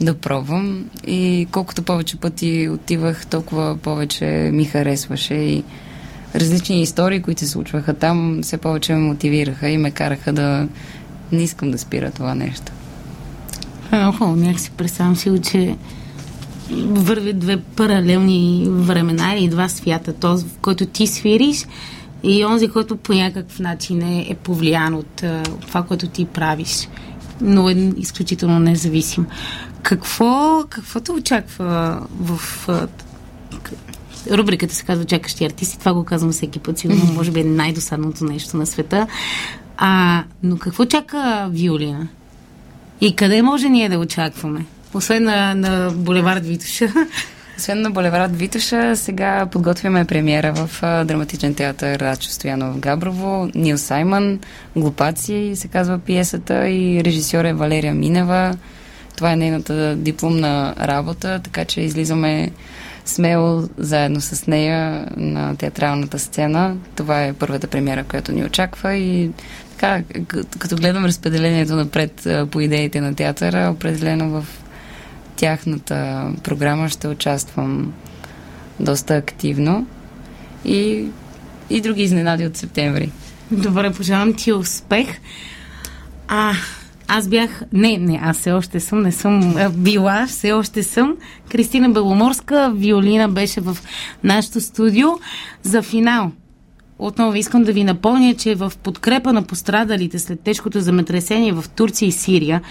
да 0.00 0.14
пробвам. 0.14 0.84
И 1.06 1.46
колкото 1.52 1.82
повече 1.82 2.16
пъти 2.16 2.68
отивах, 2.68 3.26
толкова 3.26 3.76
повече 3.76 4.50
ми 4.52 4.64
харесваше 4.64 5.34
и 5.34 5.64
различни 6.34 6.82
истории, 6.82 7.22
които 7.22 7.40
се 7.40 7.48
случваха 7.48 7.94
там, 7.94 8.40
все 8.42 8.56
повече 8.56 8.92
ме 8.92 8.98
мотивираха 8.98 9.68
и 9.68 9.78
ме 9.78 9.90
караха 9.90 10.32
да 10.32 10.68
не 11.32 11.42
искам 11.42 11.70
да 11.70 11.78
спира 11.78 12.10
това 12.10 12.34
нещо. 12.34 12.72
Охо, 13.92 14.36
си 14.56 14.70
представям 14.70 15.16
си, 15.16 15.40
че 15.50 15.76
вървят 16.70 17.38
две 17.38 17.56
паралелни 17.56 18.66
времена 18.68 19.34
или 19.34 19.48
два 19.48 19.68
свята. 19.68 20.12
Този, 20.12 20.44
в 20.44 20.58
който 20.60 20.86
ти 20.86 21.06
свириш 21.06 21.66
и 22.22 22.44
онзи, 22.44 22.68
който 22.68 22.96
по 22.96 23.12
някакъв 23.12 23.58
начин 23.58 24.02
е, 24.02 24.26
е 24.30 24.34
повлиян 24.34 24.94
от, 24.94 25.22
от 25.48 25.60
това, 25.60 25.82
което 25.82 26.06
ти 26.06 26.24
правиш. 26.24 26.88
Но 27.40 27.68
е 27.68 27.92
изключително 27.96 28.58
независим. 28.58 29.26
Какво, 29.82 30.64
какво 30.70 31.00
те 31.00 31.12
очаква 31.12 32.00
в 32.20 32.40
рубриката 34.30 34.74
се 34.74 34.84
казва 34.84 35.04
Чакащи 35.04 35.44
артисти. 35.44 35.78
Това 35.78 35.94
го 35.94 36.04
казвам 36.04 36.32
всеки 36.32 36.58
път. 36.58 36.78
Сигурно 36.78 37.12
може 37.12 37.30
би 37.30 37.40
е 37.40 37.44
най-досадното 37.44 38.24
нещо 38.24 38.56
на 38.56 38.66
света. 38.66 39.06
А, 39.76 40.24
но 40.42 40.56
какво 40.56 40.84
чака 40.84 41.48
Виолина? 41.50 42.08
И 43.00 43.16
къде 43.16 43.42
може 43.42 43.68
ние 43.68 43.88
да 43.88 43.98
очакваме? 43.98 44.64
Освен 44.94 45.24
на, 45.24 45.54
на 45.54 45.90
Булевард 45.90 46.46
Витуша. 46.46 46.92
Освен 47.58 47.80
на 47.80 47.90
Булевард 47.90 48.36
Витуша, 48.36 48.96
сега 48.96 49.46
подготвяме 49.46 50.04
премиера 50.04 50.52
в 50.52 50.80
драматичен 51.04 51.54
театър 51.54 51.98
Рачо 51.98 52.30
Стоянов 52.30 52.78
Габрово. 52.78 53.50
Нил 53.54 53.78
Саймън, 53.78 54.40
Глупаци 54.76 55.52
се 55.54 55.68
казва 55.68 55.98
пиесата 55.98 56.68
и 56.68 57.04
режисьор 57.04 57.44
е 57.44 57.52
Валерия 57.52 57.94
Минева. 57.94 58.56
Това 59.16 59.32
е 59.32 59.36
нейната 59.36 59.96
дипломна 59.96 60.74
работа, 60.80 61.40
така 61.44 61.64
че 61.64 61.80
излизаме 61.80 62.50
смело 63.04 63.68
заедно 63.78 64.20
с 64.20 64.46
нея 64.46 65.08
на 65.16 65.56
театралната 65.56 66.18
сцена. 66.18 66.76
Това 66.96 67.24
е 67.24 67.32
първата 67.32 67.66
премиера, 67.66 68.04
която 68.04 68.32
ни 68.32 68.44
очаква 68.44 68.94
и 68.94 69.30
така, 69.70 70.02
като 70.58 70.76
гледам 70.76 71.04
разпределението 71.04 71.76
напред 71.76 72.28
по 72.50 72.60
идеите 72.60 73.00
на 73.00 73.14
театъра, 73.14 73.70
определено 73.74 74.30
в 74.30 74.46
тяхната 75.36 76.30
програма 76.42 76.88
ще 76.88 77.08
участвам 77.08 77.92
доста 78.80 79.16
активно 79.16 79.86
и, 80.64 81.06
и 81.70 81.80
други 81.80 82.02
изненади 82.02 82.46
от 82.46 82.56
септември. 82.56 83.12
Добре, 83.50 83.92
пожелавам 83.92 84.34
ти 84.34 84.52
успех. 84.52 85.08
А, 86.28 86.52
аз 87.08 87.28
бях... 87.28 87.62
Не, 87.72 87.98
не, 87.98 88.20
аз 88.22 88.38
все 88.38 88.52
още 88.52 88.80
съм, 88.80 89.02
не 89.02 89.12
съм 89.12 89.54
била, 89.70 90.26
все 90.26 90.52
още 90.52 90.82
съм. 90.82 91.16
Кристина 91.50 91.90
Беломорска, 91.90 92.72
виолина 92.74 93.28
беше 93.28 93.60
в 93.60 93.76
нашото 94.24 94.60
студио 94.60 95.08
за 95.62 95.82
финал. 95.82 96.32
Отново 96.98 97.34
искам 97.34 97.62
да 97.62 97.72
ви 97.72 97.84
напомня, 97.84 98.34
че 98.34 98.54
в 98.54 98.72
подкрепа 98.82 99.32
на 99.32 99.42
пострадалите 99.42 100.18
след 100.18 100.40
тежкото 100.40 100.80
земетресение 100.80 101.52
в 101.52 101.64
Турция 101.76 102.06
и 102.06 102.12
Сирия, 102.12 102.62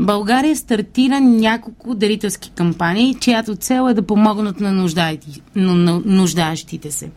България 0.00 0.56
стартира 0.56 1.20
няколко 1.20 1.94
дарителски 1.94 2.50
кампании, 2.50 3.14
чиято 3.14 3.56
цел 3.56 3.88
е 3.90 3.94
да 3.94 4.02
помогнат 4.02 4.60
на, 4.60 4.88
на 5.54 6.02
нуждаещите 6.04 6.90
се. 6.90 7.10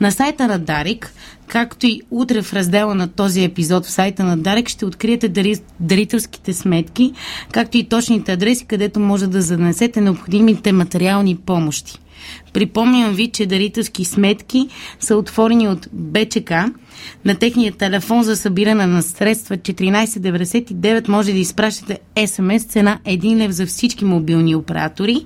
На 0.00 0.10
сайта 0.12 0.48
на 0.48 0.58
Дарик 0.58 1.12
Както 1.50 1.86
и 1.86 2.00
утре 2.10 2.42
в 2.42 2.52
раздела 2.52 2.94
на 2.94 3.08
този 3.08 3.44
епизод 3.44 3.86
в 3.86 3.90
сайта 3.90 4.24
на 4.24 4.36
Дарек 4.36 4.68
ще 4.68 4.86
откриете 4.86 5.28
дари, 5.28 5.56
дарителските 5.80 6.52
сметки, 6.52 7.12
както 7.52 7.76
и 7.76 7.84
точните 7.84 8.32
адреси, 8.32 8.64
където 8.64 9.00
може 9.00 9.26
да 9.26 9.42
занесете 9.42 10.00
необходимите 10.00 10.72
материални 10.72 11.36
помощи. 11.36 11.98
Припомням 12.52 13.12
ви, 13.12 13.30
че 13.30 13.46
дарителски 13.46 14.04
сметки 14.04 14.68
са 15.00 15.16
отворени 15.16 15.68
от 15.68 15.88
БЧК. 15.92 16.50
На 17.24 17.34
техния 17.34 17.72
телефон 17.72 18.22
за 18.22 18.36
събиране 18.36 18.86
на 18.86 19.02
средства 19.02 19.56
1499 19.56 21.08
може 21.08 21.32
да 21.32 21.38
изпращате 21.38 21.98
СМС 22.26 22.64
цена 22.64 22.98
1 23.06 23.36
лев 23.36 23.50
за 23.50 23.66
всички 23.66 24.04
мобилни 24.04 24.54
оператори. 24.54 25.24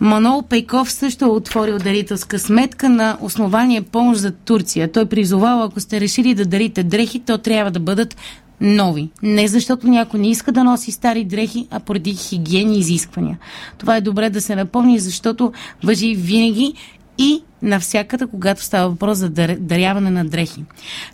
Манол 0.00 0.42
Пейков 0.42 0.92
също 0.92 1.24
е 1.24 1.28
отворил 1.28 1.78
дарителска 1.78 2.38
сметка 2.38 2.88
на 2.88 3.18
основание 3.20 3.82
помощ 3.82 4.20
за 4.20 4.32
Турция. 4.32 4.92
Той 4.92 5.06
призовава, 5.06 5.64
ако 5.64 5.80
сте 5.80 6.00
решили 6.00 6.34
да 6.34 6.44
дарите 6.44 6.82
дрехи, 6.82 7.20
то 7.20 7.38
трябва 7.38 7.70
да 7.70 7.80
бъдат 7.80 8.16
нови. 8.62 9.10
Не 9.22 9.48
защото 9.48 9.88
някой 9.88 10.20
не 10.20 10.30
иска 10.30 10.52
да 10.52 10.64
носи 10.64 10.92
стари 10.92 11.24
дрехи, 11.24 11.66
а 11.70 11.80
поради 11.80 12.14
хигиени 12.14 12.78
изисквания. 12.78 13.38
Това 13.78 13.96
е 13.96 14.00
добре 14.00 14.30
да 14.30 14.40
се 14.40 14.56
напомни, 14.56 14.98
защото 14.98 15.52
въжи 15.84 16.14
винаги 16.14 16.74
и 17.18 17.42
навсякъде, 17.62 18.26
когато 18.26 18.62
става 18.62 18.90
въпрос 18.90 19.18
за 19.18 19.30
даряване 19.58 20.10
на 20.10 20.24
дрехи. 20.24 20.64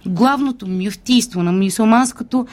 Главното 0.06 0.66
мюфтийство 0.66 1.42
на 1.42 1.52
мюсулманското 1.52 2.46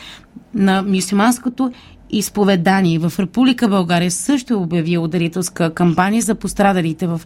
на 0.53 0.81
мюсулманското 0.81 1.71
изповедание. 2.09 2.99
В 2.99 3.13
Република 3.19 3.67
България 3.67 4.11
също 4.11 4.53
е 4.53 4.57
обявила 4.57 5.07
дарителска 5.07 5.73
кампания 5.73 6.21
за 6.21 6.35
пострадалите 6.35 7.07
в 7.07 7.21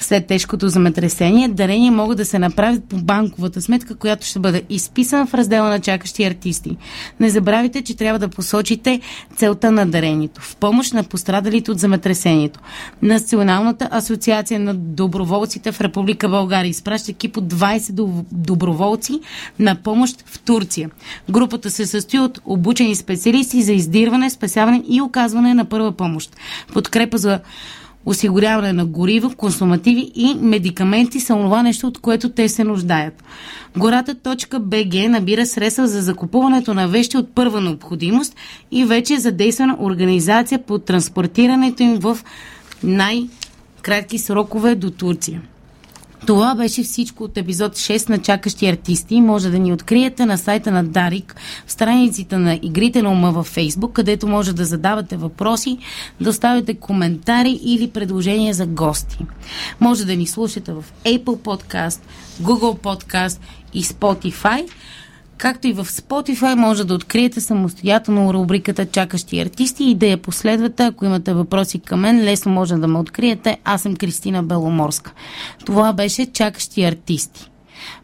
след 0.00 0.26
тежкото 0.26 0.68
земетресение, 0.68 1.48
дарения 1.48 1.92
могат 1.92 2.16
да 2.16 2.24
се 2.24 2.38
направят 2.38 2.84
по 2.84 2.96
банковата 2.96 3.62
сметка, 3.62 3.94
която 3.94 4.26
ще 4.26 4.38
бъде 4.38 4.62
изписана 4.68 5.26
в 5.26 5.34
раздела 5.34 5.68
на 5.68 5.80
чакащи 5.80 6.24
артисти. 6.24 6.76
Не 7.20 7.30
забравяйте, 7.30 7.82
че 7.82 7.96
трябва 7.96 8.18
да 8.18 8.28
посочите 8.28 9.00
целта 9.36 9.70
на 9.70 9.86
дарението. 9.86 10.40
В 10.40 10.56
помощ 10.56 10.94
на 10.94 11.04
пострадалите 11.04 11.70
от 11.70 11.78
земетресението. 11.78 12.60
Националната 13.02 13.88
асоциация 13.90 14.60
на 14.60 14.74
доброволците 14.74 15.72
в 15.72 15.80
Република 15.80 16.28
България 16.28 16.70
изпраща 16.70 17.10
екип 17.10 17.36
от 17.36 17.44
20 17.44 17.92
доброволци 18.32 19.20
на 19.58 19.74
помощ 19.74 20.24
в 20.26 20.38
Турция. 20.38 20.90
Групата 21.30 21.70
се 21.70 21.86
състои 21.86 22.20
от 22.20 22.40
обучени 22.44 22.94
специалисти 22.94 23.62
за 23.62 23.72
издирване, 23.72 24.30
спасяване 24.30 24.82
и 24.88 25.00
оказване 25.00 25.54
на 25.54 25.64
първа 25.64 25.92
помощ. 25.92 26.36
Подкрепа 26.72 27.18
за 27.18 27.40
осигуряване 28.08 28.72
на 28.72 28.86
гориво, 28.86 29.34
консумативи 29.36 30.12
и 30.14 30.34
медикаменти 30.34 31.20
са 31.20 31.34
това 31.34 31.62
нещо, 31.62 31.86
от 31.86 31.98
което 31.98 32.28
те 32.28 32.48
се 32.48 32.64
нуждаят. 32.64 33.24
Гората.бг 33.76 35.08
набира 35.08 35.46
средства 35.46 35.88
за 35.88 36.00
закупуването 36.00 36.74
на 36.74 36.88
вещи 36.88 37.16
от 37.16 37.34
първа 37.34 37.60
необходимост 37.60 38.36
и 38.70 38.84
вече 38.84 39.14
е 39.14 39.18
задействана 39.18 39.76
организация 39.80 40.58
по 40.58 40.78
транспортирането 40.78 41.82
им 41.82 41.96
в 41.96 42.18
най-кратки 42.82 44.18
срокове 44.18 44.74
до 44.74 44.90
Турция. 44.90 45.42
Това 46.26 46.54
беше 46.54 46.82
всичко 46.82 47.24
от 47.24 47.36
епизод 47.36 47.72
6 47.72 48.08
на 48.08 48.18
Чакащи 48.18 48.66
артисти. 48.66 49.20
Може 49.20 49.50
да 49.50 49.58
ни 49.58 49.72
откриете 49.72 50.26
на 50.26 50.38
сайта 50.38 50.70
на 50.70 50.84
Дарик, 50.84 51.36
в 51.66 51.72
страниците 51.72 52.38
на 52.38 52.58
Игрите 52.62 53.02
на 53.02 53.10
ума 53.10 53.32
във 53.32 53.46
Фейсбук, 53.46 53.92
където 53.92 54.28
може 54.28 54.52
да 54.52 54.64
задавате 54.64 55.16
въпроси, 55.16 55.78
да 56.20 56.30
оставите 56.30 56.74
коментари 56.74 57.60
или 57.62 57.90
предложения 57.90 58.54
за 58.54 58.66
гости. 58.66 59.18
Може 59.80 60.04
да 60.04 60.16
ни 60.16 60.26
слушате 60.26 60.72
в 60.72 60.84
Apple 61.04 61.38
Podcast, 61.38 62.00
Google 62.42 62.78
Podcast 62.78 63.40
и 63.74 63.84
Spotify. 63.84 64.68
Както 65.38 65.66
и 65.66 65.72
в 65.72 65.84
Spotify 65.84 66.54
може 66.54 66.84
да 66.84 66.94
откриете 66.94 67.40
самостоятелно 67.40 68.34
рубриката 68.34 68.86
Чакащи 68.86 69.40
артисти 69.40 69.84
и 69.84 69.94
да 69.94 70.06
я 70.06 70.18
последвате. 70.18 70.82
Ако 70.84 71.04
имате 71.04 71.34
въпроси 71.34 71.78
към 71.78 72.00
мен, 72.00 72.24
лесно 72.24 72.52
може 72.52 72.74
да 72.74 72.88
ме 72.88 72.98
откриете. 72.98 73.58
Аз 73.64 73.82
съм 73.82 73.96
Кристина 73.96 74.42
Беломорска. 74.42 75.12
Това 75.66 75.92
беше 75.92 76.32
Чакащи 76.32 76.84
артисти. 76.84 77.50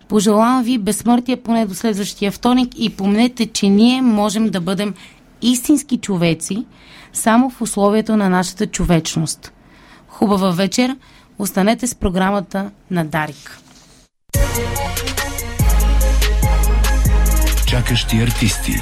Пожелавам 0.09 0.62
ви 0.62 0.78
безсмъртие 0.78 1.37
поне 1.37 1.66
до 1.66 1.74
следващия 1.74 2.32
вторник 2.32 2.72
и 2.78 2.91
помнете, 2.91 3.47
че 3.47 3.68
ние 3.68 4.03
можем 4.03 4.51
да 4.51 4.61
бъдем 4.61 4.95
истински 5.43 5.97
човеци 5.97 6.64
само 7.12 7.51
в 7.51 7.62
условието 7.62 8.16
на 8.16 8.28
нашата 8.28 8.66
човечност. 8.66 9.53
Хубава 10.09 10.51
вечер! 10.51 10.97
Останете 11.39 11.87
с 11.87 11.95
програмата 11.95 12.70
на 12.91 13.05
Дарик. 13.05 13.59
Чакащи 17.75 18.16
артисти 18.22 18.72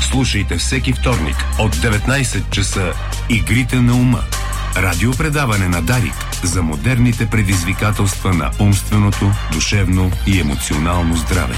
Слушайте 0.00 0.56
всеки 0.56 0.92
вторник 0.92 1.36
от 1.58 1.76
19 1.76 2.50
часа 2.50 2.92
Игрите 3.28 3.76
на 3.76 3.94
ума. 3.94 4.20
Радиопредаване 4.76 5.68
на 5.68 5.82
Дарик 5.82 6.14
за 6.42 6.62
модерните 6.62 7.26
предизвикателства 7.26 8.34
на 8.34 8.50
умственото, 8.60 9.30
душевно 9.52 10.10
и 10.26 10.40
емоционално 10.40 11.16
здраве. 11.16 11.54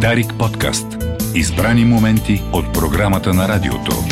Дарик 0.00 0.34
подкаст. 0.38 0.86
Избрани 1.34 1.84
моменти 1.84 2.42
от 2.52 2.74
програмата 2.74 3.34
на 3.34 3.48
радиото. 3.48 4.07